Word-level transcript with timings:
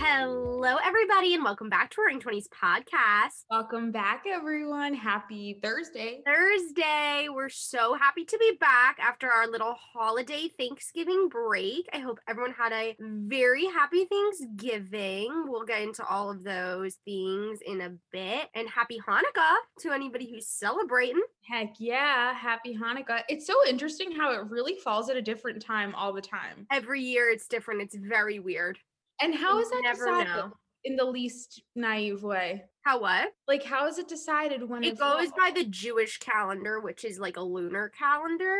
Do 0.00 0.06
you 0.06 0.12
believe? 0.12 0.50
Hello, 0.60 0.76
everybody, 0.84 1.34
and 1.34 1.44
welcome 1.44 1.68
back 1.68 1.90
to 1.90 2.00
Roaring 2.00 2.20
Twenties 2.20 2.48
podcast. 2.48 3.44
Welcome 3.50 3.92
back, 3.92 4.24
everyone. 4.26 4.94
Happy 4.94 5.58
Thursday. 5.62 6.20
Thursday. 6.26 7.28
We're 7.30 7.48
so 7.48 7.94
happy 7.94 8.24
to 8.24 8.38
be 8.38 8.56
back 8.60 8.98
after 9.00 9.30
our 9.30 9.46
little 9.46 9.74
holiday 9.74 10.48
Thanksgiving 10.58 11.28
break. 11.28 11.88
I 11.92 11.98
hope 11.98 12.20
everyone 12.28 12.52
had 12.52 12.72
a 12.72 12.96
very 13.00 13.64
happy 13.66 14.04
Thanksgiving. 14.04 15.46
We'll 15.46 15.64
get 15.64 15.82
into 15.82 16.04
all 16.06 16.30
of 16.30 16.44
those 16.44 16.96
things 17.04 17.60
in 17.66 17.80
a 17.80 17.92
bit. 18.12 18.48
And 18.54 18.68
happy 18.68 19.00
Hanukkah 19.06 19.56
to 19.80 19.92
anybody 19.92 20.30
who's 20.30 20.48
celebrating. 20.48 21.22
Heck 21.48 21.74
yeah. 21.78 22.34
Happy 22.34 22.76
Hanukkah. 22.76 23.22
It's 23.28 23.46
so 23.46 23.54
interesting 23.68 24.12
how 24.12 24.32
it 24.32 24.50
really 24.50 24.76
falls 24.76 25.08
at 25.10 25.16
a 25.16 25.22
different 25.22 25.64
time 25.64 25.94
all 25.94 26.12
the 26.12 26.20
time. 26.20 26.66
Every 26.70 27.00
year 27.00 27.30
it's 27.30 27.46
different. 27.48 27.82
It's 27.82 27.96
very 27.96 28.38
weird. 28.38 28.78
And 29.22 29.34
how 29.34 29.56
You 29.58 29.62
is 29.62 29.70
that 29.70 29.82
decided 29.94 30.26
know. 30.28 30.52
in 30.84 30.96
the 30.96 31.04
least 31.04 31.62
naive 31.74 32.22
way? 32.22 32.64
How 32.82 33.00
what? 33.00 33.32
Like, 33.46 33.62
how 33.62 33.86
is 33.86 33.98
it 33.98 34.08
decided 34.08 34.66
when 34.68 34.82
It 34.82 34.92
it's 34.92 35.00
goes 35.00 35.28
fall? 35.28 35.38
by 35.38 35.50
the 35.54 35.64
Jewish 35.64 36.18
calendar, 36.18 36.80
which 36.80 37.04
is 37.04 37.18
like 37.18 37.36
a 37.36 37.42
lunar 37.42 37.90
calendar. 37.90 38.56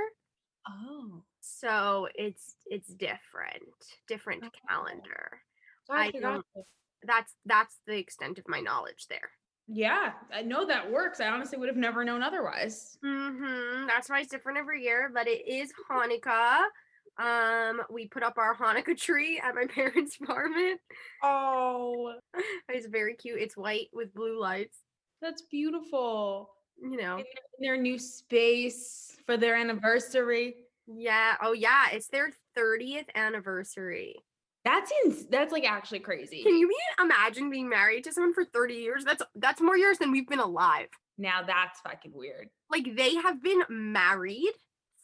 Oh. 0.69 1.23
So 1.41 2.09
it's 2.15 2.57
it's 2.67 2.89
different, 2.93 3.63
different 4.07 4.45
Oh. 4.45 4.51
calendar. 4.69 5.41
I 5.89 6.07
I 6.09 6.11
don't- 6.21 6.47
That's 7.03 7.35
that's 7.47 7.81
the 7.87 7.97
extent 7.97 8.39
of 8.39 8.47
my 8.47 8.61
knowledge 8.61 9.07
there. 9.09 9.31
Yeah, 9.67 10.13
I 10.33 10.43
know 10.43 10.67
that 10.67 10.91
works. 10.91 11.21
I 11.21 11.29
honestly 11.29 11.57
would 11.59 11.69
have 11.69 11.77
never 11.79 12.05
known 12.05 12.23
otherwise. 12.23 12.99
hmm 13.03 13.87
That's 13.87 14.11
why 14.11 14.21
it's 14.21 14.29
different 14.31 14.59
every 14.59 14.83
year, 14.85 15.11
but 15.15 15.27
it 15.27 15.47
is 15.49 15.73
Hanukkah. 15.89 16.65
Um, 17.19 17.83
we 17.91 18.09
put 18.09 18.23
up 18.23 18.39
our 18.39 18.55
Hanukkah 18.57 18.97
tree 18.97 19.41
at 19.43 19.55
my 19.55 19.67
parents' 19.75 20.17
apartment. 20.23 20.81
Oh, 21.23 22.15
It's 22.69 22.87
very 22.87 23.15
cute. 23.15 23.41
It's 23.41 23.57
white 23.57 23.89
with 23.93 24.15
blue 24.15 24.41
lights. 24.41 24.79
that's 25.21 25.43
beautiful. 25.51 26.51
You 26.83 26.97
know. 26.97 27.19
In 27.19 27.25
their- 27.61 27.77
new 27.77 27.99
space 27.99 29.17
for 29.27 29.37
their 29.37 29.55
anniversary. 29.57 30.55
Yeah. 30.87 31.35
Oh 31.43 31.53
yeah. 31.53 31.87
It's 31.93 32.09
their 32.09 32.31
30th 32.57 33.07
anniversary. 33.15 34.15
That's 34.65 34.91
ins- 35.05 35.27
that's 35.27 35.53
like 35.53 35.65
actually 35.65 36.01
crazy. 36.01 36.43
Can 36.43 36.57
you 36.57 36.71
imagine 37.01 37.51
being 37.51 37.69
married 37.69 38.05
to 38.05 38.13
someone 38.13 38.33
for 38.35 38.45
30 38.45 38.75
years? 38.75 39.05
That's 39.05 39.23
that's 39.35 39.61
more 39.61 39.77
years 39.77 39.99
than 39.99 40.11
we've 40.11 40.29
been 40.29 40.39
alive. 40.41 40.89
now 41.19 41.43
that's 41.43 41.81
fucking 41.81 42.13
weird. 42.15 42.49
like 42.71 42.97
they 42.97 43.15
have 43.17 43.43
been 43.43 43.63
married 43.69 44.53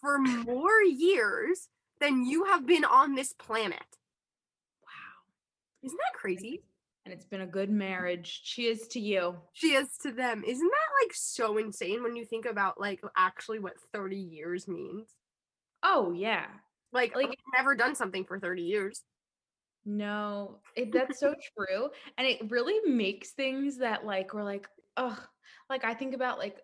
for 0.00 0.18
more 0.18 0.82
years 0.82 1.68
than 2.00 2.24
you 2.26 2.44
have 2.44 2.66
been 2.66 2.84
on 2.84 3.14
this 3.14 3.32
planet. 3.32 3.84
Wow. 4.82 5.24
Isn't 5.84 5.98
that 5.98 6.18
crazy? 6.18 6.62
And 7.04 7.12
it's 7.14 7.24
been 7.24 7.42
a 7.42 7.46
good 7.46 7.70
marriage. 7.70 8.42
Cheers 8.44 8.88
to 8.88 9.00
you. 9.00 9.36
She 9.52 9.74
is 9.74 9.88
to 10.02 10.10
them. 10.10 10.42
Isn't 10.44 10.66
that 10.68 11.04
like 11.04 11.14
so 11.14 11.56
insane 11.56 12.02
when 12.02 12.16
you 12.16 12.24
think 12.24 12.46
about 12.46 12.80
like 12.80 13.00
actually 13.16 13.60
what 13.60 13.74
30 13.92 14.16
years 14.16 14.66
means? 14.66 15.08
Oh 15.82 16.12
yeah. 16.12 16.46
Like, 16.92 17.14
Like- 17.14 17.28
like 17.28 17.38
never 17.56 17.74
done 17.76 17.94
something 17.94 18.24
for 18.24 18.40
30 18.40 18.62
years. 18.62 19.02
No, 19.84 20.58
it, 20.74 20.90
that's 20.92 21.20
so 21.20 21.34
true. 21.56 21.90
And 22.18 22.26
it 22.26 22.50
really 22.50 22.90
makes 22.90 23.30
things 23.30 23.78
that 23.78 24.04
like 24.04 24.34
we're 24.34 24.42
like, 24.42 24.66
oh, 24.96 25.16
like 25.70 25.84
I 25.84 25.94
think 25.94 26.12
about 26.14 26.38
like 26.38 26.58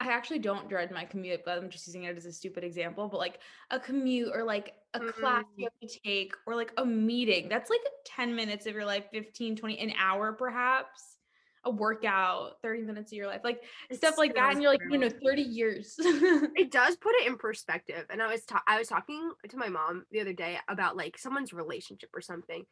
I 0.00 0.12
actually 0.12 0.38
don't 0.38 0.68
dread 0.68 0.90
my 0.90 1.04
commute, 1.04 1.42
but 1.44 1.58
I'm 1.58 1.68
just 1.68 1.86
using 1.86 2.04
it 2.04 2.16
as 2.16 2.24
a 2.24 2.32
stupid 2.32 2.64
example. 2.64 3.06
But 3.08 3.18
like 3.18 3.40
a 3.70 3.78
commute 3.78 4.30
or 4.34 4.44
like 4.44 4.74
a 4.94 5.00
class 5.00 5.44
you 5.56 5.66
mm-hmm. 5.66 5.74
have 5.82 5.90
to 5.90 6.00
take 6.02 6.32
or 6.46 6.56
like 6.56 6.72
a 6.78 6.86
meeting, 6.86 7.48
that's 7.50 7.68
like 7.68 7.80
10 8.06 8.34
minutes 8.34 8.64
of 8.64 8.74
your 8.74 8.86
life, 8.86 9.04
15, 9.12 9.56
20, 9.56 9.78
an 9.78 9.92
hour 9.98 10.32
perhaps. 10.32 11.16
A 11.64 11.70
workout, 11.70 12.52
30 12.62 12.84
minutes 12.84 13.12
of 13.12 13.18
your 13.18 13.26
life, 13.26 13.42
like 13.44 13.62
stuff 13.92 14.16
like 14.16 14.34
that. 14.34 14.52
And 14.52 14.62
you're 14.62 14.72
like, 14.72 14.80
you 14.90 14.96
know, 14.96 15.10
30 15.22 15.42
years. 15.42 15.94
It 15.98 16.70
does 16.72 16.96
put 16.96 17.14
it 17.16 17.26
in 17.26 17.36
perspective. 17.36 18.06
And 18.08 18.22
I 18.22 18.28
was 18.28 18.46
ta- 18.46 18.62
I 18.66 18.78
was 18.78 18.88
talking 18.88 19.30
to 19.46 19.56
my 19.58 19.68
mom 19.68 20.06
the 20.10 20.22
other 20.22 20.32
day 20.32 20.56
about 20.68 20.96
like 20.96 21.18
someone's 21.18 21.52
relationship 21.52 22.08
or 22.14 22.22
something. 22.22 22.64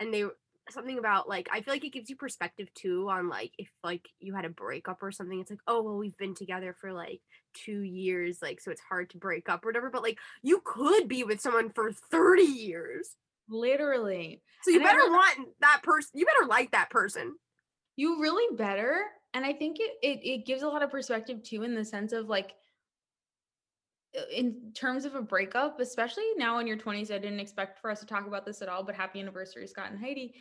And 0.00 0.12
they 0.12 0.24
something 0.70 0.98
about 0.98 1.28
like 1.28 1.48
I 1.52 1.60
feel 1.60 1.74
like 1.74 1.84
it 1.84 1.92
gives 1.92 2.08
you 2.08 2.16
perspective 2.16 2.68
too 2.74 3.08
on 3.10 3.28
like 3.28 3.52
if 3.58 3.68
like 3.82 4.08
you 4.20 4.34
had 4.34 4.44
a 4.44 4.48
breakup 4.50 5.02
or 5.02 5.10
something. 5.12 5.40
It's 5.40 5.50
like, 5.50 5.60
oh 5.66 5.82
well, 5.82 5.96
we've 5.98 6.16
been 6.16 6.34
together 6.34 6.74
for 6.80 6.92
like 6.92 7.20
two 7.54 7.80
years, 7.82 8.38
like 8.40 8.60
so 8.60 8.70
it's 8.70 8.80
hard 8.80 9.10
to 9.10 9.18
break 9.18 9.48
up 9.48 9.64
or 9.64 9.68
whatever. 9.68 9.90
But 9.90 10.02
like 10.02 10.18
you 10.42 10.62
could 10.64 11.08
be 11.08 11.24
with 11.24 11.40
someone 11.40 11.70
for 11.70 11.92
30 11.92 12.42
years. 12.42 13.10
Literally. 13.48 14.40
So 14.62 14.70
you 14.70 14.76
And 14.78 14.84
better 14.84 14.98
really- 14.98 15.10
want 15.10 15.48
that 15.60 15.80
person 15.82 16.10
you 16.14 16.24
better 16.26 16.46
like 16.46 16.70
that 16.72 16.90
person. 16.90 17.34
you 17.96 18.20
really 18.20 18.56
better 18.56 19.02
and 19.34 19.44
i 19.44 19.52
think 19.52 19.78
it, 19.80 19.92
it 20.02 20.20
it 20.22 20.46
gives 20.46 20.62
a 20.62 20.68
lot 20.68 20.82
of 20.82 20.90
perspective 20.90 21.42
too 21.42 21.62
in 21.62 21.74
the 21.74 21.84
sense 21.84 22.12
of 22.12 22.28
like 22.28 22.54
in 24.30 24.72
terms 24.74 25.04
of 25.04 25.14
a 25.14 25.22
breakup 25.22 25.80
especially 25.80 26.24
now 26.36 26.58
in 26.58 26.66
your 26.66 26.76
20s 26.76 27.10
i 27.10 27.18
didn't 27.18 27.40
expect 27.40 27.78
for 27.78 27.90
us 27.90 28.00
to 28.00 28.06
talk 28.06 28.26
about 28.26 28.44
this 28.44 28.60
at 28.60 28.68
all 28.68 28.82
but 28.82 28.94
happy 28.94 29.20
anniversary 29.20 29.66
scott 29.66 29.90
and 29.90 29.98
heidi 29.98 30.34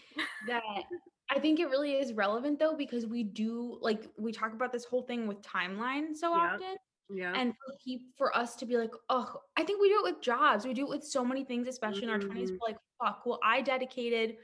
that 0.48 0.62
i 1.30 1.40
think 1.40 1.59
it 1.59 1.70
really 1.70 1.94
is 1.94 2.12
relevant 2.14 2.59
though 2.59 2.76
because 2.76 3.06
we 3.06 3.24
do 3.24 3.78
like 3.82 4.08
we 4.18 4.32
talk 4.32 4.54
about 4.54 4.72
this 4.72 4.84
whole 4.84 5.04
thing 5.04 5.28
with 5.28 5.42
timeline 5.42 6.14
so 6.14 6.36
Yeah. 6.36 6.54
often 6.54 6.76
Yeah. 7.14 7.34
and 7.36 7.54
for, 7.54 7.98
for 8.18 8.38
us 8.38 8.56
to 8.58 8.66
be 8.66 8.78
like 8.78 8.92
oh 9.09 9.42
i 9.58 9.64
think 9.64 9.82
we 9.82 9.88
do 9.90 10.06
it 10.06 10.14
with 10.14 10.22
jobs 10.22 10.66
we 10.66 10.74
do 10.74 10.84
it 10.84 10.90
with 10.90 11.03
so 11.03 11.24
many 11.24 11.46
things 11.46 11.68
especially 11.68 12.03
in 12.03 12.09
our 12.09 12.20
20s 12.20 12.52
Mhm. 12.52 12.58
we're 12.59 12.68
like 12.68 12.78
fuck 13.02 13.26
well 13.26 13.40
i 13.44 13.62
dedicated 13.62 14.36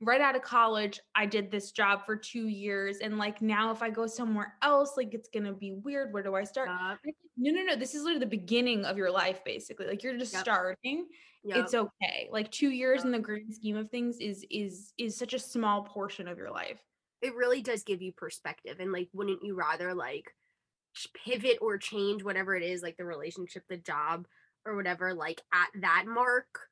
right 0.00 0.20
out 0.20 0.36
of 0.36 0.42
college 0.42 1.00
i 1.14 1.24
did 1.24 1.50
this 1.50 1.70
job 1.72 2.04
for 2.04 2.16
two 2.16 2.48
years 2.48 2.98
and 2.98 3.16
like 3.16 3.40
now 3.40 3.70
if 3.70 3.82
i 3.82 3.88
go 3.88 4.06
somewhere 4.06 4.54
else 4.62 4.92
like 4.96 5.14
it's 5.14 5.28
gonna 5.30 5.52
be 5.52 5.72
weird 5.72 6.12
where 6.12 6.22
do 6.22 6.34
i 6.34 6.44
start? 6.44 6.68
Yup, 6.68 6.98
And 7.02 7.14
it's 7.14 7.18
like, 7.22 7.30
no 7.38 7.50
no 7.52 7.62
no 7.62 7.76
this 7.76 7.94
is 7.94 8.02
literally 8.02 8.20
the 8.20 8.26
beginning 8.26 8.84
of 8.84 8.98
your 8.98 9.10
life 9.10 9.42
basically 9.44 9.86
like 9.86 10.02
you're 10.02 10.18
just 10.18 10.32
Yep. 10.34 10.42
starting 10.42 11.06
yup. 11.44 11.58
it's 11.58 11.74
okay 11.74 12.28
like 12.30 12.50
two 12.50 12.70
years 12.70 13.04
in 13.04 13.10
the 13.10 13.18
grand 13.18 13.54
scheme 13.54 13.76
of 13.76 13.90
things 13.90 14.18
is 14.18 14.44
is 14.50 14.92
is 14.98 15.16
such 15.16 15.32
a 15.32 15.38
small 15.38 15.82
portion 15.82 16.28
of 16.28 16.36
your 16.38 16.50
life. 16.50 16.82
It 17.22 17.34
really 17.34 17.62
does 17.62 17.82
give 17.82 18.02
you 18.02 18.12
perspective 18.12 18.76
and 18.80 18.92
like 18.92 19.08
wouldn't 19.14 19.42
you 19.42 19.54
rather 19.54 19.94
like 19.94 20.34
pivot 21.24 21.58
or 21.60 21.78
change 21.78 22.22
whatever 22.22 22.54
it 22.54 22.62
is 22.62 22.82
like 22.82 22.96
the 22.96 23.04
relationship 23.04 23.64
the 23.68 23.76
job 23.76 24.26
or 24.64 24.76
whatever 24.76 25.14
like 25.14 25.40
at 25.52 25.68
that 25.80 26.04
mark 26.06 26.68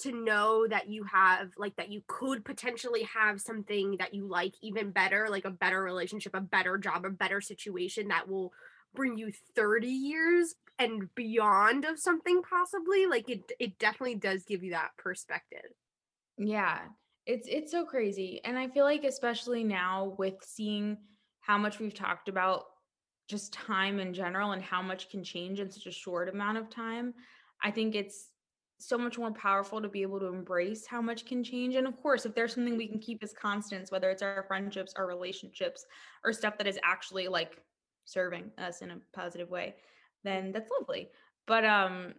to 0.00 0.12
know 0.12 0.66
that 0.66 0.88
you 0.88 1.04
have 1.04 1.50
like 1.56 1.76
that 1.76 1.90
you 1.90 2.02
could 2.06 2.44
potentially 2.44 3.04
have 3.04 3.40
something 3.40 3.96
that 3.98 4.14
you 4.14 4.26
like 4.26 4.54
even 4.62 4.90
better 4.90 5.28
like 5.30 5.44
a 5.44 5.50
better 5.50 5.82
relationship 5.82 6.34
a 6.34 6.40
better 6.40 6.78
job 6.78 7.04
a 7.04 7.10
better 7.10 7.40
situation 7.40 8.08
that 8.08 8.28
will 8.28 8.52
bring 8.94 9.16
you 9.16 9.32
30 9.54 9.88
years 9.88 10.54
and 10.78 11.14
beyond 11.14 11.84
of 11.84 11.98
something 11.98 12.42
possibly 12.42 13.06
like 13.06 13.28
it 13.28 13.52
it 13.60 13.78
definitely 13.78 14.16
does 14.16 14.44
give 14.44 14.62
you 14.62 14.72
that 14.72 14.90
perspective 14.98 15.70
Yeah, 16.36 16.80
it's 17.26 17.46
it's 17.48 17.70
so 17.70 17.84
crazy. 17.84 18.40
And 18.44 18.58
I 18.58 18.68
feel 18.68 18.84
like 18.84 19.04
especially 19.04 19.64
now 19.64 20.14
with 20.18 20.34
seeing 20.42 20.98
how 21.40 21.58
much 21.58 21.78
we've 21.78 21.94
talked 21.94 22.28
about 22.28 22.64
just 23.28 23.52
time 23.52 24.00
in 24.00 24.12
general 24.12 24.52
and 24.52 24.62
how 24.62 24.82
much 24.82 25.10
can 25.10 25.24
change 25.24 25.60
in 25.60 25.70
such 25.70 25.86
a 25.86 25.92
short 25.92 26.28
amount 26.28 26.58
of 26.58 26.70
time, 26.70 27.14
I 27.62 27.70
think 27.70 27.94
it's 27.94 28.30
so 28.78 28.98
much 28.98 29.18
more 29.18 29.32
powerful 29.32 29.80
to 29.80 29.88
be 29.88 30.02
able 30.02 30.20
to 30.20 30.26
embrace 30.26 30.86
how 30.86 31.00
much 31.00 31.24
can 31.26 31.42
change. 31.44 31.74
And 31.74 31.86
of 31.86 31.96
course, 32.02 32.26
if 32.26 32.34
there's 32.34 32.54
something 32.54 32.76
we 32.76 32.88
can 32.88 32.98
keep 32.98 33.22
as 33.22 33.32
constants, 33.32 33.90
whether 33.90 34.10
it's 34.10 34.22
our 34.22 34.44
friendships, 34.48 34.94
our 34.96 35.06
relationships, 35.06 35.86
or 36.24 36.32
stuff 36.32 36.58
that 36.58 36.66
is 36.66 36.78
actually 36.84 37.28
like 37.28 37.62
serving 38.04 38.50
us 38.58 38.82
in 38.82 38.90
a 38.90 38.98
positive 39.14 39.48
way, 39.48 39.76
then 40.24 40.52
that's 40.52 40.70
lovely. 40.80 41.08
But 41.46 41.64
um 41.64 42.14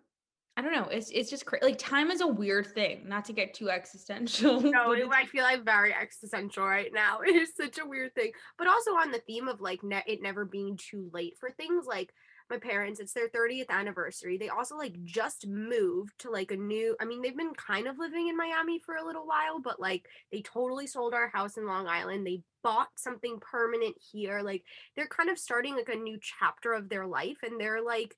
I 0.57 0.61
don't 0.61 0.71
know. 0.71 0.85
It's 0.85 1.11
it's 1.11 1.29
just 1.29 1.45
cra- 1.45 1.59
like 1.61 1.77
time 1.77 2.09
is 2.09 2.21
a 2.21 2.27
weird 2.27 2.67
thing. 2.67 3.09
Not 3.09 3.25
to 3.25 3.33
get 3.33 3.53
too 3.53 3.69
existential. 3.69 4.61
No, 4.61 4.85
but 4.87 4.99
it- 4.99 5.01
it's- 5.01 5.13
I 5.13 5.25
feel 5.25 5.43
like 5.43 5.65
very 5.65 5.93
existential 5.93 6.65
right 6.65 6.91
now. 6.93 7.19
It 7.27 7.35
is 7.35 7.55
such 7.55 7.77
a 7.77 7.85
weird 7.85 8.15
thing, 8.15 8.31
but 8.57 8.67
also 8.67 8.91
on 8.91 9.11
the 9.11 9.19
theme 9.27 9.49
of 9.49 9.59
like 9.59 9.83
ne- 9.83 10.03
it 10.07 10.21
never 10.21 10.45
being 10.45 10.77
too 10.77 11.09
late 11.13 11.35
for 11.37 11.51
things. 11.51 11.85
Like 11.85 12.13
my 12.49 12.57
parents 12.57 12.99
it's 12.99 13.13
their 13.13 13.29
30th 13.29 13.69
anniversary 13.69 14.37
they 14.37 14.49
also 14.49 14.77
like 14.77 15.01
just 15.03 15.47
moved 15.47 16.13
to 16.19 16.29
like 16.29 16.51
a 16.51 16.55
new 16.55 16.95
i 16.99 17.05
mean 17.05 17.21
they've 17.21 17.37
been 17.37 17.53
kind 17.53 17.87
of 17.87 17.97
living 17.97 18.27
in 18.27 18.37
miami 18.37 18.79
for 18.79 18.95
a 18.95 19.05
little 19.05 19.25
while 19.25 19.59
but 19.59 19.79
like 19.79 20.05
they 20.31 20.41
totally 20.41 20.85
sold 20.85 21.13
our 21.13 21.29
house 21.29 21.57
in 21.57 21.65
long 21.65 21.87
island 21.87 22.25
they 22.25 22.41
bought 22.63 22.89
something 22.95 23.39
permanent 23.39 23.95
here 24.11 24.41
like 24.41 24.63
they're 24.95 25.07
kind 25.07 25.29
of 25.29 25.39
starting 25.39 25.75
like 25.75 25.89
a 25.89 25.95
new 25.95 26.19
chapter 26.21 26.73
of 26.73 26.89
their 26.89 27.07
life 27.07 27.37
and 27.43 27.59
they're 27.59 27.81
like 27.81 28.15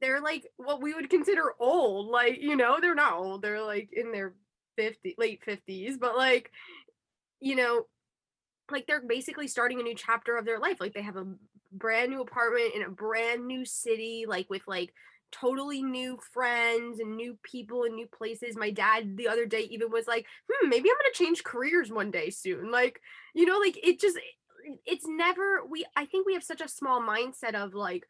they're 0.00 0.20
like 0.20 0.46
what 0.56 0.82
we 0.82 0.94
would 0.94 1.10
consider 1.10 1.54
old 1.58 2.08
like 2.08 2.38
you 2.40 2.56
know 2.56 2.78
they're 2.80 2.94
not 2.94 3.14
old 3.14 3.42
they're 3.42 3.62
like 3.62 3.88
in 3.92 4.12
their 4.12 4.34
50 4.76 5.14
late 5.18 5.40
50s 5.46 5.98
but 5.98 6.16
like 6.16 6.50
you 7.40 7.56
know 7.56 7.86
like 8.70 8.86
they're 8.86 9.02
basically 9.06 9.48
starting 9.48 9.80
a 9.80 9.82
new 9.82 9.94
chapter 9.94 10.36
of 10.36 10.44
their 10.44 10.58
life 10.58 10.80
like 10.80 10.92
they 10.92 11.02
have 11.02 11.16
a 11.16 11.26
brand 11.78 12.10
new 12.10 12.20
apartment 12.20 12.74
in 12.74 12.82
a 12.82 12.90
brand 12.90 13.46
new 13.46 13.64
city 13.64 14.24
like 14.26 14.48
with 14.50 14.62
like 14.66 14.92
totally 15.32 15.82
new 15.82 16.18
friends 16.32 17.00
and 17.00 17.16
new 17.16 17.36
people 17.42 17.82
and 17.82 17.94
new 17.94 18.06
places 18.06 18.56
my 18.56 18.70
dad 18.70 19.16
the 19.16 19.28
other 19.28 19.44
day 19.44 19.62
even 19.70 19.90
was 19.90 20.06
like 20.06 20.26
hmm 20.50 20.68
maybe 20.68 20.88
i'm 20.88 20.96
gonna 20.96 21.12
change 21.12 21.44
careers 21.44 21.90
one 21.90 22.10
day 22.10 22.30
soon 22.30 22.70
like 22.70 23.00
you 23.34 23.44
know 23.44 23.58
like 23.58 23.76
it 23.82 24.00
just 24.00 24.18
it's 24.84 25.04
never 25.06 25.64
we 25.68 25.84
i 25.96 26.06
think 26.06 26.26
we 26.26 26.34
have 26.34 26.44
such 26.44 26.60
a 26.60 26.68
small 26.68 27.00
mindset 27.00 27.54
of 27.54 27.74
like 27.74 28.06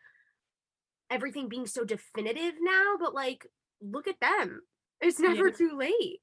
everything 1.10 1.48
being 1.48 1.66
so 1.66 1.84
definitive 1.84 2.54
now 2.60 2.94
but 2.98 3.14
like 3.14 3.46
look 3.80 4.08
at 4.08 4.20
them 4.20 4.60
it's 5.00 5.20
never 5.20 5.50
Yeah. 5.50 5.56
too 5.56 5.76
late 5.76 6.20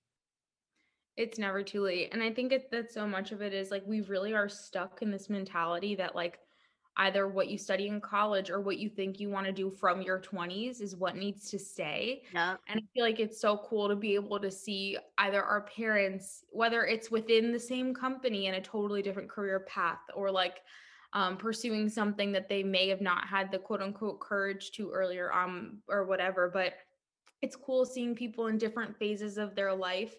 It's 1.15 1.37
never 1.37 1.61
too 1.61 1.81
late. 1.81 2.09
And 2.11 2.23
I 2.23 2.31
think 2.33 2.51
it, 2.51 2.71
that 2.71 2.91
so 2.91 3.07
much 3.07 3.31
of 3.31 3.41
it 3.41 3.53
is 3.53 3.69
like 3.69 3.83
we 3.85 4.01
really 4.01 4.33
are 4.33 4.49
stuck 4.49 5.01
in 5.01 5.11
this 5.11 5.29
mentality 5.29 5.95
that 5.95 6.15
like 6.15 6.39
either 6.97 7.27
what 7.27 7.47
you 7.47 7.57
study 7.57 7.87
in 7.87 7.99
college 7.99 8.49
or 8.49 8.61
what 8.61 8.77
you 8.77 8.89
think 8.89 9.19
you 9.19 9.29
want 9.29 9.45
to 9.45 9.51
do 9.51 9.71
from 9.71 10.01
your 10.01 10.19
20s 10.19 10.79
is 10.81 10.95
what 10.95 11.15
needs 11.15 11.49
to 11.49 11.57
stay. 11.57 12.23
yeah 12.33 12.55
And 12.67 12.79
I 12.79 12.83
feel 12.93 13.03
like 13.03 13.19
it's 13.19 13.41
so 13.41 13.57
cool 13.57 13.87
to 13.89 13.95
be 13.95 14.15
able 14.15 14.39
to 14.39 14.51
see 14.51 14.97
either 15.17 15.43
our 15.43 15.61
parents, 15.61 16.43
whether 16.51 16.85
it's 16.85 17.09
within 17.09 17.51
the 17.51 17.59
same 17.59 17.93
company 17.93 18.45
in 18.45 18.55
a 18.55 18.61
totally 18.61 19.01
different 19.01 19.29
career 19.29 19.61
path, 19.61 20.01
or 20.13 20.29
like 20.29 20.61
um, 21.13 21.37
pursuing 21.37 21.89
something 21.89 22.31
that 22.31 22.49
they 22.49 22.63
may 22.63 22.87
have 22.89 23.01
not 23.01 23.27
had 23.27 23.51
the 23.51 23.59
quote 23.59 23.81
unquote 23.81 24.19
courage 24.19 24.71
to 24.73 24.91
earlier 24.91 25.31
on 25.31 25.77
or 25.87 26.05
whatever. 26.05 26.49
But 26.53 26.73
it's 27.41 27.55
cool 27.55 27.85
seeing 27.85 28.15
people 28.15 28.47
in 28.47 28.57
different 28.57 28.97
phases 28.97 29.37
of 29.37 29.55
their 29.55 29.73
life 29.73 30.15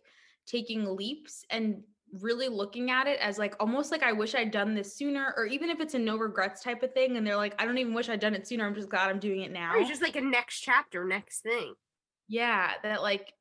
taking 0.46 0.84
leaps 0.96 1.44
and 1.50 1.82
really 2.20 2.48
looking 2.48 2.90
at 2.90 3.06
it 3.06 3.18
as 3.20 3.38
like 3.38 3.54
almost 3.60 3.90
like 3.92 4.02
I 4.02 4.12
wish 4.12 4.34
I'd 4.34 4.50
done 4.50 4.74
this 4.74 4.96
sooner, 4.96 5.34
or 5.36 5.46
even 5.46 5.70
if 5.70 5.80
it's 5.80 5.94
a 5.94 5.98
no 5.98 6.16
regrets 6.16 6.62
type 6.62 6.82
of 6.82 6.92
thing, 6.92 7.16
and 7.16 7.26
they're 7.26 7.36
like, 7.36 7.54
I 7.60 7.64
don't 7.66 7.78
even 7.78 7.94
wish 7.94 8.08
I'd 8.08 8.20
done 8.20 8.34
it 8.34 8.46
sooner. 8.46 8.66
I'm 8.66 8.74
just 8.74 8.88
glad 8.88 9.10
I'm 9.10 9.18
doing 9.20 9.42
it 9.42 9.52
now 9.52 9.74
or 9.74 9.78
it's 9.78 9.88
just 9.88 10.02
like 10.02 10.16
a 10.16 10.20
next 10.20 10.60
chapter 10.60 11.04
next 11.04 11.40
thing 11.40 11.74
yeah 12.28 12.72
that 12.82 13.02
like 13.02 13.32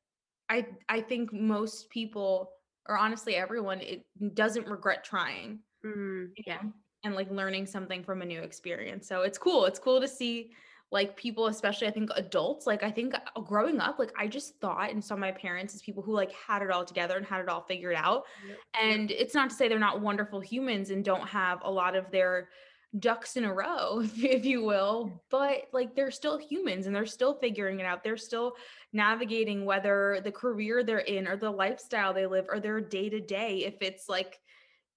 i 0.48 0.66
i 0.88 1.00
think 1.00 1.32
most 1.32 1.88
people 1.90 2.50
or 2.88 2.98
honestly 2.98 3.34
everyone 3.34 3.80
it 3.80 4.04
doesn't 4.34 4.66
regret 4.66 5.04
trying 5.04 5.60
Mm, 5.84 6.32
you 6.36 6.44
yeah 6.46 6.62
know, 6.62 6.72
and 7.04 7.14
like 7.14 7.30
learning 7.30 7.66
something 7.66 8.02
from 8.02 8.22
a 8.22 8.26
new 8.26 8.40
experience 8.40 9.06
so 9.06 9.22
it's 9.22 9.38
cool 9.38 9.66
it's 9.66 9.78
cool 9.78 10.00
to 10.00 10.08
see 10.08 10.52
like 10.90 11.16
people 11.16 11.46
especially 11.46 11.86
i 11.86 11.90
think 11.90 12.10
adults 12.14 12.66
like 12.66 12.82
i 12.82 12.90
think 12.90 13.14
uh, 13.14 13.40
growing 13.40 13.80
up 13.80 13.98
like 13.98 14.12
i 14.18 14.26
just 14.26 14.58
thought 14.60 14.90
and 14.90 15.02
saw 15.04 15.16
my 15.16 15.32
parents 15.32 15.74
as 15.74 15.82
people 15.82 16.02
who 16.02 16.12
like 16.12 16.32
had 16.32 16.62
it 16.62 16.70
all 16.70 16.84
together 16.84 17.16
and 17.16 17.26
had 17.26 17.40
it 17.40 17.48
all 17.48 17.62
figured 17.62 17.96
out 17.96 18.24
Yep. 18.48 18.58
and 18.80 19.10
it's 19.10 19.34
not 19.34 19.50
to 19.50 19.56
say 19.56 19.68
they're 19.68 19.78
not 19.78 20.00
wonderful 20.00 20.40
humans 20.40 20.90
and 20.90 21.04
don't 21.04 21.26
have 21.28 21.60
a 21.64 21.70
lot 21.70 21.96
of 21.96 22.10
their 22.10 22.48
ducks 23.00 23.36
in 23.36 23.44
a 23.44 23.52
row 23.52 24.00
if, 24.16 24.44
you 24.44 24.62
will 24.62 25.20
but 25.30 25.62
like 25.72 25.96
they're 25.96 26.12
still 26.12 26.38
humans 26.38 26.86
and 26.86 26.94
they're 26.94 27.06
still 27.06 27.34
figuring 27.40 27.80
it 27.80 27.86
out 27.86 28.04
they're 28.04 28.16
still 28.16 28.52
navigating 28.92 29.64
whether 29.64 30.20
the 30.22 30.30
career 30.30 30.84
they're 30.84 30.98
in 30.98 31.26
or 31.26 31.36
the 31.36 31.50
lifestyle 31.50 32.14
they 32.14 32.26
live 32.26 32.46
or 32.48 32.60
their 32.60 32.80
day 32.80 33.08
to 33.08 33.20
day 33.20 33.64
if 33.64 33.74
it's 33.80 34.08
like 34.08 34.38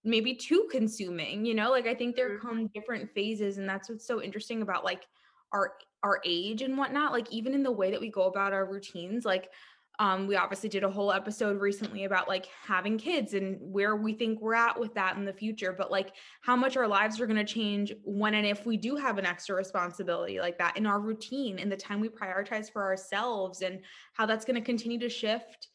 maybe 0.04 0.36
too 0.36 0.68
consuming 0.72 1.44
you 1.44 1.56
know 1.56 1.72
like 1.72 1.88
i 1.88 1.96
think 1.96 2.16
there 2.16 2.38
Mhm. 2.38 2.42
come 2.42 2.68
different 2.68 3.10
phases 3.16 3.58
and 3.58 3.68
that's 3.68 3.90
what's 3.90 4.06
so 4.06 4.22
interesting 4.22 4.62
about 4.62 4.86
like 4.86 5.08
our 5.54 5.74
our 6.04 6.22
age 6.26 6.62
and 6.62 6.78
whatnot 6.78 7.12
like 7.12 7.32
even 7.32 7.54
in 7.54 7.64
the 7.64 7.72
way 7.72 7.92
that 7.92 8.02
we 8.02 8.10
go 8.10 8.24
about 8.24 8.54
our 8.54 8.66
routines 8.66 9.26
like 9.26 9.50
um 10.00 10.28
we 10.28 10.36
obviously 10.36 10.70
did 10.70 10.84
a 10.84 10.90
whole 10.90 11.12
episode 11.12 11.60
recently 11.60 12.04
about 12.04 12.28
like 12.28 12.48
having 12.66 12.98
kids 12.98 13.34
and 13.34 13.58
where 13.60 13.96
we 13.96 14.14
think 14.14 14.40
we're 14.40 14.54
at 14.54 14.80
with 14.80 14.94
that 14.94 15.18
in 15.18 15.26
the 15.26 15.34
future 15.34 15.74
but 15.76 15.90
like 15.90 16.14
how 16.42 16.56
much 16.56 16.78
our 16.78 16.88
lives 16.88 17.20
are 17.20 17.26
going 17.26 17.38
to 17.38 17.54
change 17.54 17.94
when 18.04 18.36
and 18.36 18.46
if 18.46 18.66
we 18.66 18.78
do 18.78 18.96
have 18.96 19.18
an 19.18 19.26
extra 19.26 19.56
responsibility 19.56 20.40
like 20.40 20.58
that 20.58 20.78
in 20.78 20.86
our 20.86 21.00
routine 21.00 21.58
in 21.58 21.68
the 21.70 21.78
time 21.78 22.00
we 22.00 22.10
prioritize 22.10 22.72
for 22.72 22.84
ourselves 22.84 23.62
and 23.62 23.80
how 24.14 24.26
that's 24.26 24.46
going 24.46 24.56
to 24.56 24.62
continue 24.62 25.00
to 25.00 25.10
shift 25.10 25.70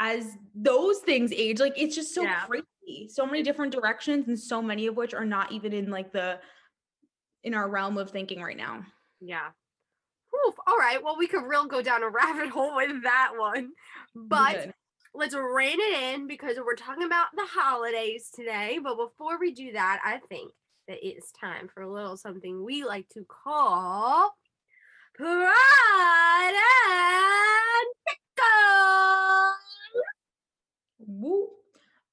as 0.00 0.36
those 0.54 0.98
things 0.98 1.32
age 1.32 1.60
like 1.60 1.74
it's 1.76 1.94
just 1.94 2.14
so 2.14 2.24
Yeah. 2.24 2.40
crazy 2.46 3.08
so 3.08 3.26
many 3.26 3.42
different 3.42 3.72
directions 3.72 4.28
and 4.28 4.38
so 4.38 4.60
many 4.60 4.86
of 4.86 4.96
which 4.96 5.14
are 5.14 5.24
not 5.24 5.52
even 5.52 5.72
in 5.72 5.90
like 5.90 6.12
the 6.12 6.38
in 7.46 7.54
our 7.54 7.68
realm 7.68 7.96
of 7.96 8.10
thinking 8.10 8.42
right 8.42 8.56
now 8.56 8.84
Yeah. 9.20 9.48
Whew, 10.30 10.52
all 10.66 10.76
right. 10.76 11.02
Well, 11.02 11.16
we 11.16 11.28
could 11.28 11.44
real 11.44 11.66
go 11.66 11.80
down 11.80 12.02
a 12.02 12.08
rabbit 12.10 12.50
hole 12.50 12.74
with 12.74 13.04
that 13.04 13.32
one. 13.38 13.70
But 14.14 14.74
let's 15.14 15.34
rein 15.34 15.78
it 15.78 16.14
in 16.14 16.26
because 16.26 16.56
we're 16.58 16.74
talking 16.74 17.04
about 17.04 17.28
the 17.34 17.46
holidays 17.46 18.30
today. 18.34 18.80
But 18.82 18.96
before 18.96 19.38
we 19.38 19.52
do 19.52 19.72
that, 19.72 20.00
I 20.04 20.18
think 20.28 20.50
that 20.88 20.98
it's 21.06 21.32
time 21.32 21.68
for 21.72 21.82
a 21.82 21.92
little 21.92 22.16
something 22.16 22.64
we 22.64 22.84
like 22.84 23.08
to 23.10 23.24
call 23.28 24.34
Pride 25.14 26.52
and 26.88 27.88
Pickle. 28.06 29.52
Woo. 30.98 31.48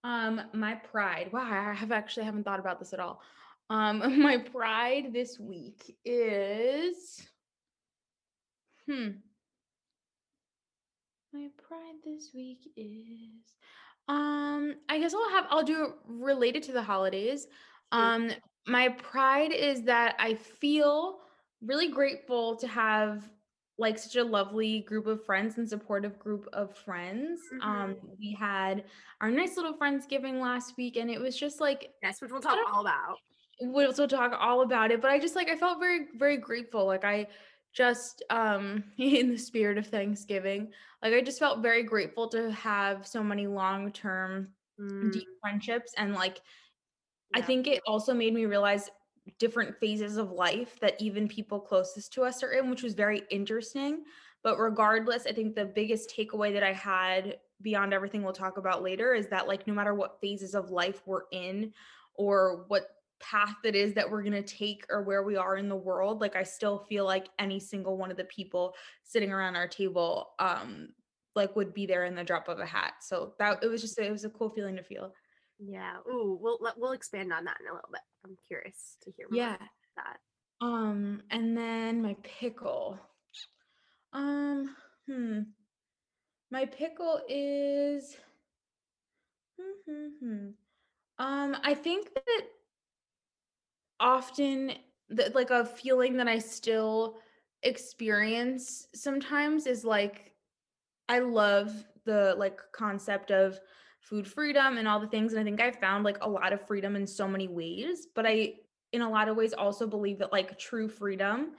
Um, 0.03 0.41
my 0.53 0.75
pride. 0.75 1.31
Wow, 1.33 1.49
I 1.49 1.73
have 1.73 1.91
actually 1.91 2.25
haven't 2.25 2.43
thought 2.43 2.59
about 2.59 2.79
this 2.79 2.93
at 2.93 2.99
all. 2.99 3.21
Um, 3.69 4.21
my 4.21 4.37
pride 4.37 5.13
this 5.13 5.39
week 5.39 5.95
is 6.05 7.21
hmm. 8.87 9.09
My 11.33 11.47
pride 11.67 11.95
this 12.05 12.29
week 12.33 12.59
is 12.77 13.55
um 14.07 14.75
I 14.89 14.99
guess 14.99 15.13
I'll 15.13 15.29
have 15.29 15.45
I'll 15.49 15.63
do 15.63 15.85
it 15.85 15.91
related 16.07 16.61
to 16.63 16.73
the 16.73 16.83
holidays. 16.83 17.47
Um 17.91 18.31
my 18.67 18.89
pride 18.89 19.51
is 19.51 19.83
that 19.83 20.15
I 20.19 20.35
feel 20.35 21.19
really 21.61 21.87
grateful 21.87 22.55
to 22.57 22.67
have 22.67 23.29
like 23.79 23.97
such 23.97 24.15
a 24.17 24.23
lovely 24.23 24.81
group 24.81 25.07
of 25.07 25.25
friends 25.25 25.57
and 25.57 25.67
supportive 25.67 26.19
group 26.19 26.47
of 26.53 26.75
friends. 26.75 27.41
Um 27.61 27.95
we 28.19 28.37
had 28.39 28.83
our 29.21 29.31
nice 29.31 29.55
little 29.55 29.73
friendsgiving 29.73 30.39
last 30.39 30.77
week 30.77 30.97
and 30.97 31.09
it 31.09 31.19
was 31.19 31.35
just 31.35 31.59
like 31.59 31.89
That's 32.03 32.21
which 32.21 32.31
we'll 32.31 32.41
talk 32.41 32.59
all 32.71 32.81
about. 32.81 33.17
We'll 33.61 33.87
also 33.87 34.07
talk 34.07 34.33
all 34.39 34.61
about 34.61 34.91
it 34.91 35.01
but 35.01 35.11
i 35.11 35.19
just 35.19 35.35
like 35.35 35.49
i 35.49 35.55
felt 35.55 35.79
very 35.79 36.07
very 36.15 36.37
grateful 36.37 36.85
like 36.85 37.03
i 37.03 37.27
just 37.71 38.23
um 38.29 38.83
in 38.97 39.29
the 39.29 39.37
spirit 39.37 39.77
of 39.77 39.87
thanksgiving 39.87 40.71
like 41.01 41.13
i 41.13 41.21
just 41.21 41.39
felt 41.39 41.61
very 41.61 41.83
grateful 41.83 42.27
to 42.27 42.51
have 42.51 43.05
so 43.07 43.23
many 43.23 43.47
long 43.47 43.91
term 43.91 44.49
deep 45.09 45.27
friendships 45.41 45.93
and 45.97 46.13
like 46.13 46.41
i 47.35 47.41
Mm, 47.41 47.47
think 47.47 47.67
it 47.67 47.81
also 47.87 48.13
made 48.13 48.33
me 48.33 48.45
realize 48.45 48.89
different 49.39 49.77
phases 49.79 50.17
of 50.17 50.31
life 50.31 50.79
that 50.81 50.99
even 51.01 51.27
people 51.27 51.59
closest 51.59 52.13
to 52.13 52.23
us 52.23 52.43
are 52.43 52.51
in 52.51 52.69
which 52.69 52.83
was 52.83 52.93
very 52.93 53.23
interesting 53.31 54.03
but 54.43 54.57
regardless 54.57 55.25
i 55.25 55.31
think 55.31 55.55
the 55.55 55.65
biggest 55.65 56.13
takeaway 56.15 56.53
that 56.53 56.63
i 56.63 56.73
had 56.73 57.37
beyond 57.61 57.93
everything 57.93 58.23
we'll 58.23 58.33
talk 58.33 58.57
about 58.57 58.83
later 58.83 59.13
is 59.13 59.27
that 59.27 59.47
like 59.47 59.65
no 59.67 59.73
matter 59.73 59.93
what 59.93 60.19
phases 60.19 60.53
of 60.55 60.71
life 60.71 61.01
we're 61.05 61.23
in 61.31 61.73
or 62.15 62.65
what 62.67 62.87
path 63.23 63.55
it 63.63 63.75
is 63.75 63.93
that 63.93 64.09
we're 64.09 64.21
going 64.21 64.33
to 64.33 64.43
take 64.43 64.85
or 64.89 65.01
where 65.03 65.23
we 65.23 65.37
are 65.37 65.55
in 65.55 65.69
the 65.69 65.75
world 65.75 66.19
like 66.19 66.35
i 66.35 66.43
still 66.43 66.79
feel 66.89 67.05
like 67.05 67.27
any 67.39 67.59
single 67.59 67.97
one 67.97 68.11
of 68.11 68.17
the 68.17 68.25
people 68.25 68.75
sitting 69.03 69.31
around 69.31 69.55
our 69.55 69.67
table 69.67 70.31
um 70.39 70.89
like 71.35 71.55
would 71.55 71.73
be 71.73 71.85
there 71.85 72.05
in 72.05 72.15
the 72.15 72.23
drop 72.23 72.47
of 72.49 72.59
a 72.59 72.65
hat 72.65 72.93
so 73.01 73.33
that 73.39 73.63
it 73.63 73.67
was 73.67 73.81
just 73.81 73.97
it 73.97 74.11
was 74.11 74.25
a 74.25 74.29
cool 74.29 74.49
feeling 74.49 74.75
to 74.75 74.83
feel 74.83 75.13
Yeah. 75.59 75.95
Ooh, 76.09 76.37
we'll 76.41 76.59
we'll 76.77 76.91
expand 76.91 77.31
on 77.31 77.45
that 77.45 77.57
in 77.61 77.67
a 77.71 77.73
little 77.73 77.89
bit. 77.91 78.01
I'm 78.25 78.37
curious 78.47 78.97
to 79.03 79.11
hear 79.15 79.27
more 79.29 79.37
yeah 79.39 79.55
about 79.55 79.69
that. 80.61 80.65
um 80.65 81.21
and 81.31 81.57
then 81.57 82.01
my 82.01 82.15
pickle 82.23 82.99
um 84.11 84.75
hmm 85.07 85.39
my 86.51 86.65
pickle 86.65 87.21
is 87.29 88.15
hmm, 89.59 89.91
hmm, 89.91 90.07
hmm. 90.19 90.47
um 91.25 91.57
i 91.63 91.73
think 91.73 92.13
that 92.13 92.41
often 94.03 94.73
like 95.33 95.49
a 95.49 95.65
feeling 95.65 96.17
that 96.17 96.27
i 96.27 96.37
still 96.37 97.17
experience 97.63 98.87
sometimes 98.93 99.65
is 99.65 99.85
like 99.85 100.33
i 101.07 101.19
love 101.19 101.85
the 102.05 102.35
like 102.37 102.59
concept 102.73 103.31
of 103.31 103.59
food 104.01 104.27
freedom 104.27 104.77
and 104.77 104.87
all 104.87 104.99
the 104.99 105.07
things 105.07 105.31
and 105.31 105.39
i 105.39 105.43
think 105.43 105.61
i 105.61 105.71
found 105.71 106.03
like 106.03 106.17
a 106.21 106.29
lot 106.29 106.51
of 106.51 106.67
freedom 106.67 106.95
in 106.97 107.07
so 107.07 107.27
many 107.27 107.47
ways 107.47 108.07
but 108.13 108.25
i 108.27 108.53
in 108.91 109.01
a 109.01 109.09
lot 109.09 109.29
of 109.29 109.37
ways 109.37 109.53
also 109.53 109.87
believe 109.87 110.19
that 110.19 110.33
like 110.33 110.59
true 110.59 110.89
freedom 110.89 111.53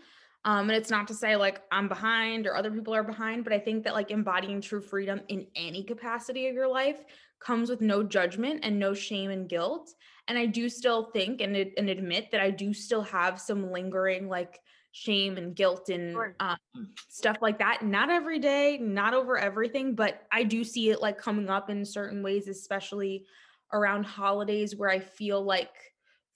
Um, 0.44 0.68
and 0.68 0.76
it's 0.76 0.90
not 0.90 1.08
to 1.08 1.14
say 1.14 1.36
like 1.36 1.62
I'm 1.72 1.88
behind 1.88 2.46
or 2.46 2.54
other 2.54 2.70
people 2.70 2.94
are 2.94 3.02
behind, 3.02 3.44
but 3.44 3.52
I 3.52 3.58
think 3.58 3.84
that 3.84 3.94
like 3.94 4.10
embodying 4.10 4.60
true 4.60 4.80
freedom 4.80 5.20
in 5.28 5.46
any 5.56 5.82
capacity 5.82 6.48
of 6.48 6.54
your 6.54 6.68
life 6.68 7.00
comes 7.40 7.70
with 7.70 7.80
no 7.80 8.02
judgment 8.02 8.60
and 8.62 8.78
no 8.78 8.92
shame 8.94 9.30
and 9.30 9.48
guilt. 9.48 9.90
And 10.28 10.38
I 10.38 10.46
do 10.46 10.68
still 10.68 11.10
think 11.12 11.40
and, 11.40 11.56
and 11.56 11.88
admit 11.88 12.30
that 12.30 12.40
I 12.40 12.50
do 12.50 12.72
still 12.74 13.02
have 13.02 13.40
some 13.40 13.70
lingering 13.72 14.28
like 14.28 14.60
shame 14.92 15.36
and 15.38 15.56
guilt 15.56 15.88
and 15.88 16.12
Sure. 16.12 16.36
um, 16.40 16.56
stuff 17.08 17.38
like 17.40 17.58
that. 17.58 17.82
Not 17.82 18.10
every 18.10 18.38
day, 18.38 18.78
not 18.78 19.12
over 19.12 19.36
everything, 19.36 19.94
but 19.94 20.22
I 20.30 20.44
do 20.44 20.62
see 20.62 20.90
it 20.90 21.00
like 21.02 21.18
coming 21.18 21.48
up 21.50 21.68
in 21.68 21.84
certain 21.84 22.22
ways, 22.22 22.48
especially 22.48 23.24
around 23.72 24.04
holidays 24.04 24.76
where 24.76 24.90
I 24.90 25.00
feel 25.00 25.42
like 25.42 25.74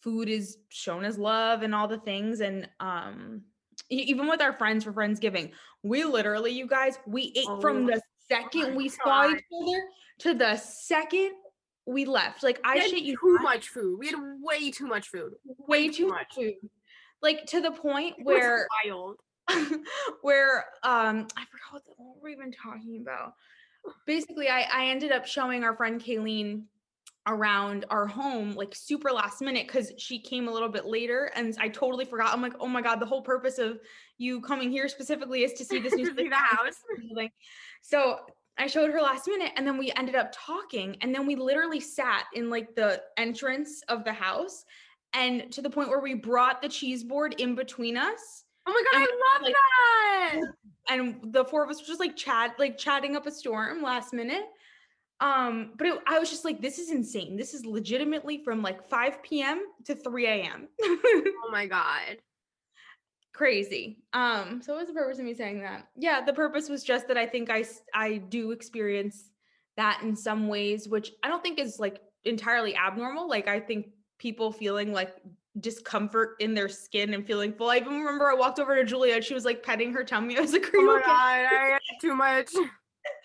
food 0.02 0.28
is 0.28 0.58
shown 0.70 1.04
as 1.04 1.18
love 1.18 1.62
and 1.62 1.74
all 1.74 1.88
the 1.88 1.98
things. 1.98 2.40
And 2.40 2.68
um, 2.80 3.42
even 3.90 4.28
with 4.28 4.40
our 4.40 4.52
friends 4.52 4.84
for 4.84 4.92
Friendsgiving, 4.92 5.52
we 5.82 6.04
literally, 6.04 6.52
you 6.52 6.66
guys, 6.66 6.98
we 7.06 7.32
ate 7.36 7.60
from 7.60 7.84
Oh 7.84 7.86
the 7.86 8.02
second 8.28 8.74
we 8.76 8.88
saw 8.88 9.04
God. 9.04 9.36
each 9.36 9.44
other 9.62 9.82
to 10.20 10.34
the 10.34 10.56
second 10.56 11.32
we 11.86 12.04
left. 12.04 12.42
Like 12.42 12.60
I 12.64 12.80
shit 12.80 13.02
you 13.02 13.16
too 13.16 13.34
not, 13.34 13.42
much 13.42 13.68
food. 13.68 13.98
We 13.98 14.08
had 14.08 14.16
way 14.42 14.70
too 14.70 14.86
much 14.86 15.08
food. 15.08 15.34
way 15.66 15.88
too 15.88 15.94
too 15.94 16.08
much. 16.08 16.34
food. 16.34 16.54
Like 17.22 17.46
to 17.46 17.60
the 17.60 17.70
point 17.70 18.16
It 18.18 18.26
where 18.26 18.66
wild. 18.84 19.16
where 20.22 20.66
um 20.82 21.26
I 21.36 21.44
forgot 21.46 21.72
what, 21.72 21.84
the, 21.84 21.92
what 21.96 22.16
were 22.16 22.24
we 22.24 22.32
even 22.32 22.52
talking 22.52 23.00
about. 23.00 23.32
Basically, 24.06 24.48
I 24.48 24.66
I 24.70 24.86
ended 24.86 25.12
up 25.12 25.26
showing 25.26 25.64
our 25.64 25.74
friend 25.74 26.02
Kayleen 26.02 26.64
around 27.28 27.84
our 27.90 28.06
home 28.06 28.54
like 28.54 28.74
super 28.74 29.12
last 29.12 29.40
minute 29.40 29.66
because 29.68 29.92
she 29.98 30.18
came 30.18 30.48
a 30.48 30.50
little 30.50 30.68
bit 30.68 30.86
later 30.86 31.30
and 31.36 31.56
I 31.60 31.68
totally 31.68 32.04
forgot. 32.04 32.32
I'm 32.32 32.42
like, 32.42 32.54
oh 32.58 32.66
my 32.66 32.82
god, 32.82 32.98
the 32.98 33.06
whole 33.06 33.22
purpose 33.22 33.58
of 33.58 33.78
you 34.16 34.40
coming 34.40 34.70
here 34.70 34.88
specifically 34.88 35.44
is 35.44 35.52
to 35.54 35.64
see 35.64 35.78
this 35.78 35.92
new 35.96 36.06
see 36.06 36.28
the 36.28 36.34
house. 36.34 36.82
building." 37.08 37.30
So 37.82 38.20
I 38.56 38.66
showed 38.66 38.90
her 38.90 39.00
last 39.00 39.28
minute 39.28 39.52
and 39.56 39.64
then 39.66 39.78
we 39.78 39.92
ended 39.94 40.16
up 40.16 40.32
talking 40.32 40.96
and 41.02 41.14
then 41.14 41.26
we 41.26 41.36
literally 41.36 41.78
sat 41.80 42.24
in 42.34 42.50
like 42.50 42.74
the 42.74 43.00
entrance 43.16 43.82
of 43.88 44.02
the 44.04 44.12
house 44.12 44.64
and 45.12 45.52
to 45.52 45.62
the 45.62 45.70
point 45.70 45.88
where 45.90 46.00
we 46.00 46.14
brought 46.14 46.60
the 46.62 46.68
cheese 46.68 47.04
board 47.04 47.34
in 47.38 47.54
between 47.54 47.96
us 47.96 48.44
Oh 48.66 48.72
my 48.72 48.82
god, 48.92 49.00
And 49.00 49.08
I 49.10 49.32
love 49.32 49.42
like- 49.42 49.54
that. 49.54 50.40
and 50.90 51.32
the 51.32 51.44
four 51.44 51.62
of 51.64 51.70
us 51.70 51.80
were 51.80 51.86
just 51.86 52.00
like 52.00 52.16
chat 52.16 52.54
like 52.58 52.76
chatting 52.76 53.16
up 53.16 53.26
a 53.26 53.30
storm 53.30 53.80
last 53.82 54.12
minute 54.12 54.44
um 55.20 55.72
but 55.76 55.86
it, 55.86 55.98
i 56.06 56.18
was 56.18 56.30
just 56.30 56.44
like 56.44 56.60
this 56.60 56.78
is 56.78 56.90
insane. 56.90 57.36
This 57.36 57.52
is 57.54 57.66
legitimately 57.66 58.42
from 58.44 58.62
like 58.62 58.88
5 58.88 59.22
p.m 59.22 59.64
to 59.84 59.94
3 59.94 60.26
a.m 60.26 60.68
Oh 60.80 61.48
my 61.50 61.66
god. 61.66 62.18
crazy. 63.32 63.98
Um 64.12 64.60
so 64.62 64.72
what 64.74 64.80
was 64.80 64.88
the 64.88 64.94
purpose 64.94 65.18
of 65.18 65.24
me 65.24 65.34
saying 65.34 65.60
that? 65.62 65.88
Yeah 65.96 66.24
the 66.24 66.32
purpose 66.32 66.68
was 66.68 66.82
just 66.84 67.08
that 67.08 67.16
i 67.16 67.26
think 67.26 67.50
I, 67.50 67.64
I 67.94 68.16
do 68.18 68.50
experience 68.52 69.30
that 69.76 70.00
in 70.02 70.16
some 70.16 70.48
ways 70.48 70.88
which 70.88 71.12
i 71.22 71.28
don't 71.28 71.42
think 71.42 71.58
is 71.58 71.78
like 71.78 72.00
entirely 72.24 72.74
abnormal. 72.76 73.28
Like 73.28 73.48
i 73.48 73.60
think 73.60 73.86
people 74.18 74.50
feeling 74.52 74.92
like 74.92 75.16
discomfort 75.60 76.36
in 76.40 76.54
their 76.54 76.68
skin 76.68 77.14
and 77.14 77.26
feeling 77.26 77.52
full. 77.52 77.70
I 77.70 77.76
even 77.78 77.98
remember 77.98 78.30
i 78.30 78.34
walked 78.34 78.58
over 78.60 78.76
to 78.76 78.84
julia 78.84 79.14
and 79.16 79.24
she 79.24 79.34
was 79.34 79.44
like 79.44 79.62
petting 79.62 79.92
her 79.92 80.04
tummy. 80.04 80.36
I 80.36 80.40
was 80.40 80.52
like 80.52 80.62
"Are 80.74 80.78
Oh 80.78 80.82
my 80.84 80.98
okay?" 80.98 81.06
god, 81.06 81.18
I 81.18 81.74
ate 81.92 82.00
too 82.00 82.14
much. 82.14 82.50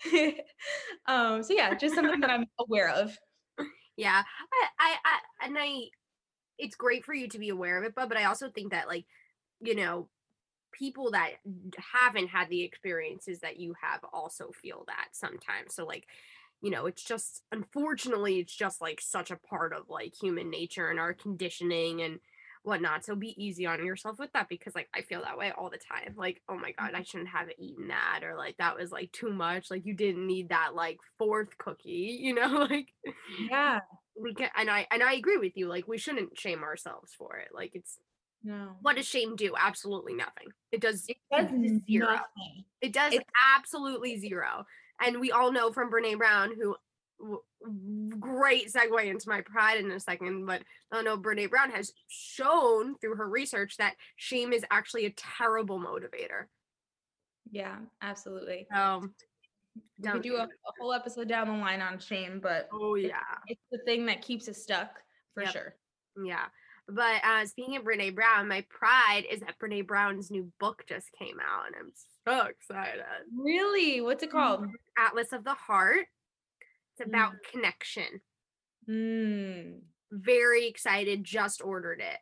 um 1.06 1.42
so 1.42 1.52
yeah 1.52 1.74
just 1.74 1.94
something 1.94 2.20
that 2.20 2.30
i'm 2.30 2.46
aware 2.58 2.88
of 2.90 3.16
Yeah. 3.96 4.22
I, 4.52 4.66
I, 4.78 4.96
I, 5.04 5.46
and 5.46 5.56
I, 5.58 5.84
it's 6.58 6.76
great 6.76 7.04
for 7.04 7.14
you 7.14 7.28
to 7.28 7.38
be 7.38 7.48
aware 7.48 7.78
of 7.78 7.84
it, 7.84 7.94
but, 7.94 8.08
but 8.08 8.18
I 8.18 8.24
also 8.24 8.50
think 8.50 8.72
that, 8.72 8.88
like, 8.88 9.06
you 9.60 9.74
know, 9.74 10.08
people 10.72 11.12
that 11.12 11.32
haven't 11.92 12.28
had 12.28 12.48
the 12.48 12.62
experiences 12.62 13.40
that 13.40 13.58
you 13.60 13.74
have 13.80 14.00
also 14.12 14.50
feel 14.52 14.84
that 14.88 15.08
sometimes. 15.12 15.74
So, 15.74 15.84
like, 15.86 16.06
you 16.62 16.70
know, 16.70 16.86
it's 16.86 17.04
just, 17.04 17.42
unfortunately, 17.52 18.38
it's 18.40 18.54
just 18.54 18.80
like 18.80 19.00
such 19.00 19.30
a 19.30 19.36
part 19.36 19.72
of 19.72 19.90
like 19.90 20.14
human 20.20 20.50
nature 20.50 20.88
and 20.90 20.98
our 20.98 21.14
conditioning 21.14 22.02
and 22.02 22.20
whatnot. 22.64 23.04
So 23.04 23.14
be 23.14 23.34
easy 23.42 23.66
on 23.66 23.84
yourself 23.84 24.18
with 24.18 24.32
that 24.32 24.48
because, 24.48 24.74
like, 24.74 24.88
I 24.94 25.02
feel 25.02 25.22
that 25.22 25.38
way 25.38 25.52
all 25.56 25.70
the 25.70 25.78
time. 25.78 26.14
Like, 26.16 26.42
oh 26.48 26.56
my 26.56 26.72
God, 26.72 26.90
I 26.90 26.94
mm-hmm. 26.94 27.02
shouldn't 27.04 27.30
have 27.30 27.48
eaten 27.58 27.88
that. 27.88 28.20
Or, 28.24 28.36
like, 28.36 28.56
that 28.58 28.76
was 28.76 28.90
like 28.90 29.12
too 29.12 29.32
much. 29.32 29.70
Like, 29.70 29.86
you 29.86 29.94
didn't 29.94 30.26
need 30.26 30.48
that, 30.48 30.74
like, 30.74 30.98
fourth 31.18 31.56
cookie, 31.58 32.18
you 32.20 32.34
know? 32.34 32.66
Like, 32.68 32.88
yeah 33.50 33.80
we 34.20 34.34
can 34.34 34.48
and 34.56 34.70
i 34.70 34.86
and 34.90 35.02
i 35.02 35.14
agree 35.14 35.38
with 35.38 35.56
you 35.56 35.68
like 35.68 35.88
we 35.88 35.98
shouldn't 35.98 36.38
shame 36.38 36.62
ourselves 36.62 37.12
for 37.16 37.36
it 37.36 37.48
like 37.52 37.72
it's 37.74 37.98
no 38.42 38.70
what 38.82 38.96
does 38.96 39.06
shame 39.06 39.36
do 39.36 39.54
absolutely 39.58 40.14
nothing 40.14 40.48
it 40.70 40.80
does 40.80 41.04
it 41.08 41.16
does 41.32 41.48
zero 41.86 42.06
nothing. 42.06 42.64
it 42.80 42.92
does 42.92 43.12
It's- 43.12 43.30
absolutely 43.56 44.18
zero 44.18 44.64
and 45.04 45.20
we 45.20 45.32
all 45.32 45.52
know 45.52 45.72
from 45.72 45.90
brene 45.90 46.18
brown 46.18 46.52
who 46.56 46.76
great 48.20 48.70
segue 48.72 49.04
into 49.06 49.28
my 49.28 49.40
pride 49.40 49.78
in 49.78 49.90
a 49.90 49.98
second 50.00 50.44
but 50.46 50.62
i 50.92 51.00
know 51.02 51.16
brene 51.16 51.48
brown 51.48 51.70
has 51.70 51.92
shown 52.08 52.96
through 52.98 53.14
her 53.16 53.28
research 53.28 53.76
that 53.78 53.94
shame 54.16 54.52
is 54.52 54.64
actually 54.70 55.06
a 55.06 55.14
terrible 55.16 55.80
motivator 55.80 56.44
yeah 57.50 57.76
absolutely 58.02 58.66
um 58.74 59.14
we 59.98 60.08
could 60.10 60.22
do 60.22 60.36
a, 60.36 60.42
a 60.44 60.48
whole 60.78 60.92
episode 60.92 61.28
down 61.28 61.46
the 61.48 61.52
line 61.54 61.80
on 61.80 61.98
shame 61.98 62.38
but 62.42 62.68
oh 62.72 62.94
yeah 62.94 63.20
it's 63.46 63.64
the 63.72 63.78
thing 63.86 64.04
that 64.06 64.20
keeps 64.22 64.48
us 64.48 64.58
stuck 64.62 64.90
for 65.34 65.42
Yep. 65.42 65.52
sure 65.52 65.74
Yeah. 66.24 66.44
But 66.86 67.24
uh, 67.24 67.46
speaking 67.46 67.76
of 67.76 67.82
Brene 67.82 68.14
Brown, 68.14 68.46
my 68.46 68.62
pride 68.68 69.24
is 69.30 69.40
that 69.40 69.58
Brene 69.58 69.86
Brown's 69.86 70.30
new 70.30 70.52
book 70.60 70.84
just 70.86 71.06
came 71.18 71.38
out, 71.40 71.66
and 71.66 71.74
I'm 71.80 71.92
so 72.28 72.44
excited. 72.46 73.02
really 73.34 74.02
what's 74.02 74.22
it 74.22 74.30
called 74.30 74.66
Atlas 74.98 75.32
of 75.32 75.44
the 75.44 75.54
Heart. 75.54 76.04
It's 76.96 77.06
about 77.08 77.32
connection. 77.50 78.20
mm. 78.88 79.80
Very 80.12 80.66
excited. 80.68 81.24
Just 81.24 81.60
ordered 81.62 82.00
it. 82.00 82.18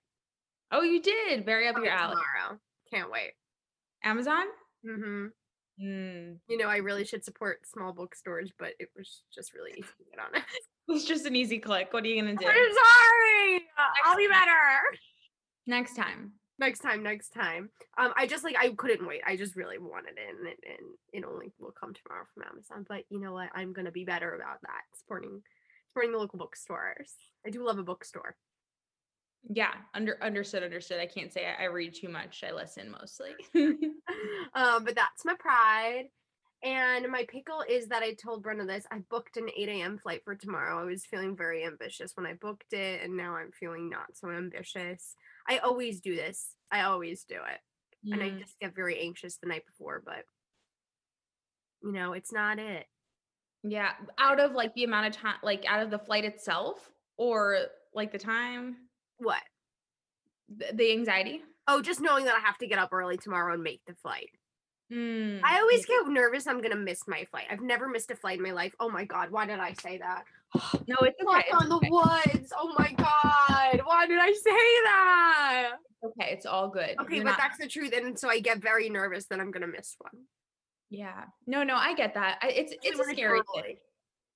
oh 0.71 0.83
you 0.83 1.03
did 1.03 1.45
very 1.45 1.69
up 1.69 1.75
Coming 1.75 1.91
your 1.91 1.99
alley 1.99 2.15
tomorrow. 2.17 2.59
Can't 2.93 3.11
wait. 3.11 3.33
amazon 4.05 4.45
hmm 4.85 5.27
mm. 5.83 6.37
You 6.49 6.59
know, 6.59 6.69
I 6.69 6.77
really 6.79 7.05
should 7.05 7.25
support 7.25 7.67
small 7.67 7.93
bookstores, 7.93 8.51
but 8.59 8.71
it 8.79 8.89
was 8.97 9.23
just 9.35 9.53
really 9.55 9.73
easy 9.73 9.83
to 9.99 10.05
get 10.11 10.25
on 10.25 10.35
it. 10.35 10.43
it's 10.89 11.05
just 11.05 11.27
an 11.27 11.37
easy 11.37 11.59
click 11.59 11.89
what 11.93 12.05
are 12.05 12.07
you 12.09 12.21
gonna 12.21 12.37
do 12.37 12.47
I'm 12.47 12.55
sorry. 12.55 13.63
I'll 14.07 14.17
be 14.17 14.27
better. 14.29 14.53
next 15.67 15.95
time 15.97 16.33
next 16.59 16.81
time 16.81 17.03
next 17.03 17.31
time. 17.31 17.71
Um 17.99 18.13
i 18.17 18.27
just 18.27 18.45
like 18.45 18.57
i 18.59 18.71
couldn't 18.71 19.07
wait. 19.07 19.23
I 19.27 19.37
just 19.37 19.57
really 19.57 19.79
wanted 19.79 20.15
it 20.17 20.37
and 20.39 20.47
it, 20.49 20.59
and 20.67 20.89
it 21.13 21.25
only 21.27 21.53
will 21.59 21.73
come 21.73 21.95
tomorrow 21.95 22.25
from 22.33 22.45
amazon 22.45 22.87
but 22.89 23.05
you 23.11 23.21
know 23.21 23.33
what? 23.33 23.51
I'm 23.55 23.73
gonna 23.73 23.91
be 23.93 24.05
better 24.05 24.35
about 24.35 24.61
that 24.63 24.83
supporting 24.95 25.43
supporting 25.89 26.13
the 26.13 26.19
local 26.19 26.39
bookstores. 26.39 27.13
I 27.47 27.51
do 27.51 27.65
love 27.67 27.79
a 27.79 27.83
bookstore. 27.83 28.37
Yeah 29.49 29.73
under 29.95 30.23
understood 30.23 30.63
understood. 30.63 31.01
I 31.01 31.07
can't 31.07 31.33
say 31.33 31.47
I, 31.47 31.65
I 31.65 31.67
read 31.67 31.95
too 31.95 32.09
much. 32.09 32.45
I 32.47 32.53
listen 32.53 32.91
mostly. 32.91 33.33
Um 34.55 34.85
but 34.85 34.95
that's 34.95 35.25
my 35.25 35.35
pride 35.39 36.05
and 36.63 37.07
my 37.11 37.25
pickle 37.29 37.63
is 37.69 37.89
that 37.89 38.03
i 38.03 38.13
told 38.15 38.43
brenda 38.43 38.65
this 38.65 38.87
i 38.93 38.99
booked 39.11 39.37
an 39.37 39.49
8 39.57 39.69
a.m 39.69 39.99
flight 39.99 40.23
for 40.25 40.35
tomorrow. 40.35 40.81
I 40.81 40.85
was 40.85 41.05
feeling 41.05 41.37
very 41.37 41.65
ambitious 41.65 42.13
when 42.17 42.27
i 42.27 42.35
booked 42.35 42.73
it 42.73 43.03
and 43.03 43.17
now 43.17 43.35
i'm 43.37 43.51
feeling 43.53 43.89
not 43.91 44.17
so 44.17 44.31
ambitious. 44.31 45.17
I 45.49 45.59
always 45.59 46.01
do 46.01 46.15
this. 46.15 46.55
I 46.71 46.83
always 46.83 47.25
do 47.25 47.35
it. 47.37 47.61
And 48.13 48.23
I 48.23 48.31
just 48.31 48.59
get 48.61 48.75
very 48.75 49.01
anxious 49.01 49.37
the 49.37 49.49
night 49.49 49.65
before, 49.67 50.03
but 50.05 50.25
you 51.83 51.93
know, 51.93 52.13
it's 52.13 52.33
not 52.33 52.59
it. 52.59 52.87
yeah 53.63 53.93
out 54.19 54.41
of 54.41 54.53
like 54.53 54.75
the 54.75 54.85
amount 54.85 55.07
of 55.07 55.21
time 55.21 55.37
like 55.43 55.65
out 55.69 55.83
of 55.83 55.91
the 55.91 55.99
flight 55.99 56.25
itself 56.25 56.91
or 57.17 57.59
like 57.95 58.13
the 58.13 58.19
time? 58.19 58.77
What? 59.19 59.43
th- 60.59 60.73
the 60.75 60.93
anxiety? 60.93 61.43
Oh, 61.69 61.81
just 61.83 62.01
knowing 62.01 62.25
that 62.25 62.35
I 62.37 62.41
have 62.41 62.59
to 62.59 62.67
get 62.67 62.79
up 62.79 62.93
early 62.93 63.17
tomorrow 63.17 63.55
and 63.55 63.63
make 63.63 63.83
the 63.87 63.95
flight. 63.95 64.31
Mm, 64.93 65.41
I 65.43 65.59
always 65.61 65.87
get 65.87 66.07
nervous 66.09 66.47
I'm 66.47 66.61
gonna 66.61 66.77
miss 66.77 67.07
my 67.09 67.25
flight. 67.31 67.47
I've 67.51 67.63
never 67.63 67.89
missed 67.89 68.11
a 68.11 68.17
flight 68.17 68.39
in 68.39 68.43
my 68.45 68.53
life. 68.53 68.75
Oh 68.79 68.91
my 68.91 69.05
god, 69.05 69.31
why 69.31 69.47
did 69.47 69.59
I 69.59 69.73
say 69.75 69.99
that? 69.99 70.25
no 70.87 70.97
it's 71.01 71.19
okay 71.23 71.45
it's 71.49 71.55
on 71.55 71.69
the 71.69 71.77
okay. 71.77 71.89
woods. 71.91 72.53
Oh 72.57 72.75
my 72.79 72.93
god, 72.93 73.81
why 73.87 74.07
did 74.07 74.19
I 74.21 74.33
say 74.33 74.51
that? 74.85 75.73
okay 76.05 76.31
it's 76.33 76.47
all 76.47 76.69
good 76.69 76.97
Okay, 77.01 77.17
You're 77.17 77.25
but 77.25 77.31
not- 77.31 77.39
that's 77.39 77.59
the 77.59 77.69
truth, 77.69 77.93
and 77.95 78.19
so 78.19 78.29
I 78.29 78.41
get 78.41 78.59
very 78.59 78.89
nervous 78.91 79.27
that 79.27 79.41
I'm 79.41 79.51
gonna 79.51 79.69
miss 79.69 79.97
one. 79.99 80.25
yeah 80.91 81.25
no 81.47 81.63
no 81.63 81.75
i 81.77 81.95
get 81.95 82.13
that 82.15 82.39
I, 82.43 82.49
it's 82.49 82.75
it's 82.83 82.99
a 83.01 83.05
scary 83.05 83.41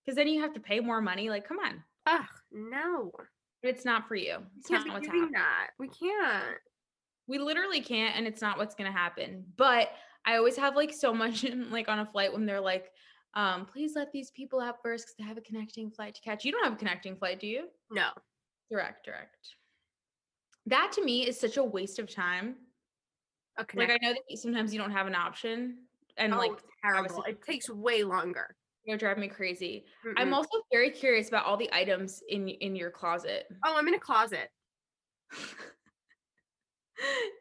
because 0.04 0.16
then 0.16 0.28
you 0.28 0.40
have 0.42 0.54
to 0.54 0.60
pay 0.60 0.80
more 0.80 1.00
money 1.02 1.28
like 1.28 1.46
come 1.46 1.58
on 1.58 1.82
Ugh, 2.06 2.24
no. 2.52 3.10
but 3.62 3.68
it's 3.74 3.84
not 3.84 4.06
for 4.08 4.14
you 4.14 4.36
it's 4.58 4.68
Can't 4.68 4.86
not 4.86 4.94
what's 4.94 5.06
be 5.08 5.10
doing 5.12 5.32
happening 5.34 5.40
that. 5.42 5.70
We 5.78 5.88
can't. 5.88 6.56
we 7.26 7.38
literally 7.38 7.80
can't 7.82 8.16
and 8.16 8.26
it's 8.26 8.40
not 8.40 8.56
what's 8.58 8.74
going 8.76 8.90
to 8.90 8.96
happen 8.96 9.44
but 9.56 9.90
i 10.26 10.36
always 10.36 10.56
have 10.56 10.76
like 10.76 10.92
so 10.92 11.14
much 11.14 11.44
in, 11.50 11.70
like 11.70 11.88
on 11.88 12.00
a 12.00 12.06
flight 12.06 12.32
when 12.32 12.46
they're 12.46 12.60
like 12.60 12.90
um 13.34 13.66
please 13.66 13.92
let 13.96 14.12
these 14.12 14.30
people 14.32 14.60
out 14.60 14.76
first 14.82 15.04
because 15.04 15.16
they 15.16 15.24
have 15.24 15.38
a 15.38 15.42
connecting 15.42 15.90
flight 15.90 16.14
to 16.14 16.20
catch 16.20 16.44
you 16.44 16.52
don't 16.52 16.64
have 16.64 16.74
a 16.74 16.76
connecting 16.76 17.16
flight 17.16 17.40
do 17.40 17.46
you 17.46 17.68
No. 17.90 18.08
direct 18.70 19.04
direct 19.04 19.54
that 20.66 20.90
to 20.92 21.04
me 21.04 21.26
is 21.26 21.38
such 21.38 21.56
a 21.56 21.64
waste 21.64 21.98
of 21.98 22.12
time 22.12 22.56
a 23.58 23.64
Like. 23.74 23.90
I 23.90 23.98
know 24.02 24.12
that 24.12 24.38
sometimes 24.38 24.72
you 24.74 24.80
don't 24.80 24.92
have 24.92 25.06
an 25.06 25.14
option, 25.14 25.78
and 26.16 26.34
oh, 26.34 26.38
like 26.38 26.52
terrible. 26.82 27.22
It 27.22 27.42
takes 27.42 27.70
way 27.70 28.02
longer. 28.04 28.54
you 28.84 28.96
drive 28.96 29.18
me 29.18 29.28
crazy. 29.28 29.84
I'm 30.16 30.34
also 30.34 30.58
very 30.70 30.90
curious 30.90 31.28
about 31.28 31.46
all 31.46 31.56
the 31.56 31.70
items 31.72 32.22
in 32.28 32.48
in 32.48 32.76
your 32.76 32.90
closet. 32.90 33.46
oh, 33.64 33.74
I'm 33.76 33.88
in 33.88 33.94
a 33.94 33.98
closet. 33.98 34.50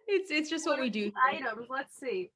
it's 0.08 0.32
it's 0.32 0.50
just 0.50 0.66
what 0.66 0.80
are 0.80 0.82
we 0.82 0.90
do. 0.90 1.12
Items. 1.32 1.68
Let's 1.70 1.98
see. 1.98 2.32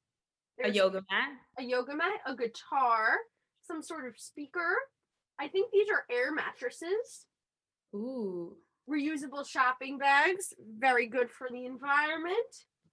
A 0.64 0.70
yoga 0.70 1.02
mat. 1.10 1.30
a 1.58 1.62
yoga 1.62 1.94
mat, 1.94 2.20
a 2.26 2.34
guitar, 2.36 3.16
some 3.62 3.82
sort 3.82 4.06
of 4.06 4.18
speaker. 4.18 4.74
I 5.38 5.48
think 5.48 5.70
these 5.72 5.88
are 5.90 6.04
air 6.14 6.32
mattresses. 6.32 7.26
Ooh, 7.94 8.56
Reusable 8.88 9.46
shopping 9.46 9.98
bags, 9.98 10.52
very 10.78 11.06
good 11.06 11.30
for 11.30 11.48
the 11.50 11.64
environment. 11.66 12.36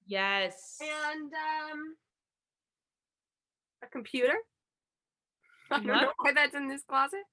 yes. 0.06 0.78
And 0.82 1.32
um 1.34 1.96
a 3.84 3.88
computer. 3.88 4.34
I 5.72 5.78
don't 5.78 5.88
What? 5.88 6.02
know 6.02 6.12
why 6.18 6.32
that's 6.34 6.56
in 6.56 6.68
this 6.68 6.84
closet. 6.88 7.24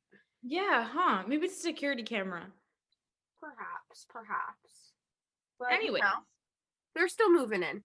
Yeah, 0.43 0.87
huh? 0.93 1.23
Maybe 1.27 1.47
it's 1.47 1.59
a 1.59 1.61
security 1.63 2.03
camera. 2.03 2.47
Perhaps, 3.41 4.07
perhaps. 4.09 4.93
But 5.59 5.71
you 5.71 5.77
Anyway, 5.77 6.01
know, 6.01 6.25
they're 6.95 7.09
still 7.09 7.31
moving 7.33 7.63
in. 7.63 7.83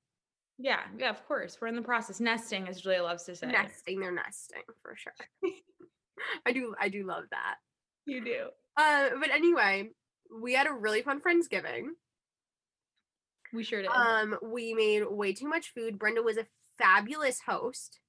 Yeah, 0.59 0.81
yeah, 0.97 1.09
of 1.09 1.25
course. 1.27 1.57
We're 1.59 1.69
in 1.69 1.75
the 1.75 1.81
process. 1.81 2.19
Nesting, 2.19 2.67
as 2.67 2.81
Julia 2.81 3.01
loves 3.01 3.23
to 3.23 3.35
say. 3.35 3.47
Nesting, 3.47 3.99
they're 3.99 4.11
nesting 4.11 4.61
for 4.83 4.95
sure. 4.95 5.13
I 6.45 6.51
do 6.51 6.75
I 6.79 6.89
do 6.89 7.05
love 7.05 7.23
that. 7.31 7.55
You 8.05 8.23
do. 8.23 8.47
Uh 8.75 9.09
but 9.19 9.31
anyway, 9.31 9.89
we 10.41 10.53
had 10.53 10.67
a 10.67 10.73
really 10.73 11.01
fun 11.01 11.21
Friendsgiving. 11.21 11.85
We 13.53 13.63
sure 13.63 13.81
did. 13.81 13.89
Um, 13.89 14.37
we 14.43 14.73
made 14.73 15.03
way 15.09 15.33
too 15.33 15.47
much 15.47 15.73
food. 15.73 15.97
Brenda 15.97 16.21
was 16.21 16.37
a 16.37 16.45
fabulous 16.77 17.39
host, 17.45 17.99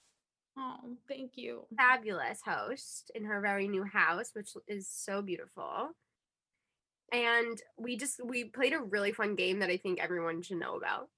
oh, 0.58 0.96
thank 1.08 1.32
you. 1.36 1.62
fabulous 1.76 2.40
host 2.44 3.10
in 3.14 3.24
her 3.24 3.40
very 3.40 3.68
new 3.68 3.84
house, 3.84 4.30
which 4.34 4.50
is 4.68 4.88
so 4.88 5.22
beautiful. 5.22 5.90
And 7.12 7.58
we 7.78 7.96
just 7.96 8.20
we 8.24 8.44
played 8.44 8.72
a 8.72 8.80
really 8.80 9.12
fun 9.12 9.34
game 9.34 9.60
that 9.60 9.70
I 9.70 9.76
think 9.76 9.98
everyone 10.00 10.42
should 10.42 10.58
know 10.58 10.76
about. 10.76 11.08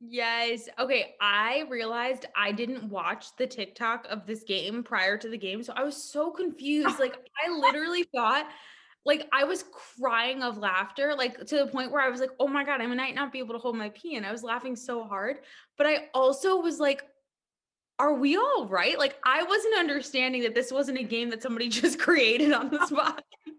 Yes. 0.00 0.68
Okay. 0.78 1.16
I 1.20 1.64
realized 1.68 2.26
I 2.36 2.52
didn't 2.52 2.84
watch 2.88 3.34
the 3.36 3.46
TikTok 3.46 4.06
of 4.08 4.26
this 4.26 4.44
game 4.44 4.82
prior 4.84 5.18
to 5.18 5.28
the 5.28 5.38
game. 5.38 5.62
So 5.62 5.72
I 5.74 5.82
was 5.82 5.96
so 6.00 6.30
confused. 6.30 6.98
Like, 6.98 7.16
I 7.46 7.50
literally 7.50 8.04
thought, 8.14 8.46
like, 9.04 9.26
I 9.32 9.44
was 9.44 9.64
crying 9.98 10.42
of 10.42 10.56
laughter, 10.58 11.14
like, 11.16 11.38
to 11.46 11.56
the 11.56 11.66
point 11.66 11.90
where 11.90 12.02
I 12.02 12.08
was 12.08 12.20
like, 12.20 12.30
oh 12.38 12.46
my 12.46 12.62
God, 12.64 12.80
I 12.80 12.86
might 12.86 13.14
not 13.14 13.32
be 13.32 13.40
able 13.40 13.54
to 13.54 13.60
hold 13.60 13.76
my 13.76 13.88
pee. 13.90 14.16
And 14.16 14.24
I 14.24 14.32
was 14.32 14.44
laughing 14.44 14.76
so 14.76 15.04
hard. 15.04 15.38
But 15.76 15.86
I 15.86 16.08
also 16.14 16.56
was 16.60 16.78
like, 16.78 17.02
are 17.98 18.14
we 18.14 18.36
all 18.36 18.66
right? 18.68 18.96
Like, 18.96 19.16
I 19.24 19.42
wasn't 19.42 19.78
understanding 19.78 20.42
that 20.42 20.54
this 20.54 20.70
wasn't 20.70 20.98
a 20.98 21.02
game 21.02 21.30
that 21.30 21.42
somebody 21.42 21.68
just 21.70 21.98
created 21.98 22.52
on 22.52 22.70
the 22.70 22.86
spot. 22.86 23.24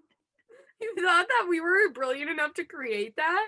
You 0.82 0.96
thought 0.96 1.28
that 1.28 1.48
we 1.50 1.60
were 1.60 1.92
brilliant 1.92 2.30
enough 2.32 2.54
to 2.54 2.64
create 2.64 3.18
that? 3.18 3.48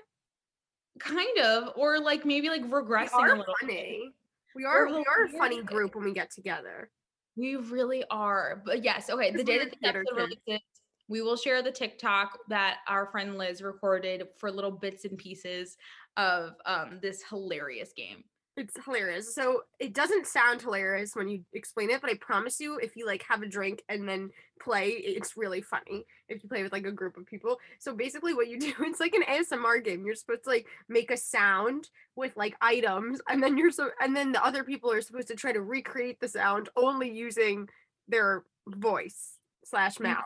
Kind 1.00 1.38
of. 1.40 1.74
Or 1.76 2.00
like 2.00 2.26
maybe 2.26 2.50
like 2.50 2.64
We 2.64 2.70
regressing 2.70 3.14
a 3.14 3.18
are 3.18 3.38
little. 3.38 3.54
bit. 3.62 3.70
funny. 3.70 4.12
We 4.56 4.66
are 4.66 4.88
we 4.88 5.06
are 5.08 5.26
a 5.26 5.30
funny 5.38 5.64
group 5.64 5.96
when 5.96 6.04
we 6.06 6.14
get 6.14 6.32
together. 6.32 6.90
We 7.38 7.56
really 7.56 8.04
are. 8.12 8.62
But 8.66 8.84
yes, 8.84 9.10
okay. 9.10 9.32
The 9.32 9.44
day 9.44 9.60
that 9.60 9.72
the 9.82 9.88
episode 9.88 10.16
releases, 10.16 10.62
we 11.08 11.22
will 11.22 11.38
share 11.38 11.62
the 11.64 11.72
TikTok 11.72 12.38
that 12.50 12.78
our 12.88 13.08
friend 13.12 13.38
Liz 13.38 13.62
recorded 13.62 14.24
for 14.38 14.52
little 14.52 14.72
bits 14.72 15.06
and 15.06 15.18
pieces 15.18 15.78
of 16.18 16.56
um 16.66 17.00
this 17.02 17.24
hilarious 17.30 17.94
game. 17.96 18.24
It's 18.58 18.76
hilarious. 18.84 19.34
So 19.34 19.64
it 19.80 19.94
doesn't 19.94 20.28
sound 20.28 20.62
hilarious 20.62 21.16
when 21.16 21.30
you 21.30 21.46
explain 21.54 21.90
it, 21.90 22.02
but 22.02 22.10
I 22.10 22.16
promise 22.16 22.60
you, 22.60 22.78
if 22.80 22.98
you 22.98 23.06
like 23.06 23.24
have 23.30 23.42
a 23.42 23.48
drink 23.48 23.82
and 23.88 24.08
then 24.08 24.30
play, 24.62 24.90
it's 24.90 25.38
really 25.38 25.62
funny. 25.62 26.06
If 26.28 26.44
you 26.44 26.50
play 26.50 26.62
with 26.62 26.74
like 26.74 26.86
a 26.86 26.92
group 26.92 27.16
of 27.16 27.26
people. 27.26 27.60
So 27.80 27.96
basically, 27.96 28.34
what 28.34 28.50
you 28.50 28.60
do, 28.60 28.74
it's 28.82 29.00
like 29.00 29.14
an 29.14 29.24
ASMR 29.24 29.84
game. 29.84 30.06
You're 30.06 30.16
supposed 30.16 30.44
to 30.44 30.50
like 30.50 30.68
make 30.90 31.12
a 31.12 31.18
sound 31.18 31.90
with 32.18 32.36
like 32.36 32.56
items, 32.62 33.22
and 33.30 33.42
then 33.42 33.58
you're 33.58 33.72
so, 33.72 33.90
and 34.02 34.16
then 34.16 34.34
the 34.34 34.44
other 34.46 34.64
people 34.66 34.92
are 34.92 35.02
supposed 35.02 35.30
to 35.30 35.36
try 35.36 35.54
to 35.54 35.62
recreate 35.62 36.20
the 36.20 36.28
sound 36.28 36.68
only 36.76 37.10
using 37.10 37.70
their 38.10 38.44
voice 38.68 39.38
slash 39.64 39.96
Mm. 39.96 40.04
mouth. 40.04 40.24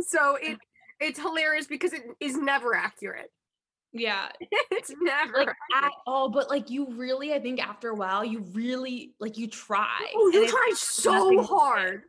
So 0.00 0.36
it 0.36 0.58
it's 1.00 1.18
hilarious 1.18 1.66
because 1.66 1.94
it 1.94 2.02
is 2.20 2.36
never 2.36 2.74
accurate. 2.74 3.32
Yeah, 3.92 4.28
it's 4.70 4.92
never 5.00 5.38
like 5.38 5.56
at 5.82 5.92
all. 6.06 6.28
But 6.28 6.50
like 6.50 6.70
you 6.70 6.88
really, 6.94 7.32
I 7.32 7.40
think 7.40 7.60
after 7.60 7.90
a 7.90 7.94
while, 7.94 8.24
you 8.24 8.40
really 8.52 9.14
like 9.20 9.38
you 9.38 9.48
try. 9.48 10.12
Oh, 10.14 10.30
you 10.32 10.48
try 10.48 10.72
so 10.74 11.42
hard. 11.42 12.02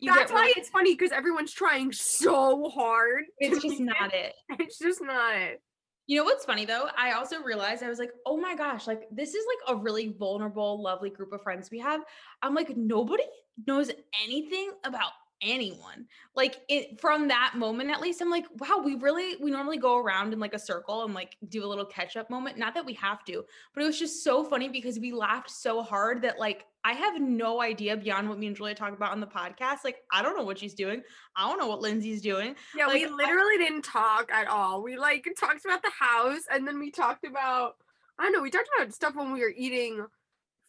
You 0.00 0.12
That's 0.12 0.32
why 0.32 0.52
it's 0.56 0.68
funny 0.68 0.94
because 0.94 1.12
everyone's 1.12 1.52
trying 1.52 1.92
so 1.92 2.68
hard. 2.70 3.24
it's 3.38 3.62
just 3.62 3.78
not 3.78 4.12
it. 4.12 4.34
it. 4.48 4.60
It's 4.60 4.78
just 4.78 5.00
not 5.00 5.36
it. 5.36 5.62
You 6.08 6.18
know 6.18 6.24
what's 6.24 6.44
funny 6.44 6.64
though? 6.64 6.88
I 6.98 7.12
also 7.12 7.40
realized 7.40 7.84
I 7.84 7.88
was 7.88 8.00
like, 8.00 8.10
oh 8.26 8.36
my 8.36 8.56
gosh, 8.56 8.88
like 8.88 9.04
this 9.12 9.34
is 9.34 9.44
like 9.46 9.76
a 9.76 9.80
really 9.80 10.08
vulnerable, 10.18 10.82
lovely 10.82 11.10
group 11.10 11.32
of 11.32 11.42
friends 11.42 11.70
we 11.70 11.78
have. 11.78 12.02
I'm 12.42 12.54
like, 12.54 12.76
nobody 12.76 13.22
knows 13.66 13.92
anything 14.24 14.72
about 14.84 15.12
anyone. 15.42 16.06
Like 16.34 16.60
it 16.68 17.00
from 17.00 17.28
that 17.28 17.54
moment 17.56 17.90
at 17.90 18.00
least, 18.00 18.22
I'm 18.22 18.30
like, 18.30 18.46
wow, 18.58 18.80
we 18.82 18.94
really 18.94 19.36
we 19.42 19.50
normally 19.50 19.76
go 19.78 19.98
around 19.98 20.32
in 20.32 20.40
like 20.40 20.54
a 20.54 20.58
circle 20.58 21.04
and 21.04 21.12
like 21.12 21.36
do 21.48 21.64
a 21.64 21.66
little 21.66 21.84
catch 21.84 22.16
up 22.16 22.30
moment. 22.30 22.56
Not 22.56 22.74
that 22.74 22.86
we 22.86 22.94
have 22.94 23.24
to, 23.26 23.44
but 23.74 23.82
it 23.82 23.86
was 23.86 23.98
just 23.98 24.24
so 24.24 24.44
funny 24.44 24.68
because 24.68 24.98
we 24.98 25.12
laughed 25.12 25.50
so 25.50 25.82
hard 25.82 26.22
that 26.22 26.38
like 26.38 26.64
I 26.84 26.92
have 26.94 27.20
no 27.20 27.60
idea 27.62 27.96
beyond 27.96 28.28
what 28.28 28.38
me 28.38 28.48
and 28.48 28.56
Julia 28.56 28.74
talk 28.74 28.92
about 28.92 29.12
on 29.12 29.20
the 29.20 29.26
podcast. 29.26 29.84
Like, 29.84 29.98
I 30.10 30.20
don't 30.20 30.36
know 30.36 30.42
what 30.42 30.58
she's 30.58 30.74
doing. 30.74 31.00
I 31.36 31.46
don't 31.48 31.60
know 31.60 31.68
what 31.68 31.80
Lindsay's 31.80 32.20
doing. 32.20 32.56
Yeah, 32.76 32.88
we 32.88 33.04
Like, 33.04 33.12
I- 33.12 33.14
literally 33.14 33.58
didn't 33.58 33.82
talk 33.82 34.32
at 34.32 34.48
all. 34.48 34.82
We 34.82 34.96
like 34.96 35.28
talked 35.38 35.64
about 35.64 35.82
the 35.82 35.90
house 35.96 36.42
and 36.50 36.66
then 36.66 36.78
we 36.80 36.90
talked 36.90 37.24
about 37.24 37.76
I 38.18 38.24
don't 38.24 38.32
know, 38.34 38.42
we 38.42 38.50
talked 38.50 38.68
about 38.76 38.92
stuff 38.92 39.14
when 39.16 39.32
we 39.32 39.40
were 39.40 39.52
eating 39.56 40.04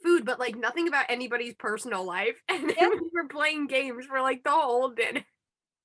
food, 0.04 0.26
but 0.26 0.40
like 0.40 0.56
nothing 0.56 0.88
about 0.88 1.06
anybody's 1.10 1.54
personal 1.56 2.04
life. 2.06 2.42
And 2.50 2.70
then 2.70 2.76
Yep. 2.80 2.92
we 3.02 3.10
were 3.14 3.28
playing 3.28 3.68
games 3.68 4.06
for 4.06 4.22
like 4.22 4.44
the 4.44 4.52
whole 4.52 4.90
dinner. 4.90 5.24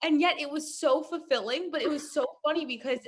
and 0.03 0.21
yet 0.21 0.41
it 0.41 0.49
was 0.51 0.79
so 0.79 1.03
fulfilling 1.03 1.71
but 1.73 1.83
it 1.83 1.89
was 1.89 2.13
so 2.13 2.25
funny 2.45 2.65
because 2.67 3.01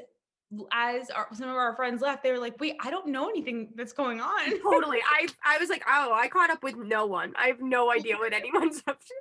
as 0.73 1.09
our, 1.11 1.29
some 1.33 1.49
of 1.49 1.55
our 1.55 1.77
friends 1.77 2.03
left 2.03 2.25
they 2.25 2.33
were 2.33 2.39
like 2.39 2.59
wait 2.59 2.75
i 2.83 2.91
don't 2.91 3.07
know 3.07 3.29
anything 3.29 3.69
that's 3.77 3.93
going 3.93 4.21
on 4.21 4.61
totally. 4.63 4.99
I 5.19 5.29
I 5.45 5.59
was 5.59 5.69
like, 5.69 5.85
oh, 5.87 6.13
I 6.13 6.27
caught 6.29 6.51
up 6.51 6.63
with 6.65 6.77
no 6.77 7.07
one. 7.07 7.33
I 7.37 7.47
have 7.47 7.61
no 7.61 7.93
idea 7.93 8.17
what 8.17 8.33
anyone's 8.33 8.83
up 8.89 8.99
to. 9.01 9.15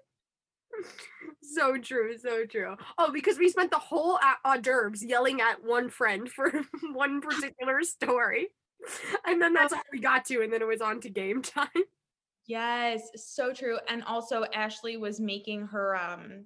so 1.41 1.77
true, 1.77 2.17
so 2.17 2.45
true. 2.45 2.75
Oh, 2.97 3.11
because 3.11 3.37
we 3.37 3.49
spent 3.49 3.71
the 3.71 3.77
whole 3.79 4.15
a- 4.17 4.37
hors 4.47 4.59
d'oeuvres 4.61 5.03
yelling 5.03 5.41
at 5.41 5.63
one 5.63 5.89
friend 5.89 6.29
for 6.29 6.51
one 6.93 7.21
particular 7.29 7.83
story. 7.83 8.49
And 9.25 9.41
then 9.41 9.53
that's 9.53 9.73
how 9.73 9.81
we 9.91 9.99
got 9.99 10.25
to, 10.25 10.41
and 10.41 10.51
then 10.51 10.61
it 10.61 10.67
was 10.67 10.81
on 10.81 10.99
to 11.01 11.09
game 11.09 11.41
time. 11.57 11.67
yes 12.47 13.01
so 13.15 13.53
true 13.53 13.77
and 13.87 14.03
also 14.03 14.43
ashley 14.53 14.97
was 14.97 15.19
making 15.19 15.67
her 15.67 15.95
um 15.95 16.45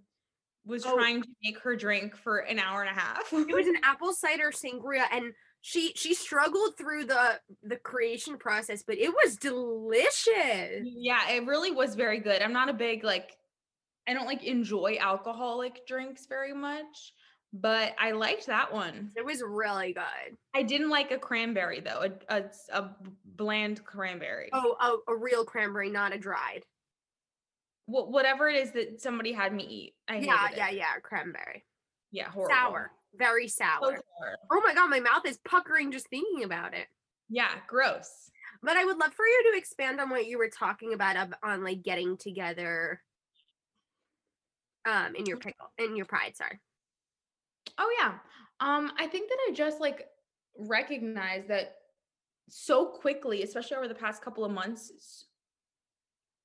was 0.66 0.86
Oh. 0.86 0.96
trying 0.96 1.22
to 1.22 1.30
make 1.44 1.60
her 1.60 1.76
drink 1.76 2.16
for 2.18 2.38
an 2.40 2.58
hour 2.60 2.82
and 2.84 2.90
a 2.90 3.00
half 3.00 3.32
It 3.32 3.56
was 3.56 3.68
an 3.74 3.78
apple 3.84 4.14
cider 4.14 4.52
sangria, 4.52 5.06
and 5.12 5.34
she 5.62 5.94
she 5.96 6.14
struggled 6.14 6.78
through 6.78 7.06
the 7.06 7.40
the 7.64 7.78
creation 7.78 8.38
process, 8.38 8.84
but 8.84 8.98
it 8.98 9.10
was 9.14 9.38
delicious. 9.38 10.84
yeah 10.84 11.30
it 11.32 11.46
really 11.46 11.72
was 11.72 11.96
very 11.96 12.20
good 12.20 12.42
i'm 12.42 12.54
not 12.54 12.70
a 12.70 12.74
big 12.74 13.04
like 13.04 13.38
i 14.08 14.14
don't 14.14 14.26
like 14.26 14.44
enjoy 14.44 14.98
alcoholic 15.00 15.86
drinks 15.88 16.26
very 16.28 16.54
much 16.54 17.14
but 17.54 17.94
i 18.00 18.12
liked 18.12 18.48
that 18.48 18.74
one 18.74 19.12
It 19.16 19.24
was 19.24 19.44
really 19.46 19.94
good. 19.94 20.38
i 20.56 20.64
didn't 20.64 20.90
like 20.90 21.12
a 21.12 21.18
cranberry 21.20 21.80
though 21.82 22.10
a 22.30 22.44
a 22.72 22.90
bland 23.26 23.84
cranberry 23.86 24.50
Oh, 24.54 24.76
a, 25.08 25.12
a 25.12 25.16
real 25.16 25.46
cranberry, 25.46 25.90
not 25.90 26.14
a 26.14 26.18
dried. 26.18 26.64
Wh- 27.86 28.10
whatever 28.10 28.48
it 28.50 28.56
is 28.56 28.72
that 28.72 29.02
somebody 29.02 29.32
had 29.34 29.54
me 29.54 29.64
eat. 29.66 29.96
I 30.08 30.18
Yeah, 30.18 30.48
it. 30.50 30.58
yeah, 30.58 30.70
yeah, 30.70 31.00
cranberry. 31.02 31.66
yeah, 32.12 32.30
horrible. 32.30 32.56
Sour, 32.56 32.92
very 33.16 33.48
So 33.48 33.66
sour. 33.66 33.96
sour. 33.96 34.38
Oh 34.52 34.62
my 34.64 34.74
god, 34.74 34.90
my 34.90 35.00
mouth 35.00 35.26
is 35.26 35.38
puckering 35.46 35.92
just 35.92 36.08
thinking 36.10 36.44
about 36.44 36.74
it. 36.74 36.88
Yeah, 37.30 37.52
gross. 37.68 38.30
But 38.62 38.78
I 38.78 38.86
would 38.86 38.98
love 38.98 39.14
for 39.14 39.26
you 39.26 39.52
to 39.52 39.58
expand 39.58 40.00
on 40.00 40.10
what 40.10 40.28
you 40.28 40.38
were 40.38 40.50
talking 40.50 40.94
about 40.94 41.18
of, 41.18 41.34
on 41.44 41.64
like 41.64 41.82
getting 41.84 42.18
together 42.18 43.02
um 44.86 45.16
in 45.16 45.26
your 45.26 45.38
pickle 45.38 45.72
in 45.78 45.96
your 45.96 46.06
pride, 46.06 46.36
sorry. 46.36 46.60
Oh 47.78 47.96
yeah. 48.00 48.20
Um, 48.60 48.92
I 48.98 49.08
think 49.08 49.30
that 49.30 49.38
I 49.50 49.54
just 49.54 49.80
like 49.80 50.08
recognize 50.58 51.46
that 51.48 51.78
so 52.50 52.86
quickly, 52.86 53.44
especially 53.44 53.78
over 53.78 53.88
the 53.88 53.96
past 53.96 54.22
couple 54.22 54.46
of 54.46 54.52
months, 54.52 55.26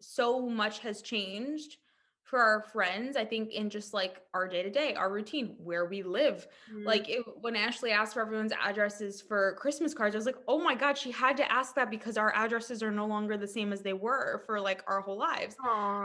so 0.00 0.40
much 0.48 0.78
has 0.80 1.02
changed 1.02 1.76
for 2.22 2.40
our 2.40 2.60
friends, 2.60 3.16
I 3.16 3.24
think 3.24 3.52
in 3.54 3.70
just 3.70 3.94
like 3.94 4.22
our 4.34 4.46
day 4.46 4.62
to 4.62 4.68
day, 4.70 4.94
our 4.94 5.10
routine, 5.10 5.56
where 5.58 5.86
we 5.86 6.02
live. 6.02 6.46
Mhm. 6.70 6.84
Like 6.84 7.08
it, 7.08 7.22
when 7.40 7.56
Ashley 7.56 7.90
asked 7.90 8.12
for 8.14 8.20
everyone's 8.20 8.52
addresses 8.52 9.22
for 9.22 9.54
Christmas 9.54 9.94
cards, 9.94 10.14
I 10.14 10.18
was 10.18 10.26
like, 10.26 10.36
oh 10.46 10.58
my 10.58 10.74
God, 10.74 10.98
she 10.98 11.10
had 11.10 11.38
to 11.38 11.50
ask 11.50 11.74
that 11.76 11.88
because 11.90 12.18
our 12.18 12.30
addresses 12.34 12.82
are 12.82 12.90
no 12.90 13.06
longer 13.06 13.38
the 13.38 13.46
same 13.46 13.72
as 13.72 13.80
they 13.80 13.94
were 13.94 14.42
for 14.44 14.60
like 14.60 14.82
our 14.86 15.00
whole 15.00 15.16
lives. 15.18 15.56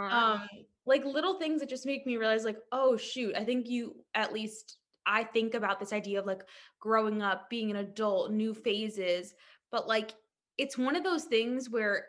Um, 0.10 0.48
like 0.86 1.04
little 1.04 1.40
things 1.40 1.60
that 1.60 1.70
just 1.70 1.86
make 1.86 2.06
me 2.06 2.16
realize, 2.18 2.46
like, 2.46 2.60
oh 2.72 2.96
shoot, 2.96 3.36
I 3.36 3.44
think 3.44 3.68
you 3.68 4.06
at 4.16 4.32
least 4.32 4.78
I 5.06 5.24
think 5.24 5.54
about 5.54 5.80
this 5.80 5.94
idea 5.94 6.20
of 6.20 6.26
like 6.26 6.44
growing 6.80 7.22
up, 7.22 7.50
being 7.50 7.72
an 7.72 7.78
adult, 7.78 8.32
new 8.32 8.54
phases, 8.54 9.34
but 9.72 9.88
like 9.88 10.12
it's 10.58 10.78
one 10.78 10.96
of 10.96 11.04
those 11.04 11.26
things 11.26 11.70
where 11.70 12.08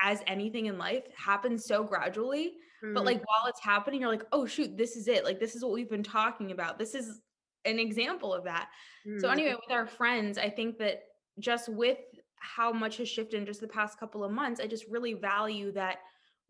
as 0.00 0.22
anything 0.26 0.66
in 0.66 0.78
life 0.78 1.04
happens 1.16 1.66
so 1.66 1.84
gradually 1.84 2.54
but 2.94 3.04
Mhm. 3.04 3.06
like 3.06 3.18
while 3.18 3.46
it's 3.46 3.60
happening 3.60 4.00
you're 4.00 4.10
like 4.10 4.24
oh 4.32 4.46
shoot 4.46 4.76
this 4.76 4.96
is 4.96 5.06
it 5.06 5.22
like 5.24 5.38
this 5.38 5.54
is 5.54 5.62
what 5.62 5.72
we've 5.72 5.90
been 5.90 6.02
talking 6.02 6.50
about 6.50 6.78
this 6.78 6.94
is 6.94 7.20
an 7.64 7.78
example 7.78 8.32
of 8.32 8.44
that 8.44 8.70
so 9.16 9.28
Mhm. 9.28 9.32
anyway 9.32 9.54
with 9.54 9.70
our 9.70 9.86
friends 9.86 10.38
i 10.38 10.48
think 10.48 10.78
that 10.78 11.02
just 11.38 11.68
with 11.68 11.98
how 12.36 12.72
much 12.72 12.96
has 12.96 13.08
shifted 13.08 13.36
in 13.38 13.46
just 13.46 13.60
the 13.60 13.68
past 13.68 13.98
couple 13.98 14.24
of 14.24 14.32
months 14.32 14.60
i 14.60 14.66
just 14.66 14.86
really 14.88 15.12
value 15.14 15.70
that 15.72 15.98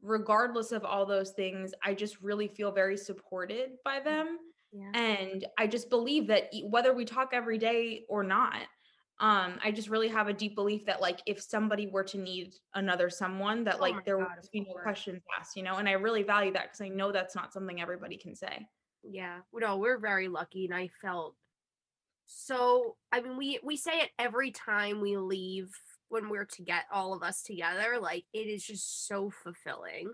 regardless 0.00 0.72
of 0.72 0.84
all 0.84 1.04
those 1.04 1.32
things 1.32 1.72
i 1.82 1.92
just 1.94 2.20
really 2.20 2.48
feel 2.48 2.72
very 2.72 2.96
supported 2.96 3.72
by 3.84 4.00
them 4.00 4.38
Yeah. 4.72 4.90
and 4.94 5.46
i 5.58 5.66
just 5.66 5.90
believe 5.90 6.26
that 6.28 6.50
whether 6.64 6.94
we 6.94 7.04
talk 7.04 7.30
every 7.32 7.58
day 7.58 8.04
or 8.08 8.22
not 8.22 8.62
um 9.20 9.58
i 9.62 9.70
just 9.70 9.90
really 9.90 10.08
have 10.08 10.28
a 10.28 10.32
deep 10.32 10.54
belief 10.54 10.86
that 10.86 11.00
like 11.00 11.20
if 11.26 11.40
somebody 11.42 11.86
were 11.88 12.04
to 12.04 12.18
need 12.18 12.54
another 12.74 13.10
someone 13.10 13.64
that 13.64 13.76
Oh 13.76 13.80
like 13.82 14.04
there 14.06 14.18
God, 14.18 14.28
would 14.40 14.50
be 14.50 14.60
no 14.60 14.72
questions 14.82 15.22
asked 15.38 15.56
you 15.56 15.62
know 15.62 15.76
and 15.76 15.88
i 15.88 15.92
really 15.92 16.22
value 16.22 16.52
that 16.54 16.64
because 16.64 16.80
i 16.80 16.88
know 16.88 17.12
that's 17.12 17.36
not 17.36 17.52
something 17.52 17.80
everybody 17.80 18.16
can 18.16 18.34
say 18.34 18.66
Yeah. 19.04 19.40
No, 19.52 19.76
we're 19.78 19.98
very 19.98 20.28
lucky 20.28 20.64
and 20.64 20.74
I 20.74 20.88
felt 21.00 21.34
so 22.26 22.96
I 23.10 23.20
mean 23.20 23.36
we 23.36 23.58
we 23.62 23.76
say 23.76 24.00
it 24.00 24.10
every 24.18 24.52
time 24.52 25.00
we 25.00 25.16
leave 25.16 25.70
when 26.08 26.28
we're 26.28 26.44
to 26.44 26.62
get 26.62 26.84
all 26.92 27.12
of 27.14 27.22
us 27.22 27.42
together 27.42 27.98
like 28.00 28.24
it 28.32 28.46
is 28.46 28.64
just 28.64 29.06
so 29.08 29.30
fulfilling. 29.30 30.12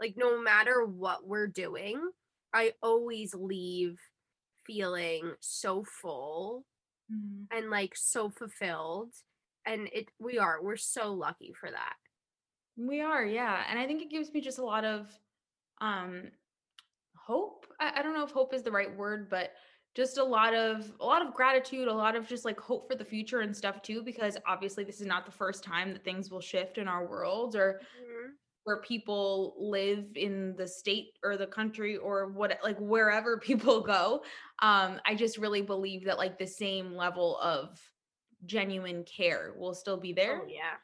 Like 0.00 0.14
no 0.16 0.40
matter 0.40 0.84
what 0.84 1.26
we're 1.26 1.46
doing, 1.48 2.00
I 2.52 2.72
always 2.82 3.34
leave 3.34 3.98
feeling 4.66 5.32
so 5.40 5.84
full 5.84 6.64
and 7.50 7.70
like 7.70 7.96
so 7.96 8.30
fulfilled 8.30 9.12
and 9.66 9.88
it 9.92 10.10
we 10.18 10.38
are 10.38 10.62
we're 10.62 10.76
so 10.76 11.12
lucky 11.12 11.52
for 11.52 11.70
that. 11.70 11.94
We 12.76 13.00
are, 13.00 13.24
yeah. 13.24 13.64
And 13.68 13.78
I 13.78 13.86
think 13.86 14.00
it 14.02 14.10
gives 14.10 14.32
me 14.32 14.40
just 14.40 14.58
a 14.58 14.64
lot 14.64 14.84
of 14.84 15.08
um 15.80 16.30
hope. 17.16 17.66
I, 17.80 17.92
I 17.96 18.02
don't 18.02 18.14
know 18.14 18.24
if 18.24 18.30
hope 18.30 18.54
is 18.54 18.62
the 18.62 18.70
right 18.70 18.94
word, 18.96 19.28
but 19.28 19.52
just 19.94 20.18
a 20.18 20.24
lot 20.24 20.54
of 20.54 20.92
a 21.00 21.04
lot 21.04 21.26
of 21.26 21.34
gratitude, 21.34 21.88
a 21.88 21.92
lot 21.92 22.16
of 22.16 22.28
just 22.28 22.44
like 22.44 22.60
hope 22.60 22.88
for 22.88 22.96
the 22.96 23.04
future 23.04 23.40
and 23.40 23.56
stuff 23.56 23.82
too, 23.82 24.02
because 24.02 24.36
obviously 24.46 24.84
this 24.84 25.00
is 25.00 25.06
not 25.06 25.26
the 25.26 25.32
first 25.32 25.64
time 25.64 25.92
that 25.92 26.04
things 26.04 26.30
will 26.30 26.40
shift 26.40 26.78
in 26.78 26.88
our 26.88 27.06
world 27.06 27.56
or 27.56 27.80
where 28.70 28.80
people 28.82 29.56
live 29.58 30.04
in 30.14 30.54
the 30.56 30.68
state 30.68 31.18
or 31.24 31.36
the 31.36 31.46
country 31.46 31.96
or 31.96 32.28
what 32.28 32.56
like 32.62 32.78
wherever 32.78 33.36
people 33.48 33.80
go. 33.80 34.22
Um, 34.62 35.00
I 35.04 35.16
just 35.16 35.38
really 35.38 35.62
believe 35.62 36.04
that 36.04 36.18
like 36.18 36.38
the 36.38 36.46
same 36.46 36.94
level 36.94 37.36
of 37.40 37.80
genuine 38.46 39.02
care 39.04 39.54
will 39.58 39.74
still 39.74 39.96
be 39.96 40.12
there 40.12 40.42
Oh 40.42 40.46
yeah. 40.48 40.76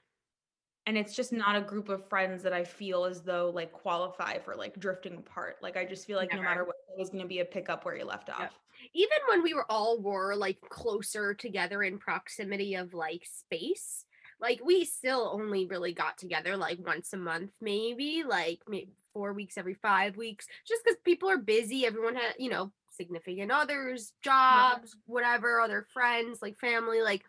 and 0.87 0.99
it's 0.99 1.15
just 1.15 1.33
not 1.33 1.55
a 1.57 1.61
group 1.61 1.89
of 1.89 2.09
friends 2.09 2.43
that 2.43 2.53
I 2.53 2.65
feel 2.65 3.05
as 3.05 3.23
though 3.23 3.51
like 3.55 3.73
qualify 3.73 4.39
for 4.39 4.57
like 4.57 4.79
drifting 4.79 5.17
apart. 5.17 5.57
Like 5.63 5.77
I 5.77 5.85
just 5.85 6.07
feel 6.07 6.17
like 6.17 6.35
no 6.35 6.43
matter 6.43 6.65
what, 6.65 6.75
it 6.93 6.99
was 6.99 7.09
going 7.11 7.23
to 7.23 7.29
be 7.29 7.39
a 7.39 7.45
pickup 7.45 7.85
where 7.85 7.97
you 7.97 8.05
left 8.05 8.29
off. 8.31 8.41
Yep. 8.41 8.53
even 8.95 9.19
when 9.31 9.43
we 9.45 9.55
were 9.55 9.71
all 9.71 10.03
were 10.03 10.35
like 10.35 10.61
closer 10.69 11.33
together 11.35 11.85
in 11.85 11.99
proximity 11.99 12.75
of 12.75 12.93
like 12.95 13.25
space 13.25 14.05
like 14.41 14.61
we 14.65 14.85
still 14.85 15.31
only 15.33 15.67
really 15.67 15.93
got 15.93 16.19
together 16.19 16.57
like 16.57 16.79
once 16.85 17.13
a 17.13 17.17
month 17.17 17.51
maybe 17.61 18.23
like 18.27 18.61
maybe 18.69 18.93
four 19.13 19.33
weeks 19.33 19.57
every 19.57 19.75
five 19.75 20.17
weeks 20.17 20.47
just 20.67 20.85
because 20.85 20.99
people 21.05 21.29
are 21.31 21.39
busy 21.39 21.87
everyone 21.87 22.15
had 22.15 22.35
you 22.39 22.51
know 22.51 22.71
significant 22.91 23.51
others 23.51 24.13
jobs 24.23 24.97
whatever 25.07 25.61
other 25.61 25.87
friends 25.93 26.41
like 26.43 26.59
family 26.59 27.01
like 27.01 27.23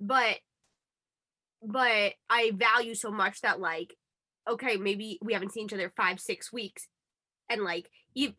but 0.00 0.36
but 1.62 2.12
i 2.28 2.52
value 2.54 2.94
so 2.94 3.10
much 3.10 3.40
that 3.40 3.60
like 3.60 3.94
okay 4.48 4.76
maybe 4.76 5.18
we 5.22 5.32
haven't 5.32 5.52
seen 5.52 5.66
each 5.66 5.72
other 5.72 5.92
five 5.96 6.20
six 6.20 6.52
weeks 6.52 6.88
and 7.48 7.62
like 7.62 7.90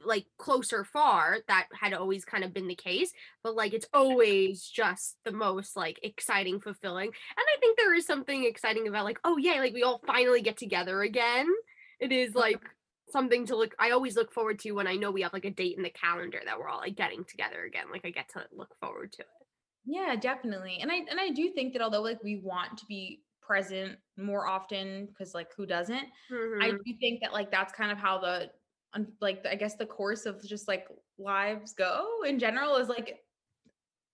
like 0.03 0.25
close 0.37 0.73
or 0.73 0.83
far 0.83 1.39
that 1.47 1.67
had 1.79 1.93
always 1.93 2.25
kind 2.25 2.43
of 2.43 2.53
been 2.53 2.67
the 2.67 2.75
case 2.75 3.11
but 3.43 3.55
like 3.55 3.73
it's 3.73 3.87
always 3.93 4.63
just 4.63 5.17
the 5.23 5.31
most 5.31 5.75
like 5.75 5.99
exciting 6.03 6.59
fulfilling 6.59 7.07
and 7.07 7.45
i 7.55 7.59
think 7.59 7.77
there 7.77 7.93
is 7.93 8.05
something 8.05 8.43
exciting 8.45 8.87
about 8.87 9.05
like 9.05 9.19
oh 9.23 9.37
yeah 9.37 9.59
like 9.59 9.73
we 9.73 9.83
all 9.83 10.01
finally 10.07 10.41
get 10.41 10.57
together 10.57 11.01
again 11.01 11.47
it 11.99 12.11
is 12.11 12.33
like 12.35 12.61
something 13.09 13.45
to 13.45 13.55
look 13.55 13.75
i 13.79 13.91
always 13.91 14.15
look 14.15 14.33
forward 14.33 14.59
to 14.59 14.71
when 14.71 14.87
i 14.87 14.95
know 14.95 15.11
we 15.11 15.21
have 15.21 15.33
like 15.33 15.45
a 15.45 15.51
date 15.51 15.77
in 15.77 15.83
the 15.83 15.89
calendar 15.91 16.41
that 16.45 16.59
we're 16.59 16.67
all 16.69 16.79
like 16.79 16.95
getting 16.95 17.23
together 17.23 17.63
again 17.63 17.85
like 17.91 18.05
i 18.05 18.09
get 18.09 18.27
to 18.29 18.43
look 18.51 18.75
forward 18.79 19.11
to 19.11 19.21
it 19.21 19.27
Yeah, 19.85 20.15
definitely. 20.15 20.79
And 20.81 20.91
I 20.91 20.95
and 21.09 21.19
I 21.19 21.29
do 21.29 21.51
think 21.53 21.73
that 21.73 21.81
although 21.81 22.01
like 22.01 22.21
we 22.23 22.37
want 22.37 22.77
to 22.79 22.85
be 22.85 23.23
present 23.41 23.97
more 24.17 24.47
often 24.47 25.05
because 25.05 25.33
like 25.33 25.53
who 25.55 25.65
doesn't? 25.65 26.07
I 26.59 26.71
Mhm. 26.71 26.83
do 26.83 26.93
think 26.99 27.21
that 27.21 27.33
like 27.33 27.51
that's 27.51 27.73
kind 27.73 27.91
of 27.91 27.97
how 27.97 28.19
the 28.19 28.51
like 29.21 29.45
I 29.45 29.55
guess 29.55 29.75
the 29.75 29.85
course 29.85 30.25
of 30.25 30.43
just 30.43 30.67
like 30.67 30.87
lives 31.17 31.73
go 31.73 32.23
in 32.25 32.39
general 32.39 32.77
is 32.77 32.87
like 32.89 33.19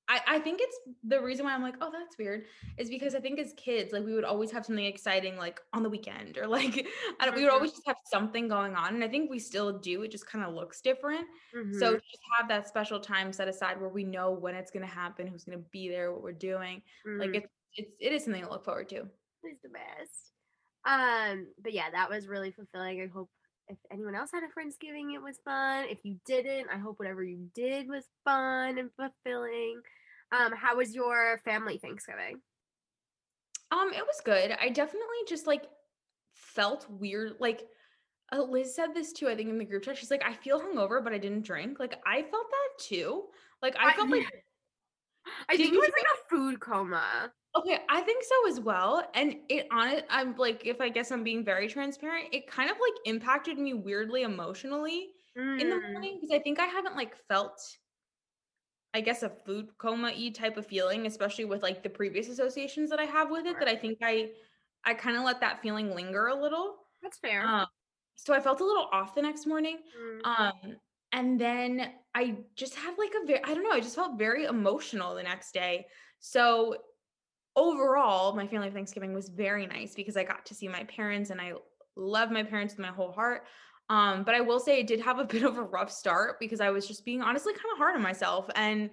I, 0.10 0.20
I 0.28 0.40
think 0.40 0.60
it's 0.62 0.78
the 1.06 1.22
reason 1.22 1.46
why 1.46 1.54
I'm 1.54 1.62
like, 1.62 1.76
oh, 1.80 1.90
that's 1.90 2.18
weird, 2.18 2.44
is 2.78 2.90
because 2.90 3.16
I 3.16 3.22
think 3.22 3.40
as 3.40 3.54
kids, 3.56 3.94
like 3.94 4.04
we 4.04 4.14
would 4.14 4.26
always 4.26 4.52
have 4.52 4.66
something 4.66 4.84
exciting 4.84 5.38
like 5.38 5.62
on 5.72 5.82
the 5.82 5.90
weekend 5.90 6.38
or 6.38 6.46
like 6.58 6.86
I 7.22 7.26
don't, 7.26 7.36
we 7.36 7.44
would 7.44 7.52
Mhm. 7.52 7.56
always 7.56 7.72
just 7.72 7.88
have 7.88 7.96
something 8.12 8.50
going 8.50 8.76
on. 8.76 8.96
And 8.96 9.04
I 9.04 9.08
think 9.08 9.30
we 9.32 9.40
still 9.40 9.80
do. 9.80 10.04
It 10.04 10.12
just 10.12 10.28
kind 10.28 10.44
of 10.44 10.54
looks 10.54 10.82
different. 10.82 11.26
So 11.72 11.94
Mhm. 11.94 11.96
to 11.96 12.02
just 12.12 12.24
have 12.38 12.50
that 12.50 12.68
special 12.68 13.00
time 13.00 13.32
set 13.32 13.48
aside 13.48 13.80
where 13.80 13.90
we 13.90 14.04
know 14.04 14.32
when 14.32 14.56
it's 14.56 14.72
gonna 14.72 14.86
happen, 14.86 15.26
who's 15.26 15.46
gonna 15.46 15.64
be 15.72 15.88
there, 15.88 16.12
what 16.12 16.22
we're 16.22 16.34
doing. 16.34 16.82
Like 17.06 17.30
Mhm. 17.30 17.36
it's 17.38 17.48
it's 17.78 17.92
it 18.02 18.12
is 18.12 18.26
something 18.26 18.44
to 18.44 18.50
look 18.50 18.66
forward 18.66 18.90
to. 18.90 19.10
is 19.46 19.62
the 19.64 19.70
best. 19.70 20.34
Um, 20.86 21.48
but 21.62 21.72
yeah, 21.72 21.90
that 21.92 22.10
was 22.10 22.28
really 22.28 22.52
fulfilling. 22.52 23.02
I 23.02 23.08
hope 23.08 23.30
if 23.74 23.92
anyone 23.92 24.16
else 24.16 24.30
had 24.34 24.44
a 24.44 24.48
Friendsgiving, 24.48 25.14
it 25.14 25.22
was 25.22 25.40
fun. 25.44 25.86
If 25.90 26.00
you 26.04 26.18
didn't, 26.26 26.68
I 26.74 26.78
hope 26.78 27.00
whatever 27.00 27.24
you 27.24 27.50
did 27.54 27.88
was 27.88 28.06
fun 28.26 28.78
and 28.78 28.90
fulfilling. 28.96 29.82
Um, 30.32 30.54
how 30.54 30.78
was 30.78 30.96
your 30.96 31.40
family 31.46 31.78
Thanksgiving? 31.78 32.42
Um, 33.72 33.92
it 33.94 34.04
was 34.06 34.22
good. 34.24 34.52
I 34.60 34.70
definitely 34.70 35.18
just 35.28 35.48
like 35.48 35.64
felt 36.34 36.86
weird. 36.90 37.34
Like 37.40 37.64
uh, 38.32 38.44
Liz 38.44 38.76
said 38.76 38.94
this 38.94 39.14
too, 39.14 39.28
I 39.28 39.36
think 39.36 39.50
in 39.50 39.58
the 39.58 39.66
group 39.66 39.84
chat. 39.84 39.98
She's 39.98 40.12
like, 40.12 40.24
I 40.26 40.34
feel 40.34 40.60
hungover, 40.62 41.04
but 41.04 41.14
I 41.14 41.18
didn't 41.18 41.46
drink. 41.46 41.80
Like 41.80 41.96
I 42.06 42.22
felt 42.22 42.50
that 42.50 42.84
too. 42.84 43.26
Like 43.62 43.76
I 43.78 43.90
I- 43.90 43.94
felt 43.94 44.10
like 44.10 44.24
I 45.50 45.56
Did 45.56 45.58
think 45.58 45.74
it 45.74 45.80
was 45.80 45.92
like 45.98 46.06
a 46.14 46.30
food 46.30 46.60
coma. 46.60 47.34
okay, 47.56 47.80
I 47.90 48.02
think 48.02 48.24
so 48.24 48.48
as 48.50 48.60
well. 48.60 49.10
And 49.14 49.42
it 49.50 49.68
on 49.72 49.88
it, 49.90 50.06
I'm 50.10 50.36
like, 50.36 50.66
if 50.66 50.82
I 50.82 50.90
guess 50.90 51.12
I'm 51.12 51.24
being 51.24 51.44
very 51.46 51.68
transparent, 51.68 52.30
it 52.34 52.48
kind 52.48 52.70
of 52.70 52.78
like 52.80 52.94
impacted 53.06 53.58
me 53.60 53.74
weirdly 53.74 54.24
emotionally 54.24 55.14
in 55.58 55.70
the 55.70 55.76
Mm, 55.76 55.82
morning 55.94 56.20
because 56.20 56.36
I 56.36 56.40
think 56.42 56.60
I 56.60 56.66
haven't 56.66 56.96
like 56.96 57.16
felt 57.28 57.78
I 58.94 59.02
guess 59.02 59.24
a 59.24 59.30
food 59.30 59.78
coma 59.78 60.12
y 60.16 60.30
type 60.30 60.58
of 60.58 60.68
feeling, 60.68 61.06
especially 61.08 61.46
with 61.46 61.64
like 61.64 61.82
the 61.84 61.90
previous 61.90 62.28
associations 62.30 62.90
that 62.92 63.00
I 63.00 63.06
have 63.06 63.32
with 63.32 63.46
it, 63.46 63.60
that 63.60 63.68
I 63.68 63.76
think 63.76 63.98
I 64.02 64.34
I 64.84 64.94
kind 64.94 65.18
of 65.18 65.24
let 65.24 65.40
that 65.42 65.62
feeling 65.62 65.92
linger 65.96 66.28
a 66.28 66.36
little. 66.36 66.78
That's 67.02 67.18
fair. 67.20 67.54
Um, 67.54 67.68
so 68.16 68.34
I 68.34 68.40
felt 68.42 68.62
a 68.62 68.66
little 68.66 68.90
off 68.92 69.16
the 69.16 69.22
next 69.24 69.48
morning. 69.48 69.84
Mm, 69.96 70.24
Um, 70.24 70.78
and 71.14 71.40
then 71.40 71.92
I 72.16 72.38
just 72.56 72.76
had 72.76 72.96
like 72.98 73.14
a 73.24 73.26
very, 73.26 73.44
I 73.44 73.54
don't 73.54 73.64
know, 73.64 73.72
I 73.72 73.80
just 73.80 73.96
felt 73.96 74.18
very 74.18 74.46
emotional 74.46 75.16
the 75.16 75.24
next 75.24 75.54
day. 75.54 75.86
So 76.20 76.78
overall, 77.56 78.36
my 78.36 78.48
family 78.48 78.72
Thanksgiving 78.72 79.14
was 79.14 79.30
very 79.30 79.68
nice 79.68 79.94
because 79.94 80.18
I 80.18 80.24
got 80.24 80.46
to 80.48 80.56
see 80.56 80.68
my 80.68 80.84
parents 80.86 81.30
and 81.30 81.40
I 81.40 81.54
love 81.96 82.32
my 82.32 82.44
parents 82.44 82.74
with 82.74 82.86
my 82.86 82.92
whole 82.92 83.12
heart. 83.12 83.44
Um, 83.90 84.24
but 84.24 84.34
I 84.34 84.42
will 84.42 84.60
say 84.60 84.80
it 84.80 84.88
did 84.88 85.02
have 85.02 85.20
a 85.20 85.26
bit 85.34 85.44
of 85.44 85.58
a 85.58 85.64
rough 85.64 85.92
start 85.92 86.40
because 86.40 86.60
I 86.60 86.72
was 86.72 86.88
just 86.88 87.06
being 87.06 87.22
honestly 87.22 87.54
kind 87.54 87.72
of 87.72 87.78
hard 87.78 87.96
on 87.96 88.02
myself. 88.02 88.50
And 88.56 88.90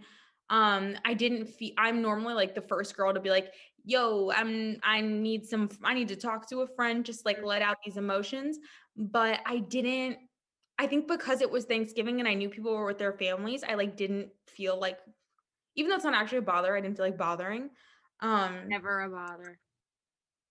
um, 0.51 0.97
I 1.05 1.15
didn't 1.15 1.47
feel 1.47 1.73
I'm 1.79 2.03
normally 2.03 2.35
like 2.35 2.55
the 2.55 2.61
first 2.61 2.97
girl 2.97 3.15
to 3.15 3.21
be 3.21 3.31
like, 3.31 3.53
yo, 3.85 4.31
I'm 4.31 4.79
I 4.83 5.01
need 5.01 5.47
some 5.47 5.71
I 5.83 5.95
need 5.95 6.09
to 6.09 6.17
talk 6.17 6.49
to 6.51 6.63
a 6.63 6.67
friend, 6.67 7.05
just 7.05 7.25
like 7.25 7.43
let 7.43 7.63
out 7.63 7.79
these 7.85 7.97
emotions. 7.97 8.59
But 8.97 9.41
I 9.47 9.59
didn't 9.59 10.19
I 10.81 10.87
think 10.89 11.07
because 11.07 11.43
it 11.43 11.51
was 11.51 11.67
Thanksgiving 11.67 12.21
and 12.21 12.29
I 12.29 12.35
knew 12.35 12.49
people 12.49 12.73
were 12.75 12.87
with 12.87 12.99
their 12.99 13.13
families, 13.13 13.63
I 13.63 13.75
like 13.75 13.97
didn't 13.97 14.31
feel 14.49 14.79
like 14.81 14.99
even 15.77 15.91
though 15.91 15.97
it's 15.97 16.05
not 16.05 16.15
actually 16.15 16.39
a 16.39 16.43
bother, 16.43 16.77
I 16.77 16.81
didn't 16.81 16.97
feel 16.97 17.07
like 17.07 17.19
bothering. 17.19 17.71
Um 18.21 18.69
never 18.69 19.03
a 19.03 19.11
bother. 19.11 19.61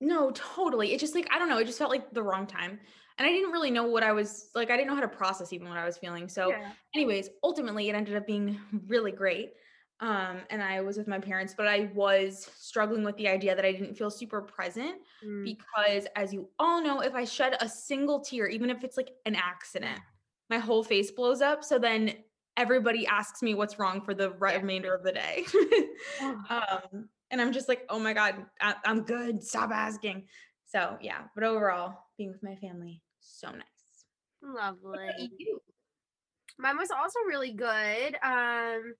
no, 0.01 0.31
totally. 0.31 0.93
It 0.93 0.99
just 0.99 1.15
like 1.15 1.27
I 1.31 1.39
don't 1.39 1.49
know, 1.49 1.57
it 1.59 1.65
just 1.65 1.77
felt 1.77 1.91
like 1.91 2.11
the 2.13 2.23
wrong 2.23 2.47
time. 2.47 2.79
and 3.17 3.27
I 3.27 3.31
didn't 3.31 3.51
really 3.51 3.71
know 3.71 3.85
what 3.87 4.03
I 4.03 4.13
was 4.13 4.49
like 4.55 4.69
I 4.71 4.77
didn't 4.77 4.87
know 4.87 4.95
how 4.95 5.01
to 5.01 5.07
process 5.09 5.51
even 5.53 5.67
what 5.67 5.77
I 5.77 5.85
was 5.85 5.97
feeling. 5.97 6.29
So 6.29 6.49
Yeah. 6.51 6.73
anyways, 6.95 7.29
ultimately 7.43 7.89
it 7.89 7.95
ended 7.95 8.15
up 8.15 8.27
being 8.27 8.59
really 8.87 9.11
great. 9.11 9.53
Um 9.99 10.41
and 10.49 10.61
I 10.63 10.81
was 10.81 10.97
with 10.97 11.07
my 11.07 11.19
parents, 11.19 11.53
but 11.57 11.67
I 11.67 11.91
was 11.93 12.49
struggling 12.57 13.03
with 13.03 13.17
the 13.17 13.27
idea 13.27 13.55
that 13.55 13.65
I 13.65 13.71
didn't 13.73 13.95
feel 13.95 14.09
super 14.11 14.41
present 14.41 15.01
Mm. 15.23 15.43
because 15.43 16.07
as 16.15 16.33
you 16.33 16.49
all 16.59 16.81
know, 16.81 17.01
if 17.01 17.13
I 17.13 17.25
shed 17.25 17.57
a 17.59 17.67
single 17.67 18.21
tear, 18.21 18.47
even 18.47 18.69
if 18.69 18.83
it's 18.85 18.97
like 18.97 19.11
an 19.25 19.35
accident, 19.35 19.99
my 20.49 20.57
whole 20.57 20.83
face 20.83 21.11
blows 21.11 21.41
up. 21.41 21.63
So 21.63 21.77
then 21.79 22.13
everybody 22.57 23.05
asks 23.07 23.41
me 23.41 23.53
what's 23.53 23.79
wrong 23.79 24.01
for 24.01 24.13
the 24.13 24.29
Yeah. 24.41 24.55
remainder 24.57 24.93
of 24.93 25.03
the 25.03 25.11
day. 25.11 25.45
Um, 26.49 27.09
and 27.31 27.39
I'm 27.41 27.51
just 27.53 27.67
like, 27.69 27.85
oh 27.89 27.99
my 27.99 28.13
God, 28.13 28.45
I- 28.59 28.75
I'm 28.85 29.03
good. 29.03 29.43
Stop 29.43 29.69
asking. 29.71 30.27
So 30.65 30.97
yeah, 31.01 31.23
but 31.35 31.43
overall, 31.43 31.97
being 32.17 32.31
with 32.31 32.41
my 32.43 32.55
family, 32.55 33.01
so 33.19 33.51
nice. 33.51 34.05
Lovely. 34.41 35.29
Mine 36.57 36.77
was 36.77 36.91
also 36.91 37.19
really 37.27 37.51
good. 37.53 38.15
Um 38.23 38.95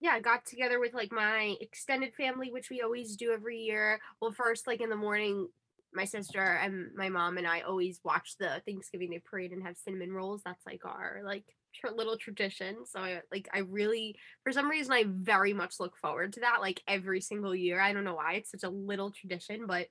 yeah, 0.00 0.10
I 0.10 0.20
got 0.20 0.44
together 0.44 0.78
with 0.78 0.92
like 0.92 1.10
my 1.10 1.56
extended 1.60 2.14
family, 2.14 2.50
which 2.52 2.68
we 2.68 2.82
always 2.82 3.16
do 3.16 3.32
every 3.32 3.58
year. 3.58 3.98
Well, 4.20 4.32
first, 4.32 4.66
like 4.66 4.82
in 4.82 4.90
the 4.90 4.96
morning, 4.96 5.48
my 5.92 6.04
sister 6.04 6.40
and 6.40 6.90
my 6.94 7.08
mom 7.08 7.38
and 7.38 7.46
I 7.46 7.60
always 7.60 8.00
watch 8.04 8.36
the 8.38 8.62
Thanksgiving 8.66 9.10
Day 9.10 9.22
parade 9.24 9.52
and 9.52 9.62
have 9.62 9.76
cinnamon 9.76 10.12
rolls. 10.12 10.42
That's 10.44 10.64
like 10.66 10.84
our 10.84 11.22
like 11.24 11.44
tr- 11.74 11.94
little 11.94 12.16
tradition. 12.16 12.84
So 12.86 13.00
I 13.00 13.20
like 13.32 13.48
I 13.52 13.60
really 13.60 14.16
for 14.44 14.52
some 14.52 14.68
reason 14.68 14.92
I 14.92 15.04
very 15.06 15.52
much 15.52 15.80
look 15.80 15.96
forward 15.96 16.34
to 16.34 16.40
that 16.40 16.60
like 16.60 16.82
every 16.86 17.20
single 17.20 17.54
year. 17.54 17.80
I 17.80 17.92
don't 17.92 18.04
know 18.04 18.14
why 18.14 18.34
it's 18.34 18.50
such 18.50 18.64
a 18.64 18.70
little 18.70 19.10
tradition, 19.10 19.66
but 19.66 19.88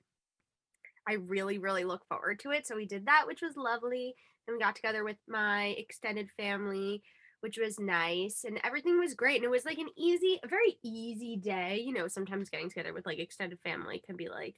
I 1.07 1.13
really 1.13 1.57
really 1.57 1.83
look 1.83 2.05
forward 2.07 2.39
to 2.41 2.51
it. 2.51 2.67
So 2.67 2.75
we 2.75 2.85
did 2.85 3.07
that, 3.07 3.25
which 3.27 3.41
was 3.41 3.55
lovely. 3.55 4.15
And 4.47 4.55
we 4.55 4.63
got 4.63 4.75
together 4.75 5.03
with 5.03 5.17
my 5.27 5.75
extended 5.77 6.29
family 6.37 7.01
which 7.41 7.59
was 7.59 7.79
nice 7.79 8.43
and 8.43 8.59
everything 8.63 8.99
was 8.99 9.13
great 9.13 9.35
and 9.35 9.45
it 9.45 9.51
was 9.51 9.65
like 9.65 9.77
an 9.77 9.89
easy 9.95 10.39
a 10.43 10.47
very 10.47 10.79
easy 10.83 11.35
day 11.35 11.79
you 11.85 11.93
know 11.93 12.07
sometimes 12.07 12.49
getting 12.49 12.69
together 12.69 12.91
with 12.91 13.05
like 13.05 13.19
extended 13.19 13.59
family 13.59 14.01
can 14.03 14.15
be 14.15 14.29
like 14.29 14.55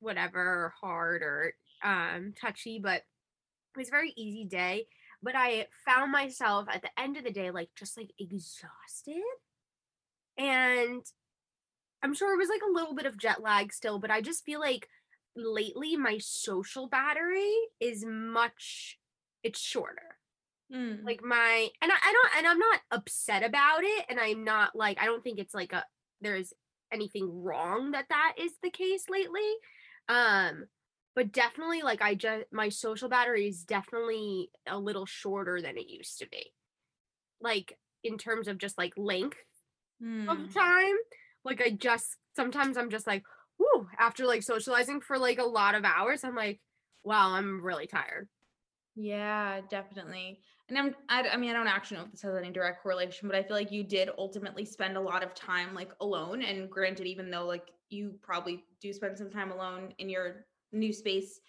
whatever 0.00 0.40
or 0.40 0.72
hard 0.80 1.22
or 1.22 1.52
um 1.82 2.32
touchy 2.40 2.78
but 2.82 2.96
it 2.96 3.78
was 3.78 3.88
a 3.88 3.92
very 3.92 4.12
easy 4.16 4.44
day 4.44 4.86
but 5.22 5.34
i 5.36 5.66
found 5.86 6.10
myself 6.12 6.66
at 6.72 6.82
the 6.82 7.00
end 7.00 7.16
of 7.16 7.24
the 7.24 7.30
day 7.30 7.50
like 7.50 7.68
just 7.76 7.96
like 7.96 8.10
exhausted 8.18 9.22
and 10.36 11.02
i'm 12.02 12.14
sure 12.14 12.34
it 12.34 12.38
was 12.38 12.48
like 12.48 12.62
a 12.68 12.72
little 12.72 12.94
bit 12.94 13.06
of 13.06 13.18
jet 13.18 13.42
lag 13.42 13.72
still 13.72 13.98
but 13.98 14.10
i 14.10 14.20
just 14.20 14.44
feel 14.44 14.60
like 14.60 14.88
lately 15.36 15.96
my 15.96 16.18
social 16.18 16.88
battery 16.88 17.52
is 17.80 18.04
much 18.06 18.98
it's 19.42 19.60
shorter 19.60 20.02
Mm. 20.70 21.02
like 21.02 21.22
my 21.24 21.68
and 21.80 21.90
I, 21.90 21.94
I 21.94 22.12
don't 22.12 22.36
and 22.36 22.46
i'm 22.46 22.58
not 22.58 22.80
upset 22.90 23.42
about 23.42 23.84
it 23.84 24.04
and 24.10 24.20
i'm 24.20 24.44
not 24.44 24.76
like 24.76 24.98
i 25.00 25.06
don't 25.06 25.24
think 25.24 25.38
it's 25.38 25.54
like 25.54 25.72
a 25.72 25.82
there's 26.20 26.52
anything 26.92 27.42
wrong 27.42 27.92
that 27.92 28.04
that 28.10 28.34
is 28.38 28.52
the 28.62 28.68
case 28.68 29.04
lately 29.08 29.40
um 30.08 30.66
but 31.14 31.32
definitely 31.32 31.82
like 31.82 32.02
i 32.02 32.14
just 32.14 32.46
my 32.52 32.68
social 32.68 33.08
battery 33.08 33.48
is 33.48 33.64
definitely 33.64 34.50
a 34.66 34.78
little 34.78 35.06
shorter 35.06 35.60
than 35.60 35.76
it 35.76 35.88
used 35.88 36.18
to 36.18 36.28
be 36.28 36.52
like 37.40 37.78
in 38.04 38.18
terms 38.18 38.48
of 38.48 38.58
just 38.58 38.78
like 38.78 38.92
length 38.96 39.38
of 40.28 40.38
Mm. 40.40 40.52
time 40.54 40.96
like 41.44 41.60
i 41.60 41.70
just 41.70 42.16
sometimes 42.36 42.76
i'm 42.76 42.90
just 42.90 43.06
like 43.06 43.24
whoo 43.58 43.88
after 43.98 44.26
like 44.26 44.42
socializing 44.42 45.00
for 45.00 45.18
like 45.18 45.38
a 45.38 45.44
lot 45.44 45.74
of 45.74 45.84
hours 45.84 46.24
i'm 46.24 46.36
like 46.36 46.60
wow 47.04 47.32
i'm 47.32 47.62
really 47.62 47.86
tired 47.86 48.28
Yeah, 48.94 49.60
definitely. 49.68 50.42
And 50.68 50.76
I'm, 50.76 50.96
I, 51.08 51.28
I 51.28 51.36
mean, 51.36 51.50
I 51.50 51.52
don't 51.52 51.68
actually 51.68 51.98
know 51.98 52.04
if 52.04 52.10
this 52.12 52.22
has 52.22 52.34
any 52.34 52.50
direct 52.50 52.82
correlation, 52.82 53.28
but 53.28 53.36
I 53.36 53.42
feel 53.42 53.56
like 53.56 53.70
you 53.70 53.84
did 53.84 54.10
ultimately 54.18 54.64
spend 54.64 54.96
a 54.96 55.00
lot 55.00 55.22
of 55.22 55.34
time 55.34 55.72
like 55.74 55.92
alone. 56.00 56.42
And 56.42 56.68
granted, 56.70 57.06
even 57.06 57.30
though 57.30 57.46
like 57.46 57.70
you 57.90 58.18
probably 58.22 58.64
do 58.80 58.92
spend 58.92 59.18
some 59.18 59.30
time 59.30 59.50
alone 59.50 59.94
in 59.98 60.08
your 60.08 60.46
new 60.72 60.92
space 60.92 61.40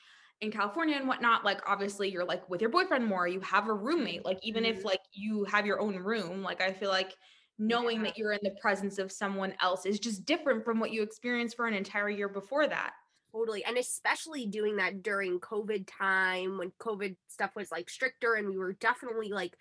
in 0.41 0.51
California 0.51 0.95
and 0.95 1.07
whatnot, 1.07 1.43
like 1.43 1.59
obviously 1.67 2.09
you're 2.09 2.23
like 2.23 2.49
with 2.49 2.61
your 2.61 2.69
boyfriend 2.69 3.05
more, 3.05 3.27
you 3.27 3.41
have 3.41 3.67
a 3.67 3.73
roommate. 3.73 4.23
Like 4.23 4.39
even 4.41 4.63
if 4.63 4.81
Mhm. 4.81 4.85
like 4.85 5.01
you 5.11 5.43
have 5.45 5.65
your 5.65 5.81
own 5.81 5.97
room, 5.97 6.41
like 6.41 6.61
I 6.61 6.71
feel 6.71 6.89
like 6.89 7.17
knowing 7.57 7.97
Yeah. 7.97 8.03
that 8.03 8.17
you're 8.17 8.31
in 8.31 8.39
the 8.41 8.55
presence 8.61 8.99
of 8.99 9.11
someone 9.11 9.53
else 9.61 9.85
is 9.85 9.99
just 9.99 10.25
different 10.25 10.63
from 10.63 10.79
what 10.79 10.91
you 10.91 11.01
experienced 11.01 11.57
for 11.57 11.67
an 11.67 11.73
entire 11.73 12.09
year 12.09 12.29
before 12.29 12.67
that. 12.67 12.93
Totally. 13.33 13.63
And 13.65 13.77
especially 13.77 14.45
doing 14.47 14.77
that 14.77 15.03
during 15.03 15.39
COVID 15.39 15.87
time 15.87 16.57
when 16.57 16.71
COVID 16.79 17.17
stuff 17.27 17.55
was 17.55 17.69
like 17.69 17.89
stricter 17.89 18.35
and 18.35 18.49
we 18.49 18.57
were 18.57 18.73
definitely 18.73 19.29
like 19.29 19.55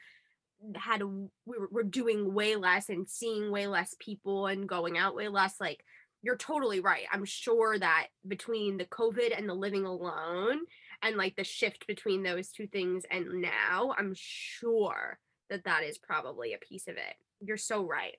had 0.76 1.02
a, 1.02 1.06
we 1.06 1.28
were, 1.44 1.68
were 1.70 1.82
doing 1.82 2.32
way 2.32 2.56
less 2.56 2.88
and 2.88 3.08
seeing 3.08 3.50
way 3.50 3.66
less 3.66 3.94
people 3.98 4.46
and 4.46 4.68
going 4.68 4.96
out 4.96 5.14
way 5.14 5.28
less 5.28 5.60
like 5.60 5.84
you're 6.22 6.36
totally 6.36 6.80
right. 6.80 7.04
I'm 7.12 7.24
sure 7.24 7.78
that 7.78 8.08
between 8.26 8.76
the 8.76 8.84
COVID 8.86 9.36
and 9.36 9.48
the 9.48 9.54
living 9.54 9.84
alone 9.84 10.60
and 11.02 11.16
like 11.16 11.36
the 11.36 11.44
shift 11.44 11.86
between 11.86 12.22
those 12.22 12.50
two 12.50 12.66
things 12.66 13.04
and 13.10 13.40
now, 13.40 13.94
I'm 13.96 14.14
sure 14.16 15.18
that 15.50 15.64
that 15.64 15.84
is 15.84 15.98
probably 15.98 16.54
a 16.54 16.58
piece 16.58 16.88
of 16.88 16.96
it. 16.96 17.14
You're 17.40 17.56
so 17.56 17.84
right. 17.84 18.16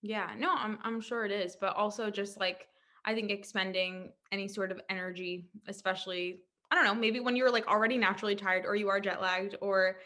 Yeah, 0.00 0.30
no, 0.36 0.52
I'm 0.54 0.78
I'm 0.82 1.00
sure 1.00 1.24
it 1.24 1.30
is, 1.30 1.56
but 1.60 1.76
also 1.76 2.10
just 2.10 2.38
like 2.38 2.66
I 3.04 3.14
think 3.14 3.30
expending 3.30 4.12
any 4.30 4.48
sort 4.48 4.70
of 4.70 4.80
energy, 4.88 5.46
especially 5.68 6.40
I 6.70 6.74
don't 6.74 6.84
know, 6.84 6.94
maybe 6.94 7.20
when 7.20 7.36
you're 7.36 7.50
like 7.50 7.68
already 7.68 7.98
naturally 7.98 8.34
tired 8.34 8.64
or 8.64 8.74
you 8.74 8.88
are 8.88 9.00
jet 9.00 9.20
lagged 9.20 9.56
or 9.60 9.98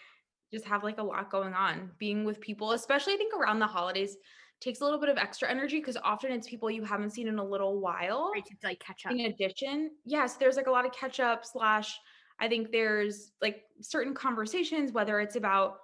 just 0.53 0.65
have 0.67 0.83
like 0.83 0.99
a 0.99 1.03
lot 1.03 1.31
going 1.31 1.55
on, 1.55 1.91
being 1.99 2.25
with 2.25 2.41
people, 2.41 2.73
especially 2.73 3.15
I 3.15 3.17
think 3.17 3.35
around 3.35 3.59
the 3.59 3.67
holidays 3.67 4.17
takes 4.61 4.81
a 4.81 4.85
little 4.85 4.99
bit 4.99 5.09
of 5.09 5.19
extra 5.19 5.49
energy 5.51 5.79
because 5.79 5.97
often 6.03 6.33
it's 6.33 6.49
people 6.49 6.71
you 6.71 6.85
haven't 6.85 7.11
seen 7.11 7.29
in 7.29 7.39
a 7.39 7.45
little 7.45 7.81
while. 7.81 8.31
Right 8.35 8.45
to 8.45 8.55
like 8.65 8.81
catch 8.81 9.07
up. 9.07 9.13
In 9.13 9.21
addition, 9.21 9.91
yes, 10.05 10.35
there's 10.35 10.57
like 10.57 10.67
a 10.67 10.71
lot 10.71 10.87
of 10.87 10.93
catch 10.93 11.21
up 11.21 11.45
slash 11.45 11.99
I 12.39 12.49
think 12.49 12.71
there's 12.71 13.33
like 13.41 13.63
certain 13.81 14.15
conversations, 14.15 14.93
whether 14.93 15.21
it's 15.21 15.37
about 15.37 15.79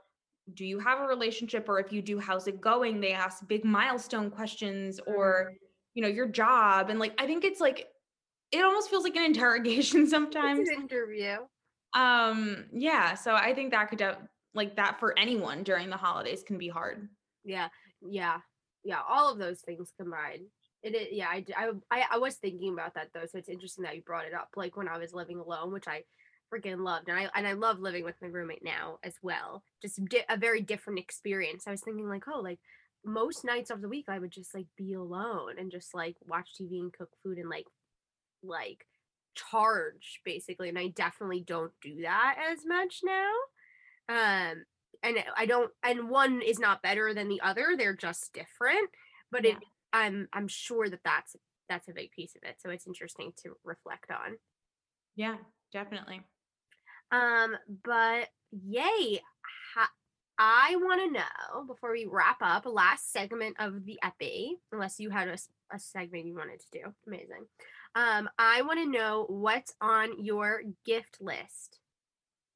do 0.54 0.66
you 0.66 0.78
have 0.80 1.00
a 1.00 1.06
relationship 1.06 1.68
or 1.68 1.78
if 1.78 1.92
you 1.92 2.02
do, 2.02 2.18
how's 2.18 2.48
it 2.48 2.60
going? 2.60 3.00
They 3.00 3.12
ask 3.12 3.46
big 3.46 3.64
milestone 3.64 4.30
questions 4.30 4.98
or, 5.06 5.52
you 5.94 6.02
know, 6.02 6.08
your 6.08 6.26
job. 6.26 6.90
And 6.90 6.98
like 6.98 7.14
I 7.18 7.26
think 7.26 7.44
it's 7.44 7.60
like 7.60 7.86
it 8.50 8.64
almost 8.64 8.90
feels 8.90 9.04
like 9.04 9.16
an 9.16 9.24
interrogation 9.26 10.08
sometimes. 10.08 10.68
An 10.68 10.82
interview. 10.82 11.36
Um, 11.94 12.64
yeah. 12.72 13.14
So 13.14 13.34
I 13.34 13.54
think 13.54 13.70
that 13.72 13.88
could 13.88 14.02
like 14.54 14.76
that 14.76 14.98
for 14.98 15.18
anyone 15.18 15.62
during 15.62 15.90
the 15.90 15.96
holidays 15.96 16.42
can 16.42 16.58
be 16.58 16.68
hard. 16.68 17.08
Yeah, 17.44 17.68
yeah, 18.02 18.38
yeah. 18.84 19.00
All 19.08 19.30
of 19.30 19.38
those 19.38 19.60
things 19.60 19.92
combined. 19.98 20.46
It 20.82 20.94
is, 20.94 21.08
yeah. 21.12 21.28
I, 21.28 21.44
I 21.90 22.04
i 22.12 22.18
was 22.18 22.36
thinking 22.36 22.72
about 22.72 22.94
that 22.94 23.08
though, 23.14 23.26
so 23.30 23.38
it's 23.38 23.48
interesting 23.48 23.84
that 23.84 23.94
you 23.94 24.02
brought 24.02 24.26
it 24.26 24.34
up. 24.34 24.48
Like 24.56 24.76
when 24.76 24.88
I 24.88 24.98
was 24.98 25.12
living 25.12 25.38
alone, 25.38 25.72
which 25.72 25.86
I 25.86 26.02
freaking 26.52 26.84
loved, 26.84 27.08
and 27.08 27.18
I 27.18 27.28
and 27.34 27.46
I 27.46 27.52
love 27.52 27.78
living 27.78 28.04
with 28.04 28.16
my 28.20 28.28
roommate 28.28 28.64
now 28.64 28.98
as 29.04 29.14
well. 29.22 29.62
Just 29.80 30.04
di- 30.06 30.24
a 30.28 30.36
very 30.36 30.60
different 30.60 30.98
experience. 30.98 31.64
I 31.66 31.70
was 31.70 31.82
thinking 31.82 32.08
like, 32.08 32.24
oh, 32.28 32.40
like 32.40 32.58
most 33.04 33.44
nights 33.44 33.70
of 33.70 33.80
the 33.80 33.88
week, 33.88 34.06
I 34.08 34.18
would 34.18 34.32
just 34.32 34.54
like 34.54 34.66
be 34.76 34.94
alone 34.94 35.58
and 35.58 35.70
just 35.70 35.94
like 35.94 36.16
watch 36.26 36.50
TV 36.60 36.80
and 36.80 36.92
cook 36.92 37.10
food 37.22 37.38
and 37.38 37.48
like 37.48 37.66
like 38.42 38.86
charge 39.34 40.20
basically. 40.24 40.68
And 40.68 40.78
I 40.78 40.88
definitely 40.88 41.44
don't 41.46 41.72
do 41.80 42.02
that 42.02 42.36
as 42.52 42.60
much 42.66 43.00
now. 43.04 43.30
Um, 44.08 44.64
and 45.02 45.18
I 45.36 45.46
don't 45.46 45.70
and 45.82 46.08
one 46.08 46.42
is 46.42 46.58
not 46.58 46.82
better 46.82 47.14
than 47.14 47.28
the 47.28 47.40
other. 47.40 47.74
They're 47.76 47.96
just 47.96 48.32
different. 48.32 48.90
But 49.30 49.44
it 49.44 49.56
I'm 49.92 50.28
I'm 50.32 50.48
sure 50.48 50.88
that 50.88 51.00
that's 51.04 51.36
that's 51.68 51.88
a 51.88 51.92
big 51.92 52.10
piece 52.10 52.34
of 52.36 52.48
it. 52.48 52.56
So 52.60 52.70
it's 52.70 52.86
interesting 52.86 53.32
to 53.42 53.56
reflect 53.64 54.10
on. 54.10 54.36
Yeah, 55.16 55.36
definitely. 55.72 56.22
Um, 57.10 57.56
but 57.84 58.28
yay. 58.50 59.20
Ha- 59.74 59.90
I 60.38 60.76
want 60.76 61.00
to 61.02 61.12
know 61.12 61.64
before 61.66 61.92
we 61.92 62.06
wrap 62.10 62.38
up, 62.40 62.66
last 62.66 63.12
segment 63.12 63.56
of 63.58 63.84
the 63.84 63.98
epi, 64.02 64.56
unless 64.72 64.98
you 64.98 65.10
had 65.10 65.28
a, 65.28 65.36
a 65.72 65.78
segment 65.78 66.26
you 66.26 66.34
wanted 66.34 66.60
to 66.60 66.66
do. 66.72 66.94
Amazing. 67.06 67.46
Um, 67.94 68.28
I 68.38 68.62
want 68.62 68.78
to 68.80 68.90
know 68.90 69.26
what's 69.28 69.74
on 69.80 70.24
your 70.24 70.62
gift 70.84 71.18
list. 71.20 71.78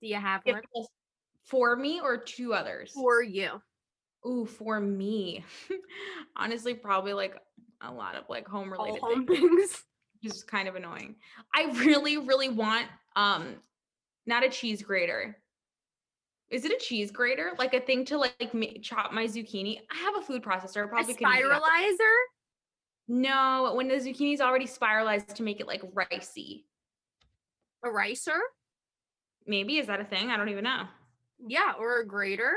Do 0.00 0.08
you 0.08 0.16
have 0.16 0.40
one 0.44 0.62
list 0.74 0.90
For 1.46 1.76
me 1.76 2.00
or 2.00 2.16
two 2.18 2.54
others? 2.54 2.92
for 2.92 3.22
you? 3.22 3.60
Ooh, 4.26 4.46
for 4.46 4.80
me. 4.80 5.44
Honestly, 6.36 6.74
probably 6.74 7.12
like 7.12 7.36
a 7.80 7.92
lot 7.92 8.16
of 8.16 8.24
like 8.28 8.48
home 8.48 8.72
related 8.72 9.00
home 9.00 9.26
things. 9.26 9.40
things. 9.40 9.82
which 10.22 10.32
is 10.32 10.44
kind 10.44 10.68
of 10.68 10.74
annoying. 10.74 11.14
I 11.54 11.70
really, 11.84 12.16
really 12.16 12.48
want 12.48 12.86
um 13.14 13.56
not 14.26 14.44
a 14.44 14.48
cheese 14.48 14.82
grater. 14.82 15.36
Is 16.50 16.64
it 16.64 16.72
a 16.72 16.78
cheese 16.78 17.10
grater? 17.10 17.52
Like 17.58 17.74
a 17.74 17.80
thing 17.80 18.04
to 18.06 18.18
like 18.18 18.52
ma- 18.52 18.66
chop 18.82 19.12
my 19.12 19.24
zucchini? 19.24 19.80
I 19.90 19.96
have 19.98 20.16
a 20.16 20.22
food 20.22 20.42
processor. 20.42 20.84
A 20.84 20.88
probably 20.88 21.14
that. 21.14 21.22
spiralizer. 21.22 22.14
No, 23.08 23.72
when 23.76 23.88
the 23.88 23.94
zucchini's 23.94 24.40
already 24.40 24.66
spiralized 24.66 25.36
to 25.36 25.42
make 25.42 25.60
it 25.60 25.66
like 25.66 25.82
ricey. 25.94 26.64
A 27.84 27.90
ricer. 27.90 28.40
maybe 29.46 29.78
is 29.78 29.86
that 29.86 30.00
a 30.00 30.04
thing? 30.04 30.30
I 30.30 30.36
don't 30.36 30.48
even 30.48 30.64
know. 30.64 30.84
Yeah, 31.38 31.72
or 31.78 32.00
a 32.00 32.06
grater. 32.06 32.54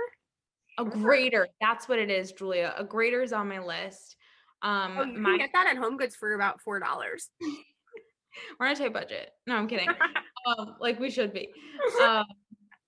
A 0.78 0.86
grater. 0.86 1.48
That's 1.60 1.90
what 1.90 2.00
it 2.00 2.10
is, 2.10 2.32
Julia. 2.32 2.74
A 2.78 2.84
grater 2.84 3.22
is 3.22 3.34
on 3.34 3.50
my 3.50 3.60
list. 3.60 4.16
Um, 4.62 4.96
Oh, 4.98 5.04
you 5.04 5.20
my 5.20 5.32
can 5.32 5.38
get 5.40 5.50
that 5.54 5.68
at 5.68 5.78
Home 5.78 5.98
Goods 5.98 6.16
for 6.16 6.34
about 6.34 6.62
four 6.62 6.80
dollars. 6.80 7.30
we're 8.60 8.66
on 8.66 8.74
a 8.74 8.76
tight 8.76 8.94
budget. 8.94 9.30
No, 9.48 9.56
I'm 9.56 9.68
kidding. 9.68 9.90
um, 10.48 10.76
like 10.80 11.00
we 11.00 11.10
should 11.10 11.34
be. 11.34 11.50
Um, 12.02 12.26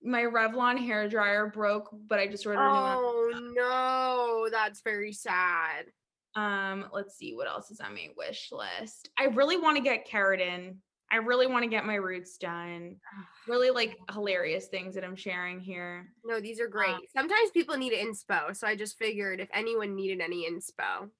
my 0.02 0.22
Revlon 0.22 0.78
hair 0.78 1.08
dryer 1.08 1.46
broke, 1.46 1.88
but 2.08 2.18
I 2.18 2.26
just 2.26 2.46
ordered 2.46 2.60
a 2.60 2.64
new 2.66 2.70
one. 2.70 2.96
oh 2.98 3.52
no, 3.54 4.48
that's 4.50 4.82
very 4.82 5.12
sad. 5.12 5.86
Um, 6.34 6.86
let's 6.92 7.16
see 7.16 7.34
what 7.34 7.46
else 7.46 7.70
is 7.70 7.80
on 7.80 7.94
my 7.94 8.08
wish 8.16 8.50
list. 8.52 9.10
I 9.18 9.24
really 9.24 9.58
want 9.58 9.76
to 9.76 9.82
get 9.82 10.08
keratin. 10.08 10.76
I 11.12 11.16
really 11.16 11.46
want 11.46 11.62
to 11.62 11.68
get 11.68 11.84
my 11.84 11.96
roots 11.96 12.38
done. 12.38 12.96
Really 13.46 13.70
like 13.80 13.96
hilarious 14.12 14.66
things 14.68 14.94
that 14.94 15.04
I'm 15.04 15.16
sharing 15.16 15.60
here. 15.60 16.08
No, 16.24 16.40
these 16.40 16.58
are 16.60 16.68
great. 16.68 16.90
Um, 16.90 17.00
Sometimes 17.14 17.50
people 17.52 17.76
need 17.76 17.92
inspo, 17.92 18.56
so 18.56 18.66
I 18.66 18.74
just 18.74 18.98
figured 18.98 19.40
if 19.40 19.48
anyone 19.52 19.94
needed 19.94 20.20
any 20.20 20.50
inspo, 20.50 21.10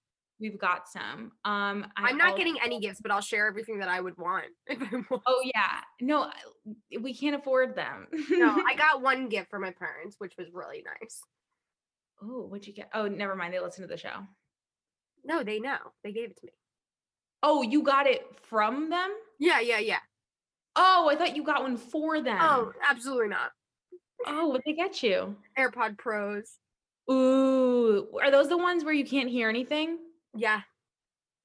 We've 0.43 0.59
got 0.59 0.89
some. 0.89 1.31
Um, 1.45 1.87
I 1.97 2.09
I'm 2.09 2.17
not 2.17 2.31
al- 2.31 2.37
getting 2.37 2.57
any 2.65 2.81
gifts, 2.81 3.01
but 3.01 3.13
I'll 3.13 3.21
share 3.21 3.47
everything 3.47 3.79
that 3.79 3.89
I 3.89 4.01
would 4.01 4.19
want 4.19 4.47
if 4.67 4.83
I 4.83 4.97
want. 5.09 5.23
Oh 5.25 5.41
yeah, 5.45 5.79
no, 6.01 6.33
we 7.01 7.15
can't 7.15 7.37
afford 7.37 7.77
them. 7.77 8.09
No, 8.29 8.51
I 8.67 8.75
got 8.77 9.03
one 9.03 9.29
gift 9.29 9.51
for 9.51 9.61
my 9.61 9.71
parents, 9.71 10.17
which 10.19 10.35
was 10.37 10.49
really 10.53 10.83
nice. 10.85 11.21
oh, 12.21 12.47
what'd 12.49 12.67
you 12.67 12.75
get? 12.75 12.91
Oh, 12.93 13.07
never 13.07 13.37
mind. 13.37 13.55
They 13.55 13.61
listen 13.61 13.83
to 13.83 13.89
the 13.89 13.97
show. 13.97 14.27
No, 15.25 15.45
they 15.45 15.61
know. 15.61 15.79
They 16.03 16.13
gave 16.13 16.31
it 16.31 16.41
to 16.41 16.47
me. 16.47 16.53
Oh, 17.45 17.63
you 17.63 17.85
got 17.85 18.09
it 18.09 18.27
from 18.43 18.91
them? 18.91 19.11
Yeah, 19.43 19.59
yeah, 19.59 19.81
yeah. 19.81 19.99
Oh, 20.77 21.09
I 21.11 21.17
thought 21.17 21.35
you 21.35 21.43
got 21.43 21.63
one 21.63 21.77
for 21.77 22.21
them. 22.21 22.39
Oh, 22.41 22.73
absolutely 22.89 23.27
not. 23.27 23.51
oh, 24.29 24.47
what 24.47 24.61
they 24.65 24.73
get 24.73 25.03
you? 25.03 25.35
AirPod 25.59 25.99
Pros. 25.99 26.59
Ooh, 27.11 28.07
are 28.23 28.31
those 28.31 28.49
the 28.49 28.57
ones 28.57 28.85
where 28.85 28.95
you 28.95 29.05
can't 29.05 29.29
hear 29.29 29.49
anything? 29.49 29.99
Yeah. 30.33 30.61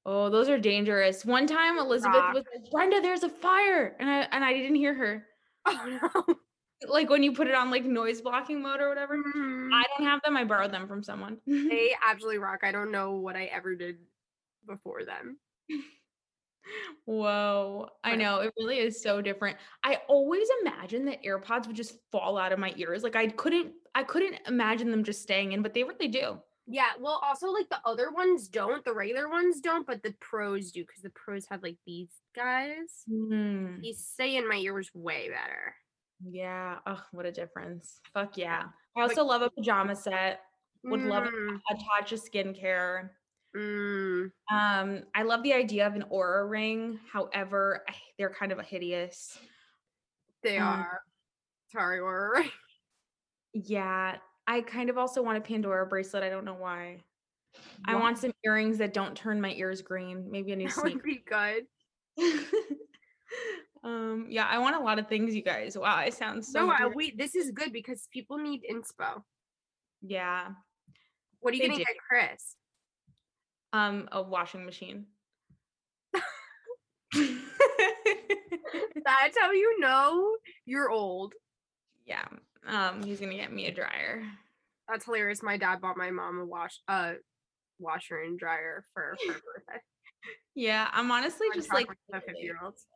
Oh, 0.06 0.30
those 0.30 0.48
are 0.48 0.58
dangerous. 0.58 1.24
One 1.24 1.48
time 1.48 1.76
Elizabeth 1.76 2.20
Rock. 2.20 2.34
was 2.34 2.44
like, 2.54 2.70
Brenda, 2.70 3.00
there's 3.00 3.24
a 3.24 3.28
fire. 3.28 3.96
And 3.98 4.08
I 4.08 4.28
and 4.30 4.44
I 4.44 4.52
didn't 4.52 4.76
hear 4.76 4.94
her. 4.94 5.24
Oh 5.66 5.98
no. 6.00 6.34
Like 6.86 7.10
when 7.10 7.24
you 7.24 7.32
put 7.32 7.48
it 7.48 7.56
on 7.56 7.72
like 7.72 7.84
noise 7.84 8.20
blocking 8.20 8.62
mode 8.62 8.78
or 8.80 8.88
whatever. 8.88 9.16
Mm, 9.16 9.70
I 9.74 9.82
don't 9.98 10.06
have 10.06 10.20
them. 10.22 10.36
I 10.36 10.44
borrowed 10.44 10.72
them 10.72 10.86
from 10.86 11.02
someone. 11.02 11.38
they 11.48 11.90
absolutely 12.08 12.38
rock. 12.38 12.60
I 12.62 12.70
don't 12.70 12.92
know 12.92 13.16
what 13.16 13.34
I 13.34 13.46
ever 13.46 13.74
did 13.74 13.96
before 14.64 15.04
them. 15.04 15.38
Whoa. 17.04 17.88
I 18.04 18.16
know. 18.16 18.40
It 18.40 18.52
really 18.58 18.78
is 18.78 19.02
so 19.02 19.20
different. 19.22 19.56
I 19.82 20.00
always 20.08 20.48
imagined 20.62 21.08
that 21.08 21.22
AirPods 21.22 21.66
would 21.66 21.76
just 21.76 21.96
fall 22.12 22.36
out 22.38 22.52
of 22.52 22.58
my 22.58 22.72
ears. 22.76 23.02
Like 23.02 23.16
I 23.16 23.28
couldn't 23.28 23.72
I 23.94 24.02
couldn't 24.04 24.36
imagine 24.46 24.90
them 24.90 25.04
just 25.04 25.22
staying 25.22 25.52
in, 25.52 25.62
but 25.62 25.74
they 25.74 25.84
really 25.84 26.08
do. 26.08 26.38
Yeah, 26.70 26.90
well, 27.00 27.18
also 27.24 27.48
like 27.50 27.68
the 27.70 27.80
other 27.86 28.10
ones 28.10 28.46
don't, 28.48 28.84
the 28.84 28.92
regular 28.92 29.30
ones 29.30 29.60
don't, 29.62 29.86
but 29.86 30.02
the 30.02 30.14
pros 30.20 30.70
do 30.70 30.82
because 30.82 31.00
the 31.02 31.10
pros 31.10 31.46
have 31.50 31.62
like 31.62 31.78
these 31.86 32.10
guys. 32.36 33.04
Mm, 33.10 33.80
These 33.80 34.04
stay 34.06 34.36
in 34.36 34.46
my 34.46 34.56
ears 34.56 34.90
way 34.94 35.30
better. 35.30 35.74
yeah. 36.30 36.76
Oh, 36.86 37.02
what 37.12 37.24
a 37.24 37.32
difference. 37.32 38.00
Fuck 38.12 38.36
yeah. 38.36 38.64
I 38.96 39.00
Like- 39.00 39.10
also 39.10 39.24
love 39.24 39.40
a 39.40 39.48
pajama 39.50 39.96
set. 39.96 40.42
Would 40.84 41.00
love 41.00 41.24
a, 41.24 41.30
Mm, 41.30 41.58
a 41.70 41.74
touch 41.96 42.12
of 42.12 42.20
skincare. 42.20 43.08
Mm, 43.56 44.30
Um, 44.52 45.02
I 45.14 45.22
love 45.22 45.42
the 45.42 45.54
idea 45.54 45.86
of 45.86 45.94
an 45.94 46.04
Oura 46.12 46.48
ring. 46.48 47.00
However, 47.10 47.84
I- 47.88 47.94
they're 48.18 48.30
kind 48.34 48.52
of 48.52 48.60
hideous. 48.60 49.38
they 50.42 50.58
Um, 50.58 50.80
are. 50.80 51.02
Sorry, 51.72 51.98
or 52.00 52.34
Yeah, 53.54 54.18
I 54.46 54.60
kind 54.60 54.90
of 54.90 54.98
also 54.98 55.22
want 55.22 55.38
a 55.38 55.40
Pandora 55.40 55.86
bracelet. 55.86 56.22
I 56.22 56.28
don't 56.28 56.44
know 56.44 56.54
why. 56.54 57.02
I 57.84 57.96
want 57.96 58.18
some 58.18 58.32
earrings 58.44 58.78
that 58.78 58.92
don't 58.92 59.16
turn 59.16 59.40
my 59.40 59.52
ears 59.54 59.82
green. 59.82 60.30
Maybe 60.30 60.52
a 60.52 60.56
new 60.56 60.68
that 60.68 60.84
would 60.84 61.02
be 61.02 61.24
good. 61.26 61.66
um, 63.82 64.26
yeah, 64.28 64.46
I 64.46 64.58
want 64.58 64.76
a 64.76 64.80
lot 64.80 64.98
of 64.98 65.08
things, 65.08 65.34
you 65.34 65.42
guys. 65.42 65.76
Wow, 65.76 65.96
I 65.96 66.10
sound 66.10 66.44
so. 66.44 66.66
no, 66.66 66.74
weird. 66.78 66.94
we 66.94 67.10
this 67.16 67.34
is 67.34 67.50
good 67.50 67.72
because 67.72 68.06
people 68.12 68.38
need 68.38 68.62
inspo. 68.70 69.22
yeah. 70.02 70.48
What 71.40 71.52
are 71.52 71.56
you 71.56 71.62
They 71.62 71.68
gonna 71.68 71.78
do. 71.78 71.84
get, 71.84 71.96
Chris? 72.08 72.56
Um, 73.72 74.08
a 74.12 74.22
washing 74.22 74.64
machine. 74.64 75.06
That's 79.04 79.38
how 79.38 79.52
you 79.52 79.80
know 79.80 80.36
you're 80.66 80.90
old. 80.90 81.34
yeah. 82.06 82.24
Um, 82.66 83.02
he's 83.02 83.20
gonna 83.20 83.34
get 83.36 83.52
me 83.52 83.66
a 83.66 83.72
dryer. 83.74 84.22
That's 84.88 85.04
hilarious. 85.04 85.42
My 85.42 85.56
dad 85.56 85.80
bought 85.80 85.96
my 85.96 86.10
mom 86.10 86.38
a 86.38 86.44
wash 86.44 86.78
uh 86.88 87.14
washer 87.78 88.20
and 88.20 88.38
dryer 88.38 88.84
for 88.92 89.16
for 89.26 89.32
her 89.32 89.38
birthday. 89.54 89.80
Yeah, 90.54 90.88
I'm 90.92 91.10
honestly 91.10 91.46
I'm 91.52 91.58
just 91.58 91.72
like 91.72 91.88
50 92.12 92.32
year 92.40 92.56
olds. 92.62 92.86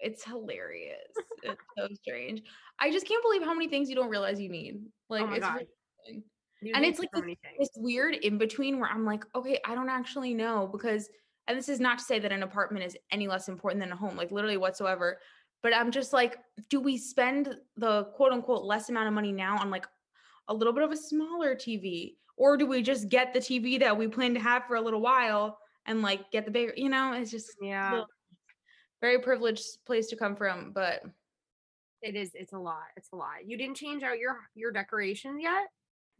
it's 0.00 0.24
hilarious. 0.24 0.96
it's 1.42 1.60
so 1.78 1.88
strange. 1.94 2.42
I 2.80 2.90
just 2.90 3.06
can't 3.06 3.22
believe 3.22 3.42
how 3.42 3.52
many 3.52 3.68
things 3.68 3.88
you 3.88 3.94
don't 3.96 4.08
realize 4.08 4.40
you 4.40 4.48
need. 4.48 4.80
Like 5.08 5.22
oh 5.28 5.32
it's 5.32 5.40
god. 5.40 5.54
really 5.54 5.66
insane. 6.08 6.24
You 6.62 6.72
And 6.74 6.84
it's 6.84 6.98
like 6.98 7.08
so 7.14 7.20
this- 7.22 7.36
this 7.58 7.70
weird 7.76 8.14
in 8.16 8.38
between 8.38 8.78
where 8.78 8.90
I'm 8.90 9.04
like, 9.04 9.24
okay, 9.34 9.58
I 9.64 9.74
don't 9.74 9.88
actually 9.88 10.34
know 10.34 10.66
because, 10.66 11.08
and 11.48 11.56
this 11.56 11.68
is 11.68 11.80
not 11.80 11.98
to 11.98 12.04
say 12.04 12.18
that 12.18 12.32
an 12.32 12.42
apartment 12.42 12.84
is 12.84 12.96
any 13.10 13.28
less 13.28 13.48
important 13.48 13.80
than 13.80 13.92
a 13.92 13.96
home, 13.96 14.16
like 14.16 14.30
literally 14.30 14.56
whatsoever. 14.58 15.18
But 15.62 15.74
I'm 15.74 15.90
just 15.90 16.12
like, 16.12 16.38
do 16.68 16.80
we 16.80 16.96
spend 16.96 17.56
the 17.76 18.04
quote 18.14 18.32
unquote 18.32 18.64
less 18.64 18.88
amount 18.88 19.08
of 19.08 19.14
money 19.14 19.32
now 19.32 19.58
on 19.58 19.70
like 19.70 19.86
a 20.48 20.54
little 20.54 20.72
bit 20.72 20.82
of 20.84 20.90
a 20.92 20.96
smaller 20.96 21.54
TV? 21.54 22.16
Or 22.36 22.56
do 22.56 22.66
we 22.66 22.82
just 22.82 23.08
get 23.08 23.32
the 23.34 23.40
TV 23.40 23.78
that 23.80 23.96
we 23.96 24.08
plan 24.08 24.32
to 24.34 24.40
have 24.40 24.64
for 24.66 24.76
a 24.76 24.80
little 24.80 25.00
while 25.02 25.58
and 25.86 26.02
like 26.02 26.30
get 26.30 26.44
the 26.44 26.50
bigger, 26.50 26.72
you 26.76 26.88
know, 26.88 27.12
it's 27.12 27.30
just 27.30 27.50
yeah, 27.60 27.90
little- 27.90 28.06
very 29.00 29.18
privileged 29.20 29.64
place 29.86 30.08
to 30.08 30.16
come 30.16 30.36
from. 30.36 30.72
But 30.72 31.02
it 32.02 32.16
is. 32.16 32.30
It's 32.34 32.52
a 32.54 32.58
lot. 32.58 32.84
It's 32.96 33.10
a 33.12 33.16
lot. 33.16 33.46
You 33.46 33.58
didn't 33.58 33.76
change 33.76 34.02
out 34.02 34.18
your 34.18 34.38
your 34.54 34.72
decorations 34.72 35.42
yet. 35.42 35.66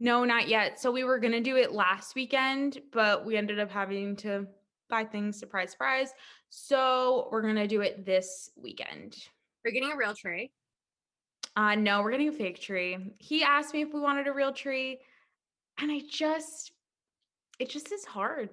No, 0.03 0.25
not 0.25 0.47
yet. 0.47 0.79
So 0.79 0.91
we 0.91 1.03
were 1.03 1.19
gonna 1.19 1.41
do 1.41 1.57
it 1.57 1.73
last 1.73 2.15
weekend, 2.15 2.79
but 2.91 3.23
we 3.23 3.37
ended 3.37 3.59
up 3.59 3.69
having 3.69 4.15
to 4.17 4.47
buy 4.89 5.05
things, 5.05 5.37
surprise, 5.37 5.69
surprise. 5.71 6.11
So 6.49 7.29
we're 7.31 7.43
gonna 7.43 7.67
do 7.67 7.81
it 7.81 8.03
this 8.03 8.49
weekend. 8.57 9.15
We're 9.63 9.71
getting 9.71 9.91
a 9.91 9.95
real 9.95 10.15
tree. 10.15 10.51
Uh 11.55 11.75
no, 11.75 12.01
we're 12.01 12.09
getting 12.11 12.29
a 12.29 12.33
fake 12.33 12.59
tree. 12.59 12.97
He 13.19 13.43
asked 13.43 13.75
me 13.75 13.81
if 13.81 13.93
we 13.93 13.99
wanted 13.99 14.25
a 14.25 14.33
real 14.33 14.51
tree, 14.51 14.99
and 15.77 15.91
I 15.91 16.01
just 16.09 16.71
it 17.59 17.69
just 17.69 17.91
is 17.91 18.03
hard. 18.03 18.49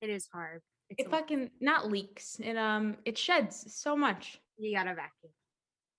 It 0.00 0.10
is 0.10 0.28
hard. 0.32 0.62
It's 0.90 1.00
It 1.02 1.08
a 1.08 1.10
lot. 1.10 1.22
fucking 1.22 1.50
not 1.60 1.90
leaks. 1.90 2.38
It 2.38 2.56
um 2.56 2.98
it 3.04 3.18
sheds 3.18 3.74
so 3.74 3.96
much. 3.96 4.40
you 4.58 4.76
gotta 4.76 4.94
vacuum. 4.94 5.32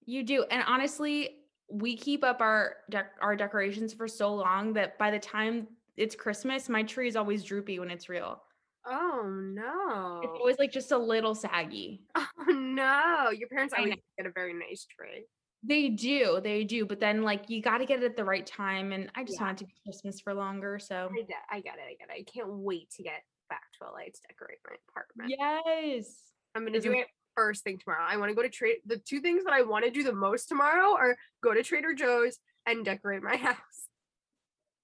You 0.05 0.23
do. 0.23 0.43
And 0.49 0.63
honestly, 0.65 1.31
we 1.69 1.95
keep 1.97 2.23
up 2.23 2.41
our 2.41 2.77
dec- 2.91 3.17
our 3.21 3.35
decorations 3.35 3.93
for 3.93 4.07
so 4.07 4.33
long 4.33 4.73
that 4.73 4.97
by 4.97 5.11
the 5.11 5.19
time 5.19 5.67
it's 5.97 6.15
Christmas, 6.15 6.69
my 6.69 6.83
tree 6.83 7.07
is 7.07 7.15
always 7.15 7.43
droopy 7.43 7.79
when 7.79 7.89
it's 7.89 8.09
real. 8.09 8.41
Oh 8.85 9.23
no. 9.27 10.21
It's 10.23 10.37
always 10.39 10.59
like 10.59 10.71
just 10.71 10.91
a 10.91 10.97
little 10.97 11.33
saggy. 11.35 12.01
Oh 12.47 12.51
no. 12.51 13.31
Your 13.31 13.47
parents 13.49 13.73
always 13.75 13.95
get 14.17 14.27
a 14.27 14.31
very 14.31 14.53
nice 14.53 14.85
tree. 14.85 15.25
They 15.63 15.89
do, 15.89 16.39
they 16.43 16.63
do, 16.63 16.85
but 16.85 16.99
then 16.99 17.23
like 17.23 17.49
you 17.49 17.59
got 17.59 17.79
to 17.79 17.85
get 17.87 18.03
it 18.03 18.05
at 18.05 18.15
the 18.15 18.23
right 18.23 18.45
time, 18.45 18.91
and 18.91 19.09
I 19.15 19.23
just 19.23 19.39
Yeah. 19.39 19.45
want 19.47 19.61
it 19.61 19.63
to 19.63 19.65
be 19.65 19.73
Christmas 19.83 20.19
for 20.21 20.33
longer. 20.35 20.77
So 20.77 21.09
I 21.11 21.21
get, 21.23 21.37
I 21.49 21.59
get 21.61 21.75
it. 21.79 21.85
I 21.89 21.95
get 21.95 22.15
it. 22.15 22.19
I 22.19 22.23
can't 22.31 22.49
wait 22.49 22.91
to 22.91 23.03
get 23.03 23.23
back 23.49 23.63
to 23.79 23.85
LA 23.89 24.05
to 24.13 24.21
decorate 24.27 24.59
my 24.69 24.75
apartment. 24.89 25.33
yes, 25.35 26.17
I'm 26.53 26.65
gonna 26.65 26.79
do 26.79 26.91
it 26.91 27.07
first 27.35 27.63
thing 27.63 27.77
tomorrow. 27.77 28.03
I 28.07 28.17
want 28.17 28.29
to 28.29 28.35
go 28.35 28.41
to 28.41 28.49
trade. 28.49 28.77
The 28.85 28.97
two 28.97 29.19
things 29.21 29.43
that 29.43 29.53
I 29.53 29.61
want 29.61 29.85
to 29.85 29.91
do 29.91 30.03
the 30.03 30.13
most 30.13 30.47
tomorrow 30.47 30.95
are 30.95 31.17
go 31.43 31.53
to 31.53 31.63
Trader 31.63 31.93
Joe's 31.93 32.37
and 32.65 32.83
decorate 32.85 33.21
my 33.23 33.35
house. 33.49 33.57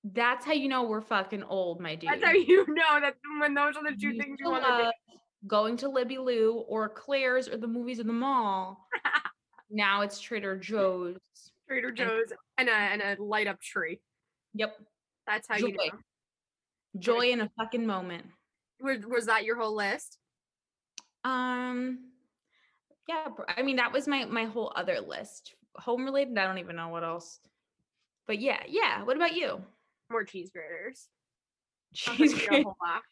that's 0.03 0.45
how 0.45 0.53
you 0.53 0.67
know 0.69 0.83
we're 0.83 1.01
fucking 1.01 1.43
old, 1.43 1.79
my 1.79 1.95
dude. 1.95 2.09
That's 2.11 2.23
how 2.23 2.31
you 2.33 2.65
know 2.67 2.99
that 3.01 3.15
when 3.39 3.53
those 3.53 3.75
are 3.77 3.83
the 3.83 3.95
two 3.99 4.09
You 4.09 4.21
things 4.21 4.37
you 4.39 4.49
want 4.49 4.63
to 4.65 4.83
do. 4.85 5.17
Going 5.47 5.77
to 5.77 5.89
Libby 5.89 6.17
Lu 6.19 6.63
or 6.67 6.87
Claire's 6.89 7.47
or 7.47 7.57
the 7.57 7.67
movies 7.67 7.97
in 7.99 8.05
the 8.07 8.13
mall. 8.13 8.87
now 9.71 10.01
it's 10.01 10.19
Trader 10.19 10.55
Joe's. 10.57 11.17
Trader 11.67 11.91
Joe's 11.91 12.31
and 12.57 12.69
a 12.69 12.71
and 12.73 13.01
a 13.01 13.23
light 13.23 13.47
up 13.47 13.59
tree. 13.61 13.99
Yep, 14.53 14.75
That's 15.25 15.47
how 15.47 15.55
you 15.57 15.69
Joy. 15.69 15.85
know. 15.85 15.99
joy 16.99 17.31
in 17.31 17.41
a 17.41 17.49
fucking 17.57 17.85
moment. 17.87 18.25
Was, 18.81 18.97
was 19.07 19.25
that 19.27 19.45
your 19.45 19.55
whole 19.57 19.75
list? 19.75 20.17
Um, 21.23 22.10
yeah, 23.07 23.27
I 23.47 23.61
mean 23.61 23.77
that 23.77 23.91
was 23.91 24.07
my 24.07 24.25
my 24.25 24.45
whole 24.45 24.71
other 24.75 24.99
list. 24.99 25.55
Home 25.77 26.05
related, 26.05 26.37
I 26.37 26.45
don't 26.45 26.57
even 26.57 26.75
know 26.75 26.89
what 26.89 27.03
else. 27.03 27.39
But 28.27 28.39
yeah, 28.39 28.61
yeah. 28.67 29.03
What 29.03 29.15
about 29.15 29.35
you? 29.35 29.61
More 30.09 30.23
cheese 30.23 30.51
graters. 30.51 31.07
Cheese 31.93 32.33
get 32.33 32.41
you 32.41 32.45
a 32.45 32.49
grat- 32.49 32.63
whole 32.63 32.75
box. 32.79 33.07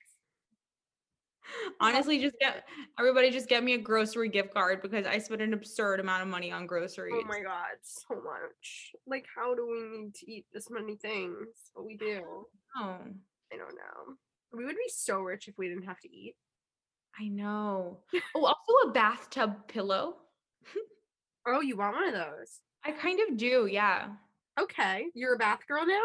Honestly, 1.82 2.20
just 2.20 2.38
get 2.40 2.68
everybody 3.00 3.32
just 3.32 3.50
get 3.50 3.64
me 3.64 3.74
a 3.74 3.78
grocery 3.78 4.30
gift 4.30 4.54
card 4.54 4.82
because 4.82 5.06
I 5.06 5.18
spend 5.18 5.42
an 5.42 5.54
absurd 5.54 6.00
amount 6.00 6.22
of 6.22 6.28
money 6.28 6.52
on 6.52 6.68
groceries. 6.68 7.16
Oh 7.18 7.28
my 7.28 7.42
god, 7.42 7.78
so 7.82 8.16
much. 8.16 8.92
Like, 9.08 9.26
how 9.36 9.56
do 9.56 9.68
we 9.68 9.98
need 9.98 10.16
to 10.16 10.32
eat 10.32 10.46
this 10.54 10.70
many 10.70 10.96
things? 10.96 11.48
But 11.76 11.86
we 11.86 11.98
do. 11.98 12.22
Oh, 12.78 12.98
I 13.52 13.58
don't 13.58 13.76
know. 13.76 14.16
We 14.54 14.66
would 14.66 14.76
be 14.76 14.90
so 14.90 15.20
rich 15.20 15.48
if 15.48 15.56
we 15.58 15.70
didn't 15.70 15.86
have 15.86 16.00
to 16.02 16.10
eat. 16.10 16.36
I 17.20 17.28
know. 17.28 17.99
Oh, 18.36 18.45
also 18.45 18.89
a 18.89 18.91
bathtub 18.91 19.68
pillow. 19.68 20.16
Oh, 21.47 21.62
you 21.62 21.78
want 21.78 21.95
one 21.95 22.07
of 22.07 22.14
those? 22.14 22.60
I 22.86 22.91
kind 22.91 23.20
of 23.28 23.38
do, 23.38 23.66
yeah. 23.66 24.10
Okay, 24.60 25.05
you're 25.16 25.34
a 25.34 25.38
bath 25.38 25.62
girl 25.68 25.86
now. 25.86 26.03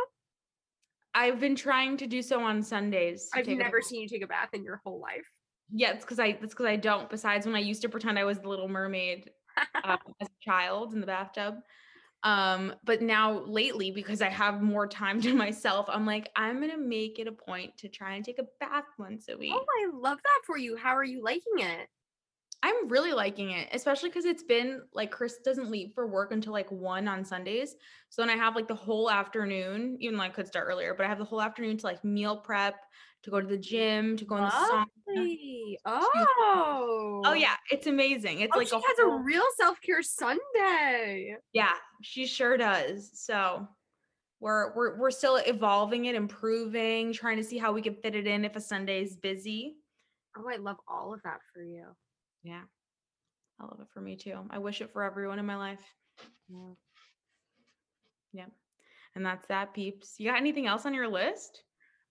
I've 1.15 1.39
been 1.39 1.55
trying 1.55 1.97
to 1.99 2.07
do 2.07 2.23
so 2.23 2.41
on 2.41 2.63
Sundays. 2.63 3.29
I've 3.35 3.47
never 3.47 3.83
seen 3.83 4.01
you 4.01 4.09
take 4.09 4.25
a 4.25 4.27
bath 4.27 4.51
in 4.53 4.65
your 4.65 4.81
whole 4.85 5.01
life. 5.01 5.27
Yeah, 5.71 5.93
it's 5.93 6.05
because 6.05 6.19
I 6.19 6.33
that's 6.33 6.55
because 6.55 6.67
I 6.67 6.77
don't. 6.77 7.11
Besides, 7.11 7.47
when 7.47 7.55
I 7.55 7.61
used 7.61 7.83
to 7.83 7.89
pretend 7.89 8.19
I 8.19 8.25
was 8.25 8.39
the 8.39 8.49
Little 8.49 8.69
Mermaid 8.69 9.31
um, 9.85 9.99
as 10.21 10.29
a 10.29 10.45
child 10.45 10.95
in 10.95 11.01
the 11.01 11.07
bathtub. 11.07 11.57
Um, 12.25 12.75
but 12.85 13.03
now 13.03 13.45
lately, 13.45 13.91
because 13.91 14.23
I 14.23 14.31
have 14.31 14.63
more 14.63 14.87
time 14.87 15.21
to 15.23 15.35
myself, 15.35 15.87
I'm 15.89 16.07
like, 16.07 16.31
I'm 16.35 16.61
gonna 16.61 16.79
make 16.79 17.19
it 17.19 17.29
a 17.29 17.33
point 17.33 17.77
to 17.79 17.89
try 17.89 18.15
and 18.15 18.25
take 18.25 18.39
a 18.39 18.47
bath 18.59 18.85
once 18.99 19.29
a 19.29 19.37
week. 19.37 19.53
oh, 19.55 19.65
I 19.83 19.91
love 19.97 20.19
that 20.19 20.41
for 20.47 20.59
you. 20.59 20.77
How 20.77 20.97
are 20.97 21.05
you 21.05 21.23
liking 21.23 21.59
it? 21.59 21.89
I'm 22.63 22.89
really 22.89 23.13
liking 23.13 23.51
it, 23.51 23.69
especially 23.73 24.09
because 24.09 24.25
it's 24.25 24.43
been 24.43 24.81
like 24.95 25.11
Chris 25.11 25.37
doesn't 25.45 25.71
leave 25.71 25.93
for 25.93 26.07
work 26.07 26.33
until 26.33 26.55
like 26.55 26.73
one 26.73 27.07
on 27.07 27.23
Sundays. 27.23 27.77
So 28.09 28.23
then 28.23 28.31
I 28.31 28.37
have 28.43 28.57
like 28.57 28.69
the 28.69 28.75
whole 28.75 29.11
afternoon, 29.11 29.99
even 30.01 30.17
though 30.17 30.25
I 30.25 30.31
could 30.31 30.47
start 30.47 30.67
earlier, 30.67 30.95
but 30.95 31.05
I 31.05 31.11
have 31.11 31.19
the 31.19 31.27
whole 31.27 31.43
afternoon 31.43 31.77
to 31.77 31.85
like 31.85 32.03
meal 32.03 32.39
prep, 32.39 32.77
to 33.25 33.31
go 33.31 33.41
to 33.41 33.47
the 33.47 33.57
gym, 33.59 34.17
to 34.19 34.25
go 34.25 34.37
in 34.37 34.45
the 34.45 34.51
sauna. 34.51 35.77
Oh. 35.87 37.23
Oh 37.25 37.33
yeah, 37.33 37.57
it's 37.71 37.87
amazing. 37.87 38.41
It's 38.41 38.53
Oh, 38.55 38.59
like 38.59 38.69
she 38.69 38.77
a 38.77 38.81
has 38.81 38.99
a 39.01 39.07
real 39.07 39.43
self 39.57 39.81
care 39.81 40.03
Sunday. 40.03 41.37
Yeah, 41.53 41.73
she 42.03 42.27
sure 42.27 42.57
does. 42.57 43.11
So 43.15 43.67
we're 44.41 44.75
we're 44.75 44.99
we're 44.99 45.11
still 45.11 45.37
evolving 45.37 46.05
it, 46.05 46.15
improving, 46.15 47.13
trying 47.13 47.39
to 47.39 47.45
see 47.45 47.57
how 47.57 47.73
we 47.73 47.81
can 47.81 47.95
fit 47.97 48.15
it 48.15 48.27
in 48.27 48.45
if 48.45 48.57
a 48.57 48.61
Sunday 48.61 49.03
is 49.03 49.17
busy. 49.17 49.77
Oh, 50.37 50.45
I 50.53 50.57
love 50.57 50.77
all 50.87 51.15
of 51.15 51.23
that 51.25 51.39
for 51.53 51.63
you. 51.63 51.87
Yeah. 52.43 52.63
I 53.61 53.65
love 53.65 53.79
it 53.81 53.87
for 53.95 54.01
me 54.01 54.17
too. 54.17 54.37
I 54.51 54.59
wish 54.59 54.81
it 54.81 54.93
for 54.93 55.03
everyone 55.03 55.39
in 55.39 55.47
my 55.47 55.57
life. 55.57 55.81
Yeah. 58.33 58.47
And 59.15 59.25
that's 59.25 59.47
that, 59.47 59.73
peeps. 59.75 60.17
You 60.19 60.29
got 60.29 60.41
anything 60.41 60.67
else 60.67 60.85
on 60.87 60.93
your 60.93 61.07
list? 61.09 61.63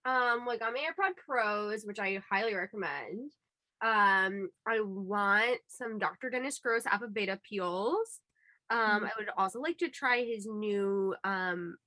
Um, 0.06 0.46
like 0.46 0.62
on 0.62 0.74
my 0.74 0.80
AirPod 0.80 1.16
Pros, 1.18 1.86
which 1.86 2.00
I 2.00 2.22
highly 2.30 2.54
recommend. 2.56 3.32
Um, 3.82 4.50
I 4.68 4.80
want 4.82 5.60
some 5.68 5.98
Dr. 6.00 6.30
Dennis 6.30 6.60
Gross 6.60 6.86
Alpha 6.86 7.08
Beta 7.08 7.40
peels. 7.48 8.20
Um, 8.70 9.02
Mhm. 9.04 9.06
I 9.08 9.12
would 9.18 9.30
also 9.38 9.60
like 9.60 9.78
to 9.80 9.90
try 9.90 10.24
his 10.24 10.46
new 10.46 11.16
um 11.24 11.78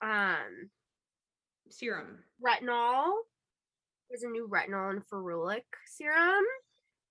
um 0.00 0.70
Serum. 1.70 2.24
retinol. 2.44 3.14
There's 4.08 4.22
a 4.22 4.28
new 4.28 4.48
retinol 4.48 4.90
and 4.90 5.04
ferulic 5.06 5.64
serum 5.86 6.44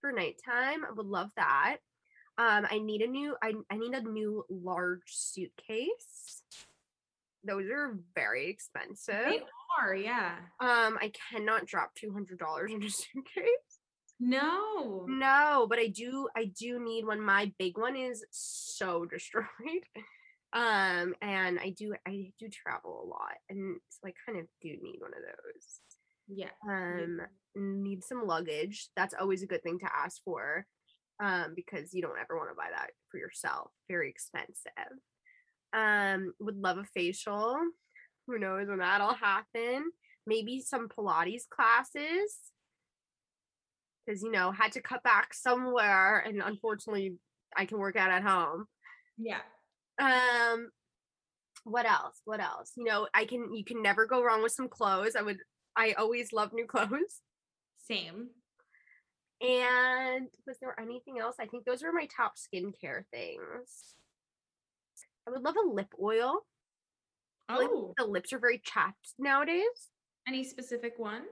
for 0.02 0.12
nighttime. 0.12 0.84
I 0.86 0.92
would 0.92 1.06
love 1.06 1.32
that. 1.36 1.78
Um, 2.40 2.66
I 2.70 2.80
need 2.80 3.02
a 3.02 3.08
new 3.08 3.36
I, 3.42 3.54
I 3.70 3.78
need 3.78 3.94
a 3.94 4.02
new 4.02 4.46
large 4.50 5.04
suitcase. 5.16 6.44
Those 7.44 7.70
are 7.72 7.98
very 8.16 8.50
expensive. 8.50 9.26
They 9.30 9.42
are, 9.80 9.96
yeah. 9.96 10.36
Um, 10.60 10.98
I 11.02 11.12
cannot 11.32 11.66
drop 11.66 11.94
two 11.96 12.12
hundred 12.12 12.40
dollars 12.40 12.72
in 12.72 12.84
a 12.84 12.90
suitcase. 12.90 13.80
No. 14.20 15.06
No, 15.08 15.68
but 15.70 15.80
I 15.80 15.88
do 15.88 16.28
I 16.36 16.46
do 16.46 16.80
need 16.84 17.06
one. 17.06 17.22
My 17.22 17.52
big 17.60 17.78
one 17.78 17.96
is 17.96 18.26
so 18.32 19.06
destroyed. 19.12 19.46
Um, 20.54 21.14
and 21.22 21.60
I 21.60 21.74
do 21.78 21.94
I 22.08 22.32
do 22.40 22.50
travel 22.50 23.04
a 23.04 23.08
lot, 23.08 23.36
and 23.50 23.78
so 23.90 24.08
I 24.08 24.14
kind 24.26 24.40
of 24.40 24.48
do 24.62 24.70
need 24.82 25.00
one 25.00 25.12
of 25.12 25.22
those. 25.22 25.80
Yeah. 26.28 26.50
Um, 26.68 27.22
need 27.56 28.04
some 28.04 28.26
luggage. 28.26 28.90
That's 28.96 29.14
always 29.20 29.44
a 29.44 29.48
good 29.48 29.64
thing 29.64 29.80
to 29.80 29.96
ask 29.96 30.22
for. 30.24 30.66
Um, 31.20 31.54
because 31.56 31.96
you 31.96 32.04
don't 32.04 32.20
ever 32.20 32.38
want 32.38 32.52
to 32.52 32.56
buy 32.56 32.68
that 32.72 32.92
for 33.10 33.18
yourself. 33.18 33.72
Very 33.90 34.08
expensive. 34.08 35.02
Um, 35.74 36.34
would 36.40 36.58
love 36.58 36.78
a 36.78 36.86
facial. 36.86 37.58
Who 38.28 38.40
knows 38.40 38.68
when 38.68 38.80
that'll 38.80 39.14
happen? 39.14 39.92
Maybe 40.26 40.62
some 40.62 40.90
Pilates 40.90 41.48
classes. 41.50 42.36
Because 44.06 44.22
you 44.22 44.32
know, 44.32 44.52
had 44.52 44.72
to 44.74 44.82
cut 44.82 45.04
back 45.04 45.34
somewhere, 45.34 46.20
and 46.20 46.42
unfortunately, 46.42 47.16
I 47.56 47.66
can 47.66 47.78
work 47.78 47.96
out 47.96 48.12
at 48.12 48.24
home. 48.24 48.66
Yeah. 49.18 49.42
Um, 50.00 50.70
what 51.64 51.86
else? 51.86 52.22
What 52.24 52.40
else? 52.40 52.72
You 52.78 52.86
know, 52.86 53.08
I 53.14 53.26
can. 53.26 53.54
You 53.54 53.66
can 53.66 53.82
never 53.82 54.06
go 54.06 54.24
wrong 54.24 54.42
with 54.44 54.54
some 54.54 54.70
clothes. 54.70 55.16
I 55.18 55.22
would. 55.22 55.40
I 55.76 55.94
always 55.94 56.32
love 56.32 56.54
new 56.54 56.66
clothes. 56.68 57.22
Same. 57.86 58.30
And 59.42 60.28
was 60.48 60.58
there 60.60 60.80
anything 60.80 61.20
else? 61.20 61.36
I 61.40 61.46
think 61.46 61.66
those 61.66 61.84
were 61.84 61.92
my 61.92 62.08
top 62.16 62.34
skincare 62.38 63.04
things. 63.12 63.96
I 65.28 65.32
would 65.32 65.42
love 65.42 65.56
a 65.58 65.68
lip 65.70 65.94
oil. 66.02 66.40
Feel 67.50 67.58
like 67.60 67.70
Oh, 67.72 67.94
the 67.98 68.06
lips 68.06 68.32
are 68.34 68.40
very 68.40 68.60
chapped 68.64 69.14
nowadays. 69.20 69.90
any 70.28 70.44
specific 70.44 70.94
one? 70.98 71.24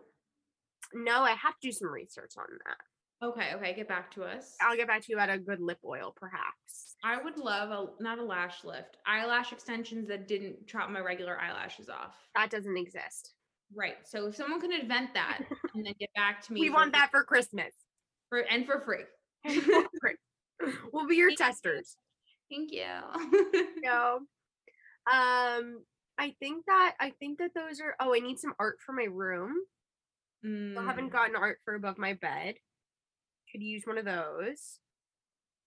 No, 0.94 1.22
I 1.22 1.32
have 1.32 1.54
to 1.60 1.68
do 1.68 1.72
some 1.72 1.90
research 1.92 2.34
on 2.38 2.46
that. 2.66 3.26
Okay, 3.28 3.54
okay, 3.56 3.74
get 3.74 3.88
back 3.88 4.12
to 4.16 4.24
us. 4.24 4.56
I'll 4.62 4.76
get 4.76 4.88
back 4.88 5.02
to 5.02 5.08
you 5.10 5.16
about 5.16 5.30
a 5.30 5.38
good 5.40 5.60
lip 5.62 5.80
oil, 5.86 6.14
perhaps. 6.16 6.96
I 7.04 7.22
would 7.22 7.38
love 7.38 7.70
a 7.72 8.04
not 8.04 8.20
a 8.20 8.24
lash 8.24 8.64
lift, 8.64 8.98
eyelash 9.06 9.52
extensions 9.52 10.08
that 10.10 10.28
didn't 10.28 10.68
chop 10.68 10.90
my 10.90 11.00
regular 11.00 11.38
eyelashes 11.40 11.90
off. 11.90 12.16
That 12.36 12.50
doesn't 12.50 12.78
exist. 12.78 13.34
Right. 13.74 13.96
So 14.06 14.28
if 14.28 14.36
someone 14.36 14.62
can 14.62 14.72
invent 14.74 15.14
that 15.14 15.40
and 15.76 15.86
then 15.86 15.94
get 16.00 16.10
back 16.16 16.42
to 16.46 16.54
me, 16.54 16.62
We 16.62 16.70
want 16.70 16.92
that 16.94 17.10
for 17.12 17.24
Christmas. 17.24 17.74
for 18.30 18.40
and 18.40 18.66
for 18.66 18.82
free. 18.82 19.06
We'll 20.94 21.06
be 21.08 21.18
your 21.18 21.36
testers. 21.36 21.98
Thank 22.56 22.72
you. 22.72 23.74
No. 23.84 24.20
Um, 25.12 25.84
I 26.18 26.34
think 26.40 26.66
that 26.66 26.96
I 27.00 27.12
think 27.20 27.40
that 27.40 27.52
those 27.54 27.82
are. 27.82 27.96
Oh, 28.00 28.16
I 28.16 28.20
need 28.20 28.40
some 28.40 28.54
art 28.60 28.78
for 28.84 28.94
my 28.94 29.04
room. 29.04 29.54
I 30.44 30.84
haven't 30.84 31.10
Mm, 31.10 31.12
gotten 31.12 31.36
art 31.36 31.60
for 31.66 31.76
above 31.76 31.98
my 31.98 32.14
bed. 32.14 32.56
Could 33.52 33.62
use 33.62 33.84
one 33.86 33.98
of 33.98 34.06
those. 34.06 34.80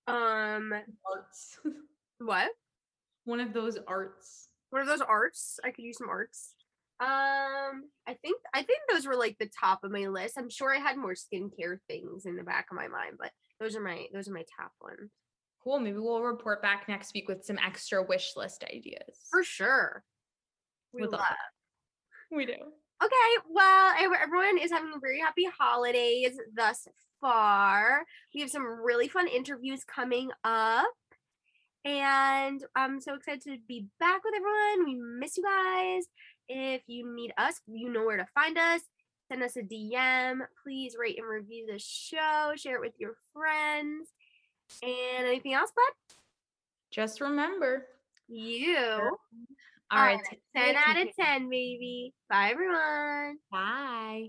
Um, 0.07 0.73
arts. 1.15 1.59
what? 2.19 2.51
One 3.25 3.41
of 3.41 3.53
those 3.53 3.79
arts. 3.87 4.49
One 4.71 4.83
of 4.83 4.89
those 4.89 5.01
arts. 5.01 5.61
I 5.65 5.71
could 5.71 5.85
use 5.85 5.99
some 5.99 6.09
arts. 6.09 6.55
Um, 7.01 7.85
I 8.07 8.15
think 8.23 8.41
I 8.55 8.63
think 8.63 8.81
those 8.91 9.07
were 9.07 9.17
like 9.17 9.37
the 9.39 9.51
top 9.61 9.85
of 9.85 9.93
my 9.93 10.07
list. 10.07 10.39
I'm 10.39 10.51
sure 10.51 10.75
I 10.75 10.79
had 10.79 10.97
more 10.97 11.15
skincare 11.15 11.79
things 11.89 12.27
in 12.27 12.37
the 12.37 12.43
back 12.43 12.67
of 12.71 12.77
my 12.77 12.89
mind, 12.89 13.17
but 13.21 13.31
those 13.61 13.77
are 13.77 13.83
my 13.83 14.07
those 14.13 14.29
are 14.29 14.33
my 14.33 14.45
top 14.59 14.73
ones 14.81 15.11
Cool. 15.63 15.81
Maybe 15.81 15.99
we'll 15.99 16.23
report 16.23 16.63
back 16.63 16.89
next 16.89 17.13
week 17.15 17.29
with 17.29 17.45
some 17.45 17.59
extra 17.59 18.03
wish 18.03 18.33
list 18.37 18.65
ideas. 18.73 19.19
for 19.31 19.43
sure. 19.43 20.05
We 20.93 21.03
Would 21.03 21.13
love. 21.13 21.21
love 21.21 21.29
We 22.31 22.47
do. 22.47 22.53
Okay, 22.53 23.47
well, 23.49 23.95
everyone 24.21 24.59
is 24.59 24.73
having 24.73 24.91
very 25.01 25.21
happy 25.21 25.47
holidays 25.59 26.37
thus 26.57 26.89
far. 27.21 28.05
We 28.35 28.41
have 28.41 28.51
some 28.51 28.65
really 28.67 29.07
fun 29.09 29.29
interviews 29.29 29.85
coming 29.85 30.31
up. 30.43 30.87
And 31.85 32.63
I'm 32.75 33.01
so 33.01 33.15
excited 33.15 33.43
to 33.45 33.57
be 33.69 33.87
back 34.01 34.23
with 34.25 34.35
everyone. 34.35 34.85
We 34.85 35.01
miss 35.21 35.37
you 35.37 35.45
guys. 35.45 36.05
If 36.49 36.83
you 36.87 37.15
need 37.15 37.33
us, 37.39 37.61
you 37.69 37.89
know 37.93 38.05
where 38.05 38.17
to 38.17 38.27
find 38.35 38.59
us. 38.59 38.83
Send 39.31 39.43
us 39.45 39.57
a 39.57 39.63
DM. 39.63 40.41
Please 40.65 40.97
rate 40.99 41.19
and 41.19 41.29
review 41.29 41.67
the 41.71 41.79
show. 41.79 42.53
Share 42.57 42.77
it 42.77 42.81
with 42.81 42.95
your 42.99 43.15
friends. 43.33 44.09
And 44.83 45.27
anything 45.27 45.55
else, 45.55 45.73
bud? 45.75 46.17
Just 46.91 47.21
remember. 47.21 47.87
You. 48.29 48.77
All 49.91 50.03
right. 50.03 50.21
are 50.21 50.61
a 50.61 50.73
10 50.73 50.77
out 50.77 51.01
of 51.01 51.09
10, 51.19 51.49
baby. 51.49 52.13
Bye, 52.29 52.51
everyone. 52.53 53.39
Bye. 53.51 54.29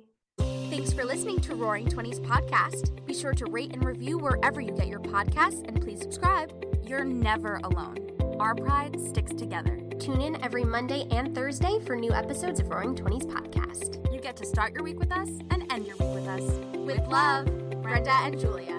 Thanks 0.69 0.93
for 0.93 1.03
listening 1.03 1.39
to 1.41 1.55
Roaring 1.55 1.89
Twenties 1.89 2.19
podcast. 2.19 3.05
Be 3.05 3.13
sure 3.13 3.33
to 3.33 3.45
rate 3.45 3.73
and 3.73 3.83
review 3.83 4.17
wherever 4.17 4.61
you 4.61 4.71
get 4.71 4.87
your 4.87 4.99
podcasts 4.99 5.67
and 5.67 5.81
please 5.81 5.99
subscribe. 5.99 6.53
You're 6.85 7.03
never 7.03 7.59
alone. 7.63 8.11
Our 8.39 8.55
pride 8.55 8.99
sticks 9.01 9.33
together. 9.33 9.81
Tune 9.99 10.21
in 10.21 10.41
every 10.43 10.63
Monday 10.63 11.07
and 11.11 11.35
Thursday 11.35 11.79
for 11.85 11.95
new 11.95 12.13
episodes 12.13 12.59
of 12.59 12.69
Roaring 12.69 12.95
Twenties 12.95 13.25
podcast. 13.25 14.13
You 14.13 14.21
get 14.21 14.37
to 14.37 14.45
start 14.45 14.73
your 14.73 14.83
week 14.83 14.99
with 14.99 15.11
us 15.11 15.27
and 15.49 15.69
end 15.71 15.85
your 15.85 15.97
week 15.97 16.13
with 16.13 16.27
us. 16.27 16.43
With 16.77 17.05
love, 17.07 17.47
Brenda 17.81 18.13
and 18.21 18.39
Julia. 18.39 18.78